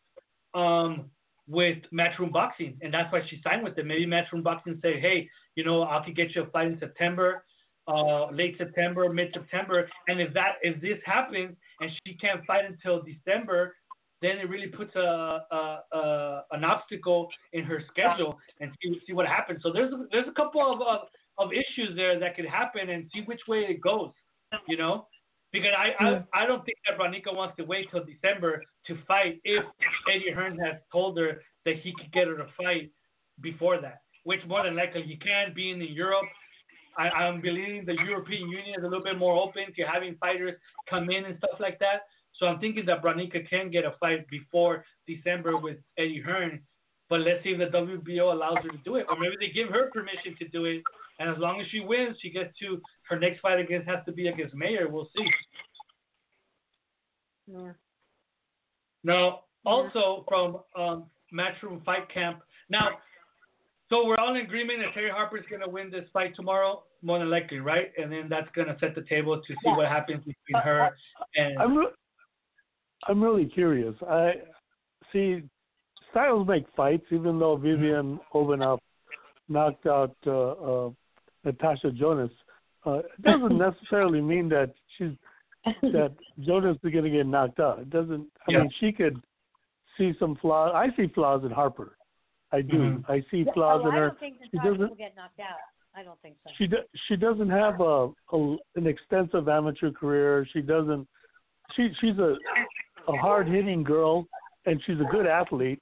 um, 0.54 1.10
with 1.48 1.78
Matchroom 1.92 2.32
Boxing, 2.32 2.76
and 2.82 2.92
that's 2.92 3.12
why 3.12 3.20
she 3.28 3.40
signed 3.42 3.62
with 3.62 3.76
them. 3.76 3.88
Maybe 3.88 4.06
Matchroom 4.06 4.42
Boxing 4.42 4.78
say, 4.82 5.00
hey, 5.00 5.28
you 5.54 5.64
know, 5.64 5.84
I 5.84 6.02
could 6.04 6.16
get 6.16 6.34
you 6.34 6.42
a 6.42 6.46
fight 6.46 6.66
in 6.66 6.78
September, 6.78 7.44
uh, 7.88 8.30
late 8.30 8.56
September, 8.58 9.08
mid 9.12 9.28
September, 9.32 9.88
and 10.08 10.20
if 10.20 10.32
that 10.34 10.54
if 10.62 10.80
this 10.80 10.98
happens 11.04 11.56
and 11.80 11.90
she 12.04 12.14
can't 12.14 12.44
fight 12.46 12.64
until 12.64 13.02
December, 13.02 13.76
then 14.22 14.38
it 14.38 14.48
really 14.48 14.68
puts 14.68 14.94
a, 14.96 15.40
a, 15.50 15.80
a 15.92 16.42
an 16.52 16.64
obstacle 16.64 17.28
in 17.52 17.64
her 17.64 17.82
schedule 17.90 18.38
and 18.60 18.72
see 18.82 19.00
see 19.06 19.12
what 19.12 19.26
happens. 19.26 19.60
So 19.62 19.72
there's 19.72 19.92
a, 19.92 20.06
there's 20.10 20.28
a 20.28 20.32
couple 20.32 20.60
of, 20.60 20.80
of 20.82 21.08
of 21.38 21.52
issues 21.52 21.94
there 21.96 22.18
that 22.18 22.34
could 22.34 22.46
happen 22.46 22.90
and 22.90 23.08
see 23.14 23.22
which 23.26 23.40
way 23.46 23.66
it 23.68 23.80
goes. 23.80 24.10
You 24.66 24.76
know, 24.76 25.06
because 25.52 25.72
I 25.76 26.04
I, 26.04 26.42
I 26.42 26.46
don't 26.46 26.64
think 26.64 26.78
that 26.86 26.98
Brodnicka 26.98 27.34
wants 27.34 27.56
to 27.56 27.64
wait 27.64 27.90
till 27.90 28.04
December 28.04 28.62
to 28.86 28.98
fight 29.06 29.40
if 29.44 29.64
Eddie 30.12 30.32
Hearn 30.32 30.58
has 30.58 30.76
told 30.92 31.18
her 31.18 31.42
that 31.64 31.76
he 31.82 31.92
could 31.98 32.12
get 32.12 32.28
her 32.28 32.36
to 32.36 32.46
fight 32.56 32.90
before 33.40 33.80
that, 33.80 34.00
which 34.24 34.40
more 34.46 34.62
than 34.62 34.76
likely 34.76 35.02
he 35.02 35.16
can. 35.16 35.52
Being 35.54 35.80
in 35.80 35.92
Europe, 35.92 36.26
I, 36.96 37.08
I'm 37.08 37.40
believing 37.40 37.84
the 37.84 37.96
European 38.06 38.48
Union 38.48 38.74
is 38.78 38.84
a 38.84 38.88
little 38.88 39.04
bit 39.04 39.18
more 39.18 39.36
open 39.36 39.64
to 39.74 39.82
having 39.82 40.16
fighters 40.16 40.54
come 40.88 41.10
in 41.10 41.24
and 41.24 41.36
stuff 41.38 41.60
like 41.60 41.78
that. 41.80 42.02
So 42.38 42.46
I'm 42.46 42.60
thinking 42.60 42.86
that 42.86 43.02
Brodnicka 43.02 43.48
can 43.48 43.70
get 43.70 43.84
a 43.84 43.94
fight 43.98 44.28
before 44.28 44.84
December 45.06 45.56
with 45.56 45.78
Eddie 45.98 46.20
Hearn. 46.20 46.60
But 47.08 47.20
let's 47.20 47.42
see 47.44 47.50
if 47.50 47.58
the 47.58 47.66
WBO 47.66 48.32
allows 48.32 48.58
her 48.62 48.68
to 48.68 48.78
do 48.84 48.96
it, 48.96 49.06
or 49.08 49.16
maybe 49.18 49.36
they 49.38 49.50
give 49.52 49.68
her 49.68 49.90
permission 49.90 50.34
to 50.38 50.48
do 50.48 50.64
it. 50.64 50.82
And 51.18 51.30
as 51.30 51.36
long 51.38 51.60
as 51.60 51.66
she 51.70 51.80
wins, 51.80 52.16
she 52.20 52.30
gets 52.30 52.56
to 52.58 52.80
her 53.08 53.18
next 53.18 53.40
fight 53.40 53.58
against 53.58 53.88
has 53.88 54.04
to 54.06 54.12
be 54.12 54.28
against 54.28 54.54
Mayer. 54.54 54.88
We'll 54.88 55.08
see. 55.16 55.26
Yeah. 57.46 57.72
Now, 59.04 59.40
also 59.64 60.24
from 60.28 60.58
um, 60.76 61.06
Matchroom 61.32 61.84
Fight 61.84 62.12
Camp. 62.12 62.40
Now, 62.68 62.88
so 63.88 64.04
we're 64.04 64.16
all 64.16 64.34
in 64.34 64.42
agreement 64.42 64.80
that 64.80 65.00
Terri 65.00 65.10
Harper 65.10 65.38
is 65.38 65.44
going 65.48 65.62
to 65.62 65.68
win 65.68 65.90
this 65.90 66.08
fight 66.12 66.34
tomorrow, 66.34 66.82
more 67.02 67.18
than 67.20 67.30
likely, 67.30 67.60
right? 67.60 67.92
And 67.96 68.10
then 68.10 68.28
that's 68.28 68.48
going 68.54 68.66
to 68.66 68.76
set 68.80 68.94
the 68.94 69.02
table 69.02 69.40
to 69.40 69.52
see 69.52 69.56
yeah. 69.64 69.76
what 69.76 69.88
happens 69.88 70.18
between 70.18 70.62
her 70.62 70.90
and. 71.36 71.58
I'm, 71.58 71.76
re- 71.76 71.94
I'm 73.06 73.22
really 73.22 73.46
curious. 73.46 73.94
I 74.08 74.32
see 75.12 75.42
styles 76.10 76.48
make 76.48 76.66
fights, 76.76 77.06
even 77.12 77.38
though 77.38 77.56
Vivian 77.56 78.18
Obenauf 78.34 78.78
knocked 79.48 79.86
out 79.86 80.16
uh, 80.26 80.50
uh, 80.50 80.90
Natasha 81.46 81.90
Jonas. 81.92 82.30
Uh, 82.84 82.98
it 82.98 83.22
doesn't 83.22 83.56
necessarily 83.66 84.20
mean 84.20 84.48
that 84.50 84.74
she's 84.98 85.12
that 85.82 86.12
Jonas 86.40 86.76
is 86.84 86.92
going 86.92 87.04
to 87.04 87.10
get 87.10 87.26
knocked 87.26 87.58
out. 87.58 87.80
It 87.80 87.90
doesn't. 87.90 88.26
I 88.48 88.52
yeah. 88.52 88.58
mean, 88.60 88.70
she 88.78 88.92
could 88.92 89.20
see 89.96 90.12
some 90.18 90.36
flaws. 90.36 90.72
I 90.74 90.94
see 90.96 91.10
flaws 91.12 91.42
in 91.44 91.50
Harper. 91.50 91.96
I 92.52 92.60
do. 92.60 92.76
Mm-hmm. 92.76 93.10
I 93.10 93.24
see 93.30 93.44
flaws 93.54 93.80
oh, 93.84 93.88
in 93.88 93.94
her. 93.94 94.04
I 94.04 94.08
don't 94.08 94.20
think 94.20 94.36
she 94.50 94.58
doesn't 94.58 94.78
will 94.78 94.94
get 94.94 95.16
knocked 95.16 95.40
out. 95.40 95.56
I 95.96 96.02
don't 96.02 96.20
think 96.20 96.36
so. 96.44 96.50
She 96.58 96.66
do, 96.66 96.76
she 97.08 97.16
doesn't 97.16 97.48
have 97.48 97.80
a, 97.80 98.10
a 98.32 98.56
an 98.76 98.86
extensive 98.86 99.48
amateur 99.48 99.90
career. 99.90 100.46
She 100.52 100.60
doesn't. 100.60 101.08
She 101.74 101.88
she's 102.00 102.18
a 102.18 102.36
a 103.08 103.16
hard 103.16 103.48
hitting 103.48 103.82
girl, 103.82 104.26
and 104.66 104.80
she's 104.86 105.00
a 105.00 105.10
good 105.10 105.26
athlete. 105.26 105.80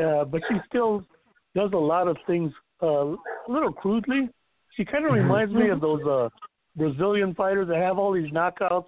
Uh, 0.00 0.24
but 0.24 0.40
she 0.48 0.56
still 0.68 1.02
does 1.54 1.70
a 1.74 1.78
lot 1.78 2.08
of 2.08 2.16
things 2.26 2.52
uh, 2.82 3.06
a 3.06 3.16
little 3.48 3.72
crudely. 3.72 4.28
She 4.78 4.84
kind 4.84 5.04
of 5.04 5.10
mm-hmm. 5.10 5.22
reminds 5.22 5.52
me 5.52 5.70
of 5.70 5.80
those 5.80 6.00
uh, 6.06 6.28
Brazilian 6.76 7.34
fighters 7.34 7.66
that 7.66 7.78
have 7.78 7.98
all 7.98 8.12
these 8.12 8.30
knockouts, 8.30 8.86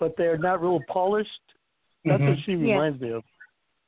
but 0.00 0.14
they're 0.18 0.36
not 0.36 0.60
real 0.60 0.80
polished. 0.88 1.30
That's 2.04 2.20
mm-hmm. 2.20 2.30
what 2.30 2.38
she 2.44 2.54
reminds 2.56 3.00
yeah. 3.00 3.06
me 3.06 3.14
of. 3.14 3.22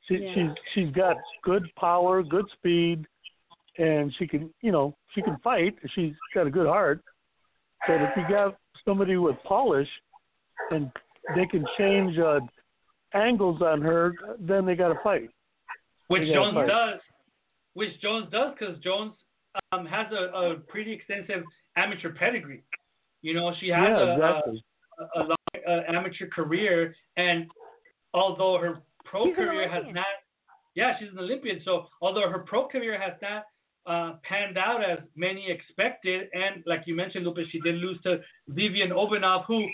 She, 0.07 0.15
yeah. 0.15 0.33
She's 0.33 0.49
she's 0.73 0.93
got 0.95 1.17
good 1.43 1.63
power, 1.77 2.23
good 2.23 2.45
speed, 2.53 3.05
and 3.77 4.13
she 4.17 4.27
can 4.27 4.49
you 4.61 4.71
know 4.71 4.95
she 5.13 5.21
can 5.21 5.37
fight. 5.43 5.75
She's 5.93 6.13
got 6.33 6.47
a 6.47 6.49
good 6.49 6.67
heart. 6.67 7.03
But 7.85 8.01
if 8.01 8.11
you 8.15 8.23
got 8.29 8.55
somebody 8.85 9.17
with 9.17 9.35
polish, 9.45 9.89
and 10.71 10.89
they 11.35 11.45
can 11.47 11.65
change 11.77 12.17
uh, 12.17 12.39
angles 13.13 13.61
on 13.61 13.81
her, 13.81 14.13
then 14.39 14.65
they 14.65 14.75
got 14.75 14.89
to 14.89 14.99
fight. 15.03 15.29
Which 16.07 16.23
Jonas 16.31 16.53
fight. 16.53 16.67
does. 16.67 16.99
Which 17.73 18.01
Jonas 18.01 18.29
does 18.31 18.53
because 18.57 18.77
Jonas 18.81 19.15
um, 19.71 19.85
has 19.85 20.07
a, 20.11 20.37
a 20.37 20.55
pretty 20.67 20.93
extensive 20.93 21.43
amateur 21.75 22.13
pedigree. 22.13 22.63
You 23.21 23.33
know, 23.33 23.53
she 23.59 23.69
has 23.69 23.81
yeah, 23.81 23.97
a, 23.97 24.13
exactly. 24.13 24.63
a, 24.99 25.19
a, 25.19 25.23
long 25.23 25.37
uh, 25.67 25.81
amateur 25.91 26.27
career, 26.27 26.95
and 27.17 27.47
although 28.13 28.57
her 28.59 28.81
pro 29.03 29.25
she's 29.25 29.35
career 29.35 29.69
has 29.69 29.83
not, 29.93 30.05
yeah, 30.75 30.93
she's 30.99 31.09
an 31.11 31.19
Olympian. 31.19 31.61
So 31.65 31.87
although 32.01 32.29
her 32.29 32.39
pro 32.39 32.67
career 32.67 32.99
has 32.99 33.13
not 33.21 33.43
uh, 33.87 34.17
panned 34.23 34.57
out 34.57 34.83
as 34.83 34.99
many 35.15 35.49
expected, 35.49 36.29
and 36.33 36.63
like 36.65 36.83
you 36.85 36.95
mentioned, 36.95 37.25
Lupus, 37.25 37.47
she 37.51 37.59
did 37.61 37.75
lose 37.75 37.99
to 38.03 38.19
Vivian 38.47 38.91
Obenauf, 38.91 39.45
who 39.45 39.65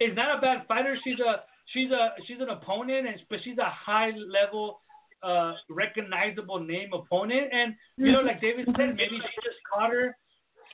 is 0.00 0.14
not 0.14 0.38
a 0.38 0.40
bad 0.40 0.66
fighter. 0.66 0.96
She's 1.04 1.20
a 1.20 1.42
she's 1.72 1.90
a 1.90 2.10
she's 2.26 2.40
an 2.40 2.50
opponent, 2.50 3.06
and 3.06 3.20
but 3.28 3.40
she's 3.44 3.58
a 3.58 3.70
high 3.70 4.10
level. 4.10 4.80
Uh, 5.22 5.52
recognizable 5.68 6.60
name 6.60 6.88
opponent, 6.94 7.52
and 7.52 7.74
you 7.98 8.10
know, 8.10 8.20
like 8.20 8.40
David 8.40 8.64
said, 8.74 8.96
maybe 8.96 9.16
she 9.16 9.36
just 9.44 9.60
caught 9.70 9.90
her. 9.90 10.16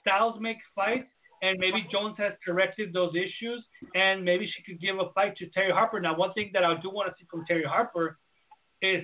Styles 0.01 0.37
make 0.41 0.59
fights, 0.73 1.11
and 1.43 1.59
maybe 1.59 1.85
Jonas 1.91 2.15
has 2.19 2.35
corrected 2.45 2.93
those 2.93 3.13
issues, 3.17 3.65
and 3.97 4.25
maybe 4.25 4.47
she 4.47 4.63
could 4.63 4.81
give 4.81 5.01
a 5.01 5.11
fight 5.15 5.37
to 5.39 5.47
Terri 5.47 5.73
Harper. 5.73 5.99
Now, 5.99 6.17
one 6.17 6.33
thing 6.35 6.51
that 6.53 6.63
I 6.63 6.81
do 6.81 6.91
want 6.91 7.09
to 7.09 7.15
see 7.19 7.27
from 7.29 7.45
Terri 7.45 7.67
Harper 7.67 8.19
is 8.83 9.03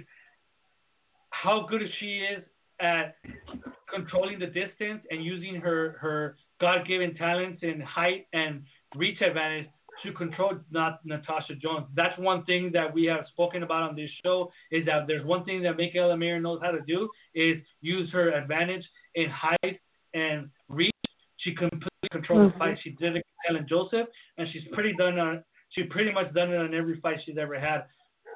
how 1.30 1.66
good 1.68 1.82
she 1.99 2.18
is 2.18 2.45
at 2.80 3.16
controlling 3.93 4.38
the 4.38 4.47
distance 4.47 5.03
and 5.11 5.24
using 5.24 5.57
her 5.57 5.97
her 6.01 6.36
God-given 6.61 7.16
talents 7.16 7.62
in 7.62 7.80
height 7.80 8.28
and 8.32 8.62
reach 8.95 9.20
advantage 9.20 9.66
to 10.03 10.13
control 10.13 10.53
not 10.71 11.05
Natasha 11.05 11.55
Jonas. 11.55 11.85
That's 11.95 12.19
one 12.19 12.45
thing 12.45 12.71
that 12.73 12.93
we 12.93 13.05
have 13.05 13.25
spoken 13.33 13.63
about 13.63 13.83
on 13.83 13.97
this 13.97 14.11
show 14.25 14.51
is 14.71 14.85
that 14.87 15.07
there's 15.07 15.25
one 15.25 15.45
thing 15.45 15.63
that 15.63 15.77
Mikaela 15.77 16.19
Mayer 16.19 16.41
knows 16.41 16.61
how 16.63 16.71
to 16.71 16.81
do 16.87 17.09
is 17.35 17.59
use 17.81 18.11
her 18.13 18.31
advantage 18.33 18.85
in 19.15 19.31
height 19.31 19.81
and 20.15 20.49
reach. 20.69 20.93
She 21.39 21.55
completely 21.55 22.09
controls 22.11 22.51
mm-hmm. 22.51 22.59
the 22.59 22.65
fight. 22.65 22.79
She 22.83 22.91
did 22.91 23.17
it 23.17 23.25
with 23.27 23.47
Helen 23.47 23.67
Joseph, 23.69 24.09
and 24.39 24.49
she's 24.53 24.63
pretty 24.73 24.95
done 24.95 25.19
on. 25.19 25.45
She 25.71 25.85
pretty 25.85 26.13
much 26.13 26.33
done 26.35 26.53
it 26.53 26.57
on 26.57 26.75
every 26.75 27.01
fight 27.01 27.19
she's 27.25 27.39
ever 27.39 27.59
had 27.59 27.85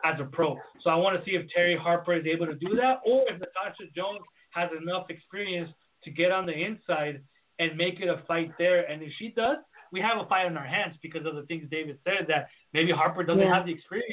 as 0.05 0.19
a 0.21 0.25
pro. 0.25 0.57
So 0.83 0.91
I 0.91 0.97
want 0.97 1.19
to 1.19 1.25
see 1.25 1.37
if 1.37 1.47
Terri 1.57 1.79
Harper 1.79 2.14
is 2.14 2.27
able 2.27 2.47
to 2.47 2.55
do 2.55 2.75
that, 2.77 3.01
or 3.05 3.23
if 3.29 3.39
Natasha 3.41 3.91
Jonas 3.95 4.23
has 4.51 4.71
enough 4.81 5.07
experience 5.11 5.71
to 6.05 6.11
get 6.11 6.33
on 6.33 6.47
the 6.47 6.53
inside 6.53 7.23
and 7.59 7.77
make 7.77 8.01
it 8.01 8.09
a 8.09 8.23
fight 8.27 8.53
there. 8.59 8.91
And 8.91 9.03
if 9.03 9.12
she 9.19 9.33
does, 9.37 9.59
we 9.93 10.01
have 10.01 10.18
a 10.18 10.28
fight 10.28 10.47
in 10.47 10.57
our 10.57 10.66
hands 10.66 10.97
because 11.03 11.26
of 11.26 11.34
the 11.34 11.43
things 11.43 11.68
David 11.70 11.99
said 12.05 12.26
that 12.28 12.49
maybe 12.72 12.93
Harper 12.93 13.22
doesn't 13.22 13.43
yeah. 13.43 13.55
have 13.55 13.66
the 13.66 13.72
experience 13.72 14.12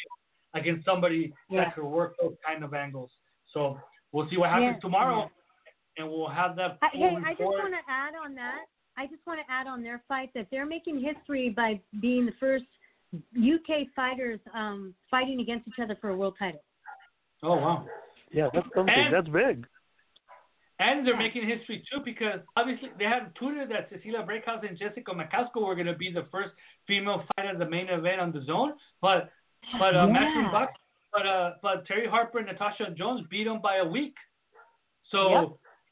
against 0.54 0.86
somebody 0.86 1.34
yeah. 1.50 1.66
that 1.66 1.76
could 1.76 1.86
work 1.86 2.16
those 2.22 2.36
kind 2.46 2.64
of 2.64 2.74
angles. 2.74 3.10
So 3.54 3.78
we'll 4.12 4.30
see 4.30 4.38
what 4.38 4.50
happens 4.50 4.76
yeah. 4.76 4.80
tomorrow, 4.82 5.30
and 5.98 6.10
we'll 6.10 6.30
have 6.30 6.56
that. 6.56 6.78
hey, 6.94 7.16
I 7.26 7.32
just 7.32 7.42
want 7.42 7.74
to 7.74 7.92
add 7.92 8.14
on 8.24 8.36
that. 8.36 8.66
I 8.98 9.08
just 9.08 9.26
want 9.26 9.40
to 9.40 9.52
add 9.52 9.68
on 9.68 9.82
their 9.82 10.04
fight 10.08 10.30
that 10.36 10.48
they're 10.52 10.68
making 10.68 11.02
history 11.02 11.50
by 11.50 11.82
being 12.00 12.26
the 12.26 12.34
first 12.40 12.66
UK 13.38 13.88
fighters 13.96 14.40
um, 14.54 14.94
fighting 15.10 15.40
against 15.40 15.68
each 15.68 15.80
other 15.82 15.98
for 16.00 16.10
a 16.10 16.16
world 16.16 16.36
title. 16.38 16.64
Oh 17.42 17.56
wow! 17.56 17.86
Yeah, 18.32 18.50
that's 18.54 18.68
something. 18.76 18.94
And, 18.94 19.14
that's 19.14 19.28
big. 19.28 19.68
And 20.80 21.06
they're 21.06 21.18
making 21.18 21.48
history 21.48 21.84
too 21.92 22.02
because 22.04 22.40
obviously 22.58 22.90
they 22.98 23.06
had 23.06 23.34
tweeted 23.36 23.70
that 23.70 23.90
Cecilia 23.90 24.26
Brækhus 24.26 24.68
and 24.68 24.78
Jessica 24.78 25.12
McCaskill 25.12 25.68
were 25.68 25.76
going 25.76 25.88
to 25.88 25.96
be 25.96 26.12
the 26.12 26.26
first 26.32 26.52
female 26.88 27.24
fight 27.36 27.46
at 27.46 27.60
the 27.60 27.70
main 27.70 27.90
event 27.90 28.20
on 28.20 28.34
DAZN, 28.34 28.72
but 29.02 29.30
but 29.80 29.96
uh, 29.96 30.08
yeah. 30.12 30.50
Bucks, 30.52 30.74
but 31.12 31.26
uh, 31.28 31.52
but 31.62 31.88
Terri 31.88 32.10
Harper 32.10 32.40
and 32.40 32.48
Natasha 32.48 32.94
Jonas 32.98 33.26
beat 33.30 33.46
them 33.46 33.62
by 33.62 33.78
a 33.78 33.86
week. 33.86 34.16
So 35.12 35.30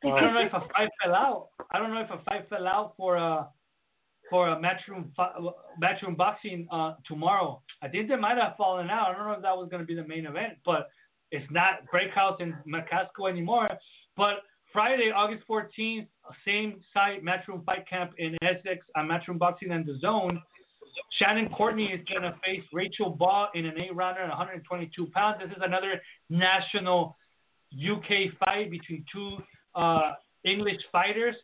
yep. 0.04 0.14
I 0.16 0.20
don't 0.20 0.34
know 0.34 0.42
if 0.42 0.54
a 0.54 0.62
fight 0.74 0.90
fell 1.04 1.16
out. 1.16 1.50
I 1.72 1.78
don't 1.78 1.94
know 1.94 2.02
if 2.02 2.10
a 2.10 2.24
fight 2.24 2.50
fell 2.50 2.68
out 2.68 2.94
for 2.98 3.18
a 3.18 3.48
for 4.32 4.50
a 4.50 4.56
matchroom 4.56 5.12
matchroom 5.82 6.18
boxing 6.18 6.68
uh, 6.72 6.96
tomorrow. 7.06 7.62
I 7.84 7.88
think 7.88 8.10
they 8.10 8.16
might 8.16 8.38
have 8.38 8.56
fallen 8.58 8.90
out. 8.90 9.10
I 9.10 9.18
don't 9.18 9.28
know 9.28 9.34
if 9.34 9.42
that 9.44 9.56
was 9.56 9.70
going 9.70 9.82
to 9.82 9.88
be 9.88 9.96
the 9.96 10.08
main 10.08 10.26
event, 10.26 10.54
but 10.66 10.90
it's 11.32 11.50
not 11.52 11.86
Brækhus 11.94 12.42
and 12.42 12.56
McCaskill 12.68 13.30
anymore. 13.30 13.70
But 14.18 14.38
Friday, 14.74 15.12
August 15.16 15.44
14th, 15.50 16.08
same 16.46 16.82
site, 16.94 17.24
Matchroom 17.24 17.66
Fight 17.66 17.88
Camp 17.90 18.12
in 18.18 18.38
Essex, 18.42 18.86
on 18.96 19.08
Matchroom 19.08 19.38
Boxing 19.38 19.72
and 19.72 19.86
DAZN. 19.86 20.42
Shannon 21.20 21.50
Courtney 21.50 21.86
is 21.86 22.02
going 22.10 22.24
to 22.24 22.36
face 22.46 22.64
Rachel 22.74 23.10
Ball 23.10 23.50
in 23.54 23.66
an 23.66 23.80
eight 23.80 23.96
rounder 23.96 24.22
at 24.22 24.30
122 24.30 25.08
pounds. 25.08 25.38
This 25.42 25.52
is 25.52 25.62
another 25.62 26.02
national 26.30 27.18
UK 27.74 28.34
fight 28.40 28.72
between 28.72 29.06
two 29.12 29.38
uh, 29.76 30.14
English 30.44 30.82
fighters. 30.92 31.36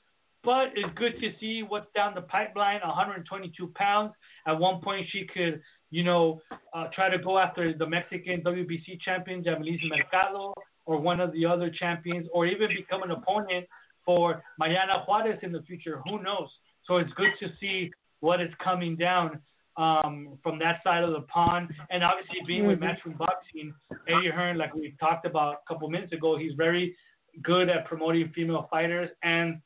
But 0.43 0.69
it's 0.75 0.93
good 0.95 1.19
to 1.19 1.31
see 1.39 1.63
what's 1.63 1.87
down 1.93 2.15
the 2.15 2.21
pipeline. 2.21 2.79
122 2.81 3.67
pounds. 3.75 4.13
At 4.45 4.57
one 4.57 4.81
point, 4.81 5.07
she 5.11 5.27
could, 5.33 5.61
you 5.89 6.03
know, 6.03 6.41
uh, 6.73 6.87
try 6.93 7.09
to 7.09 7.17
go 7.17 7.37
after 7.37 7.73
the 7.73 7.85
Mexican 7.85 8.41
WBC 8.41 9.01
champion, 9.01 9.43
Yamileth 9.43 9.81
Mercado, 9.89 10.53
or 10.87 10.99
one 10.99 11.19
of 11.19 11.31
the 11.33 11.45
other 11.45 11.69
champions, 11.69 12.27
or 12.33 12.47
even 12.47 12.69
become 12.69 13.03
an 13.03 13.11
opponent 13.11 13.67
for 14.03 14.41
Mariana 14.57 15.03
Juarez 15.05 15.37
in 15.43 15.51
the 15.51 15.61
future. 15.61 16.01
Who 16.09 16.23
knows? 16.23 16.47
So 16.87 16.97
it's 16.97 17.11
good 17.13 17.31
to 17.41 17.49
see 17.59 17.91
what 18.21 18.41
is 18.41 18.49
coming 18.63 18.95
down 18.95 19.39
um, 19.75 20.39
from 20.41 20.57
that 20.59 20.81
side 20.83 21.03
of 21.03 21.11
the 21.11 21.21
pond. 21.21 21.69
And 21.91 22.03
obviously, 22.03 22.37
being 22.47 22.65
with 22.65 22.79
Matchroom 22.79 23.17
Boxing, 23.17 23.73
Eddie 24.07 24.31
Hearn, 24.31 24.57
like 24.57 24.73
we 24.73 24.95
talked 24.99 25.25
about 25.25 25.57
a 25.65 25.73
couple 25.73 25.89
minutes 25.89 26.13
ago, 26.13 26.37
he's 26.37 26.53
very 26.55 26.95
good 27.43 27.69
at 27.69 27.85
promoting 27.85 28.31
female 28.33 28.67
fighters 28.71 29.09
and 29.21 29.61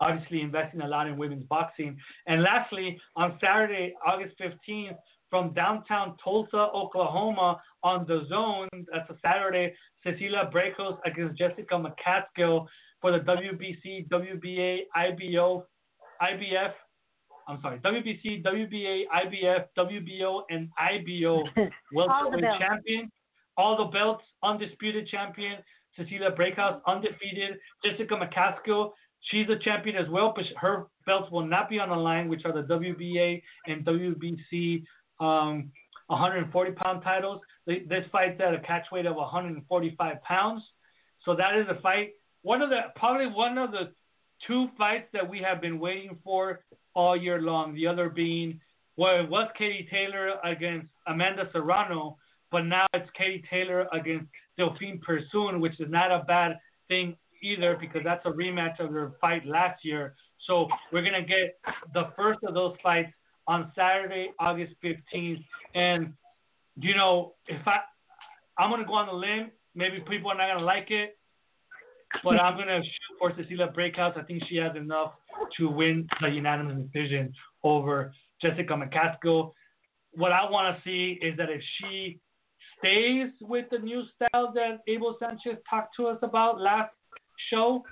obviously 0.00 0.40
investing 0.40 0.82
a 0.82 0.88
lot 0.88 1.06
in 1.06 1.16
women's 1.16 1.44
boxing. 1.44 1.96
And 2.26 2.42
lastly, 2.42 3.00
on 3.16 3.38
Saturday, 3.40 3.94
August 4.04 4.34
15th, 4.40 4.96
from 5.34 5.52
downtown 5.52 6.16
Tulsa, 6.22 6.68
Oklahoma, 6.72 7.60
on 7.82 8.06
DAZN, 8.06 8.68
that's 8.92 9.10
a 9.10 9.16
Saturday, 9.20 9.74
Cecilia 10.04 10.48
Brækhus 10.54 10.96
against 11.04 11.36
Jessica 11.36 11.74
McCaskill 11.74 12.66
for 13.00 13.10
the 13.10 13.18
WBC, 13.18 14.08
WBA, 14.10 14.82
IBO, 14.94 15.66
IBF, 16.22 16.72
I'm 17.48 17.58
sorry, 17.62 17.80
WBC, 17.80 18.44
WBA, 18.44 19.02
IBF, 19.12 19.64
WBO, 19.76 20.42
and 20.50 20.68
IBO 20.78 21.42
welterweight 21.92 22.44
champion. 22.60 23.10
All 23.56 23.76
the 23.76 23.90
belts, 23.90 24.22
undisputed 24.44 25.08
champion. 25.08 25.56
Cecilia 25.96 26.30
Brækhus, 26.30 26.80
undefeated. 26.86 27.58
Jessica 27.84 28.14
McCaskill, 28.14 28.92
she's 29.22 29.48
a 29.48 29.58
champion 29.58 29.96
as 29.96 30.08
well, 30.08 30.32
but 30.36 30.44
her 30.60 30.86
belts 31.06 31.28
will 31.32 31.44
not 31.44 31.68
be 31.68 31.80
on 31.80 31.88
the 31.88 31.96
line, 31.96 32.28
which 32.28 32.42
are 32.44 32.52
the 32.52 32.62
WBA 32.72 33.42
and 33.66 33.84
WBC 33.84 34.84
um, 35.24 35.70
140 36.08 36.72
pound 36.72 37.02
titles. 37.02 37.40
This 37.66 38.04
fight's 38.12 38.40
at 38.40 38.54
a 38.54 38.60
catch 38.60 38.86
weight 38.92 39.06
of 39.06 39.16
145 39.16 40.22
pounds. 40.22 40.62
So 41.24 41.34
that 41.34 41.56
is 41.56 41.66
a 41.68 41.80
fight. 41.80 42.12
One 42.42 42.60
of 42.60 42.68
the 42.68 42.80
probably 42.96 43.26
one 43.26 43.56
of 43.56 43.72
the 43.72 43.92
two 44.46 44.68
fights 44.76 45.06
that 45.12 45.28
we 45.28 45.40
have 45.40 45.60
been 45.60 45.78
waiting 45.78 46.18
for 46.22 46.60
all 46.94 47.16
year 47.16 47.40
long. 47.40 47.74
The 47.74 47.86
other 47.86 48.10
being 48.10 48.60
well, 48.96 49.18
it 49.18 49.28
was 49.28 49.48
Katie 49.58 49.88
Taylor 49.90 50.34
against 50.44 50.86
Amanda 51.06 51.48
Serrano, 51.52 52.16
but 52.52 52.62
now 52.62 52.86
it's 52.92 53.10
Katie 53.16 53.42
Taylor 53.50 53.88
against 53.92 54.26
Delphine 54.56 55.00
Persoon, 55.00 55.60
which 55.60 55.80
is 55.80 55.90
not 55.90 56.12
a 56.12 56.24
bad 56.28 56.58
thing 56.86 57.16
either 57.42 57.76
because 57.80 58.02
that's 58.04 58.24
a 58.26 58.30
rematch 58.30 58.78
of 58.78 58.92
their 58.92 59.12
fight 59.20 59.44
last 59.46 59.84
year. 59.84 60.14
So 60.46 60.68
we're 60.92 61.02
gonna 61.02 61.22
get 61.22 61.58
the 61.94 62.10
first 62.16 62.40
of 62.44 62.54
those 62.54 62.76
fights 62.82 63.12
on 63.46 63.72
Saturday, 63.74 64.30
August 64.38 64.74
15th. 64.82 65.44
And 65.74 66.12
you 66.76 66.94
know, 66.96 67.34
if 67.46 67.66
I 67.66 67.78
I'm 68.58 68.70
gonna 68.70 68.84
go 68.84 68.94
on 68.94 69.06
the 69.06 69.12
limb, 69.12 69.50
maybe 69.74 70.00
people 70.08 70.30
are 70.30 70.36
not 70.36 70.52
gonna 70.52 70.64
like 70.64 70.90
it, 70.90 71.16
but 72.22 72.40
I'm 72.40 72.56
gonna 72.56 72.80
shoot 72.82 73.18
for 73.18 73.32
Cecilia 73.36 73.68
Brækhus. 73.68 74.18
I 74.18 74.22
think 74.22 74.42
she 74.48 74.56
has 74.56 74.76
enough 74.76 75.12
to 75.58 75.68
win 75.68 76.08
the 76.20 76.28
unanimous 76.28 76.86
decision 76.92 77.32
over 77.62 78.12
Jessica 78.40 78.74
McCaskill. 78.74 79.52
What 80.12 80.32
I 80.32 80.48
want 80.48 80.76
to 80.76 80.82
see 80.84 81.18
is 81.20 81.36
that 81.36 81.50
if 81.50 81.60
she 81.78 82.20
stays 82.78 83.30
with 83.40 83.66
the 83.70 83.78
new 83.78 84.04
style 84.14 84.52
that 84.54 84.80
Abel 84.86 85.16
Sanchez 85.18 85.58
talked 85.68 85.96
to 85.96 86.06
us 86.06 86.18
about 86.22 86.60
last 86.60 86.92
show, 87.50 87.82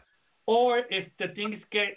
or 0.47 0.83
if 0.91 1.09
the 1.19 1.29
things 1.35 1.57
get 1.71 1.97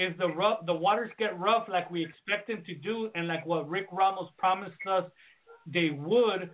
if 0.00 0.16
the 0.16 0.28
rough 0.28 0.64
the 0.64 0.72
waters 0.72 1.10
get 1.18 1.38
rough 1.38 1.68
like 1.68 1.90
we 1.90 2.02
expect 2.02 2.48
them 2.48 2.62
to 2.64 2.74
do 2.74 3.10
and 3.14 3.28
like 3.28 3.44
what 3.44 3.68
Rick 3.68 3.86
Ramos 3.92 4.30
promised 4.38 4.78
us 4.88 5.04
they 5.66 5.90
would 5.90 6.50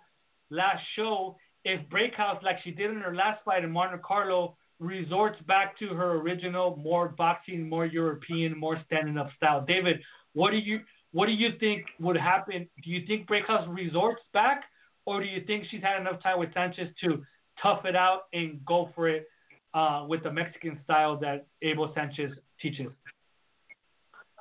last 0.51 0.83
show, 0.97 1.37
if 1.65 1.81
Brækhus 1.89 2.43
like 2.43 2.57
she 2.65 2.73
did 2.73 2.91
in 2.91 3.01
her 3.01 3.15
last 3.15 3.45
fight 3.45 3.63
in 3.63 3.71
Monte 3.71 3.99
Carlo 4.05 4.57
resorts 4.81 5.39
back 5.47 5.79
to 5.79 5.89
her 5.91 6.21
original, 6.21 6.77
more 6.77 7.11
boxing, 7.17 7.69
more 7.69 7.87
European, 7.87 8.59
more 8.59 8.83
standing 8.87 9.17
up 9.17 9.31
style. 9.37 9.65
David, 9.67 10.01
what 10.33 10.51
do 10.51 10.59
you 10.59 10.81
what 11.13 11.27
do 11.27 11.33
you 11.33 11.51
think 11.61 11.85
would 12.01 12.17
happen? 12.17 12.69
Do 12.83 12.91
you 12.91 13.07
think 13.07 13.29
Brækhus 13.29 13.73
resorts 13.73 14.23
back, 14.33 14.65
or 15.07 15.21
do 15.21 15.27
you 15.27 15.43
think 15.47 15.67
she's 15.71 15.83
had 15.83 16.01
enough 16.01 16.21
time 16.21 16.41
with 16.41 16.53
Sanchez 16.53 16.89
to 17.05 17.23
tough 17.63 17.85
it 17.85 17.95
out 17.95 18.23
and 18.33 18.61
go 18.67 18.91
for 18.97 19.09
it 19.09 19.29
uh, 19.73 20.05
with 20.09 20.25
the 20.25 20.33
Mexican 20.33 20.81
style 20.83 21.17
that 21.19 21.47
Abel 21.63 21.93
Sanchez 21.95 22.33
teaches? 22.61 22.93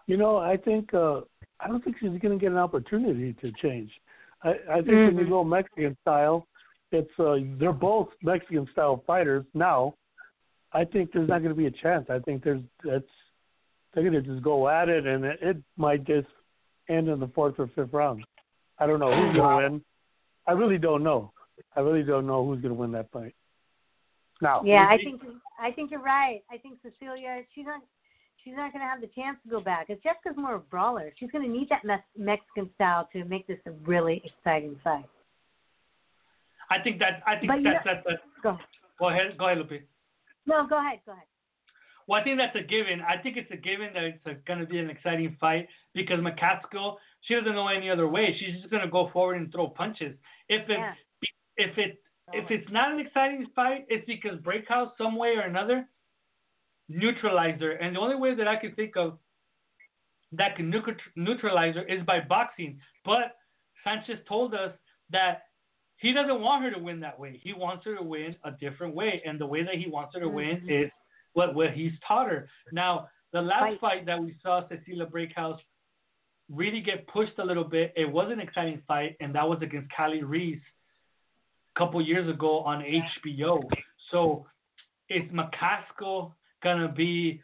You 0.07 0.17
know, 0.17 0.37
I 0.37 0.57
think 0.57 0.93
uh, 0.93 1.21
I 1.59 1.67
don't 1.67 1.83
think 1.83 1.97
she's 1.99 2.09
going 2.09 2.37
to 2.37 2.37
get 2.37 2.51
an 2.51 2.57
opportunity 2.57 3.33
to 3.41 3.51
change. 3.61 3.91
I, 4.43 4.53
I 4.69 4.75
think 4.75 4.87
mm-hmm. 4.87 5.15
when 5.15 5.25
you 5.25 5.29
go 5.29 5.43
Mexican 5.43 5.97
style, 6.01 6.47
it's 6.91 7.09
uh, 7.19 7.37
they're 7.59 7.73
both 7.73 8.09
Mexican 8.21 8.67
style 8.71 9.03
fighters 9.07 9.45
now, 9.53 9.95
I 10.75 10.83
think 10.83 11.11
there's 11.13 11.29
not 11.29 11.39
going 11.39 11.55
to 11.55 11.57
be 11.57 11.67
a 11.67 11.71
chance. 11.71 12.07
I 12.09 12.19
think 12.19 12.43
there's 12.43 12.61
that's 12.83 13.05
they're 13.93 14.03
going 14.03 14.21
to 14.21 14.21
just 14.21 14.43
go 14.43 14.67
at 14.67 14.89
it, 14.89 15.07
and 15.07 15.23
it, 15.23 15.39
it 15.41 15.57
might 15.77 16.03
just 16.05 16.27
end 16.89 17.07
in 17.07 17.19
the 17.19 17.29
fourth 17.29 17.55
or 17.57 17.67
fifth 17.67 17.93
round. 17.93 18.25
I 18.77 18.85
don't 18.85 18.99
know 18.99 19.09
who's 19.15 19.37
going 19.37 19.63
to 19.63 19.69
win. 19.69 19.81
I 20.45 20.51
really 20.51 20.77
don't 20.77 21.01
know. 21.01 21.31
I 21.77 21.79
really 21.79 22.03
don't 22.03 22.27
know 22.27 22.45
who's 22.45 22.61
going 22.61 22.73
to 22.73 22.79
win 22.79 22.91
that 22.91 23.09
fight. 23.11 23.33
Now, 24.41 24.63
yeah, 24.65 24.85
I 24.89 24.97
think 24.97 25.21
I 25.57 25.71
think 25.71 25.91
you're 25.91 26.01
right. 26.01 26.43
I 26.51 26.57
think 26.57 26.79
Cecilia, 26.83 27.43
she's 27.53 27.65
not 27.65 27.81
she's 28.45 28.55
not 28.55 28.71
going 28.71 28.81
to 28.81 28.87
have 28.87 29.01
the 29.01 29.07
chance 29.07 29.37
to 29.43 29.49
go 29.49 29.59
back. 29.59 29.87
Because 29.87 30.01
Jessica's 30.03 30.37
more 30.37 30.55
of 30.55 30.61
a 30.61 30.65
brawler. 30.65 31.11
She's 31.19 31.31
going 31.31 31.43
to 31.43 31.51
need 31.51 31.67
that 31.69 31.81
Mexican 32.17 32.69
style 32.75 33.09
to 33.11 33.25
make 33.25 33.47
this 33.47 33.57
a 33.65 33.71
really 33.71 34.21
exciting 34.23 34.77
fight. 34.83 35.05
I 36.69 36.79
think 36.81 36.99
that 36.99 37.21
I 37.27 37.35
think 37.37 37.51
that's 37.63 37.85
that, 37.85 38.03
that, 38.07 38.19
go. 38.41 38.57
go 38.97 39.09
ahead, 39.09 39.37
go 39.37 39.47
ahead, 39.47 39.59
Lupi. 39.59 39.81
No, 40.47 40.65
go 40.67 40.79
ahead. 40.79 40.99
Go 41.05 41.11
ahead. 41.11 41.25
Well, 42.07 42.19
I 42.19 42.23
think 42.23 42.37
that's 42.37 42.55
a 42.55 42.67
given. 42.67 43.01
I 43.01 43.21
think 43.21 43.37
it's 43.37 43.51
a 43.51 43.57
given 43.57 43.89
that 43.93 44.03
it's 44.03 44.45
going 44.47 44.59
to 44.59 44.65
be 44.65 44.79
an 44.79 44.89
exciting 44.89 45.35
fight 45.39 45.67
because 45.93 46.19
McCaskill, 46.19 46.95
she 47.21 47.35
doesn't 47.35 47.53
know 47.53 47.67
any 47.67 47.89
other 47.89 48.07
way. 48.07 48.35
She's 48.39 48.57
just 48.61 48.69
going 48.69 48.83
to 48.83 48.89
go 48.89 49.09
forward 49.11 49.37
and 49.37 49.51
throw 49.51 49.67
punches. 49.67 50.15
If 50.49 50.69
it, 50.69 50.77
yeah. 50.77 50.93
if 51.57 51.77
it, 51.77 52.01
if 52.33 52.49
it's 52.49 52.71
not 52.71 52.91
an 52.91 52.99
exciting 52.99 53.47
fight, 53.55 53.85
it's 53.89 54.05
because 54.05 54.39
Brækhus, 54.39 54.91
some 54.97 55.15
way 55.15 55.35
or 55.35 55.41
another, 55.41 55.87
neutralized 56.89 57.61
her. 57.61 57.71
And 57.71 57.95
the 57.95 57.99
only 57.99 58.15
way 58.15 58.35
that 58.35 58.47
I 58.47 58.55
can 58.55 58.73
think 58.75 58.95
of 58.95 59.17
that 60.31 60.55
can 60.55 60.73
neutralize 61.15 61.75
her 61.75 61.83
is 61.83 62.03
by 62.05 62.19
boxing. 62.19 62.79
But 63.03 63.35
Sanchez 63.83 64.19
told 64.27 64.53
us 64.53 64.71
that 65.11 65.43
he 65.97 66.11
doesn't 66.11 66.41
want 66.41 66.63
her 66.63 66.71
to 66.71 66.79
win 66.79 66.99
that 67.01 67.19
way. 67.19 67.39
He 67.41 67.53
wants 67.53 67.85
her 67.85 67.95
to 67.95 68.03
win 68.03 68.35
a 68.43 68.51
different 68.51 68.95
way, 68.95 69.21
and 69.25 69.39
the 69.39 69.45
way 69.45 69.63
that 69.63 69.75
he 69.75 69.89
wants 69.89 70.13
her 70.13 70.19
to 70.19 70.29
win 70.29 70.57
mm-hmm. 70.57 70.85
is 70.85 70.91
what 71.33 71.55
what 71.55 71.71
he's 71.71 71.93
taught 72.05 72.29
her. 72.29 72.49
Now, 72.71 73.09
the 73.31 73.41
last 73.41 73.61
Fight. 73.61 73.79
fight 73.81 74.05
that 74.05 74.21
we 74.21 74.35
saw 74.41 74.67
Cecilia 74.67 75.05
Brækhus 75.05 75.57
really 76.49 76.81
get 76.81 77.07
pushed 77.07 77.37
a 77.39 77.43
little 77.43 77.63
bit. 77.63 77.93
It 77.95 78.11
was 78.11 78.29
an 78.31 78.39
exciting 78.39 78.81
fight, 78.87 79.15
and 79.19 79.33
that 79.35 79.47
was 79.47 79.59
against 79.61 79.91
Kali 79.95 80.23
Reis 80.23 80.59
a 81.75 81.79
couple 81.79 82.01
years 82.01 82.29
ago 82.29 82.59
on 82.59 82.83
HBO. 82.83 83.63
So, 84.11 84.45
is 85.09 85.23
McCaskill 85.31 86.33
gonna 86.63 86.91
be 86.91 87.41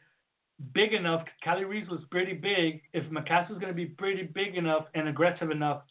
big 0.74 0.94
enough? 0.94 1.26
Kali 1.44 1.66
Reis 1.66 1.88
was 1.90 2.02
pretty 2.12 2.34
big. 2.34 2.82
If 2.94 3.10
McCaskill's 3.12 3.60
gonna 3.60 3.74
be 3.74 3.86
pretty 3.86 4.24
big 4.24 4.56
enough 4.56 4.86
and 4.94 5.08
aggressive 5.08 5.52
enough 5.52 5.84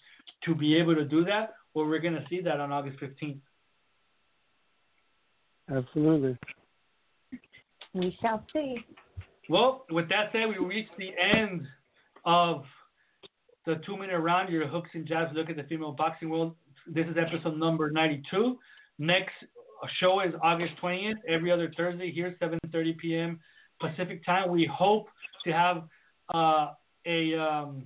to 0.44 0.54
be 0.54 0.76
able 0.76 0.94
to 0.94 1.04
do 1.04 1.24
that, 1.24 1.54
well, 1.74 1.86
we're 1.86 2.00
going 2.00 2.14
to 2.14 2.24
see 2.28 2.40
that 2.40 2.60
on 2.60 2.72
August 2.72 2.98
15th. 3.00 3.38
Absolutely. 5.72 6.36
We 7.94 8.16
shall 8.20 8.44
see. 8.52 8.84
Well, 9.48 9.84
with 9.90 10.08
that 10.08 10.30
said, 10.32 10.48
we 10.48 10.58
reached 10.58 10.96
the 10.98 11.10
end 11.16 11.66
of 12.24 12.64
the 13.66 13.80
two 13.86 13.96
minute 13.96 14.18
round, 14.18 14.52
your 14.52 14.66
hooks 14.66 14.90
and 14.94 15.06
jabs 15.06 15.34
look 15.34 15.48
at 15.50 15.56
the 15.56 15.62
female 15.64 15.92
boxing 15.92 16.30
world. 16.30 16.56
This 16.86 17.06
is 17.06 17.16
episode 17.16 17.56
number 17.56 17.90
92. 17.90 18.58
Next 18.98 19.34
show 20.00 20.20
is 20.20 20.34
August 20.42 20.72
20th, 20.82 21.14
every 21.28 21.50
other 21.50 21.72
Thursday 21.76 22.10
here, 22.10 22.36
7.30 22.40 22.98
p.m. 22.98 23.40
Pacific 23.80 24.24
time. 24.24 24.50
We 24.50 24.70
hope 24.72 25.08
to 25.44 25.52
have 25.52 25.84
uh, 26.34 26.72
a 27.06 27.34
um, 27.34 27.84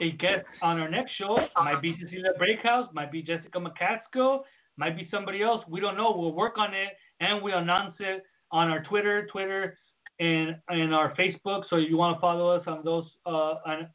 a 0.00 0.12
guest 0.12 0.46
on 0.62 0.78
our 0.78 0.88
next 0.88 1.12
show. 1.18 1.38
Might 1.56 1.80
be 1.82 1.96
Cecilia 2.00 2.32
Brækhus, 2.40 2.92
might 2.92 3.12
be 3.12 3.22
Jessica 3.22 3.58
McCaskill, 3.58 4.40
might 4.76 4.96
be 4.96 5.08
somebody 5.10 5.42
else. 5.42 5.64
We 5.68 5.80
don't 5.80 5.96
know. 5.96 6.14
We'll 6.16 6.32
work 6.34 6.58
on 6.58 6.74
it 6.74 6.88
and 7.20 7.42
we'll 7.42 7.58
announce 7.58 7.94
it 8.00 8.24
on 8.50 8.68
our 8.68 8.82
Twitter, 8.84 9.26
Twitter, 9.30 9.78
and 10.20 10.56
and 10.68 10.94
our 10.94 11.14
Facebook. 11.14 11.62
So 11.70 11.76
you 11.76 11.96
want 11.96 12.16
to 12.16 12.20
follow 12.20 12.50
us 12.50 12.64
on 12.66 12.84
those 12.84 13.04
uh, 13.26 13.54
on 13.66 13.88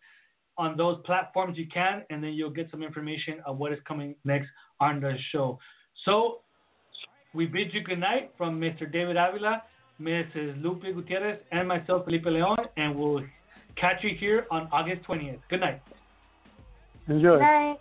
on 0.57 0.77
those 0.77 0.97
platforms 1.05 1.57
you 1.57 1.67
can, 1.67 2.03
and 2.09 2.23
then 2.23 2.33
you'll 2.33 2.49
get 2.49 2.71
some 2.71 2.81
information 2.81 3.39
of 3.45 3.57
what 3.57 3.71
is 3.71 3.79
coming 3.87 4.15
next 4.23 4.47
on 4.79 4.99
the 4.99 5.15
show. 5.31 5.59
So 6.05 6.39
we 7.37 7.45
bid 7.45 7.71
you 7.71 7.81
good 7.81 7.99
night 7.99 8.31
from 8.35 8.59
Mr. 8.59 8.91
David 8.91 9.15
Avila, 9.15 9.61
Mrs. 10.01 10.59
Lupi 10.59 10.91
Gutierrez, 10.91 11.39
and 11.51 11.67
myself, 11.67 12.05
Felipe 12.05 12.25
Leon, 12.25 12.57
and 12.77 12.95
we'll 12.95 13.23
catch 13.79 14.03
you 14.03 14.09
here 14.19 14.47
on 14.49 14.67
August 14.71 15.07
20th. 15.07 15.37
Good 15.47 15.59
night. 15.59 15.79
Enjoy. 17.07 17.37
Good 17.37 17.39
Night. 17.39 17.77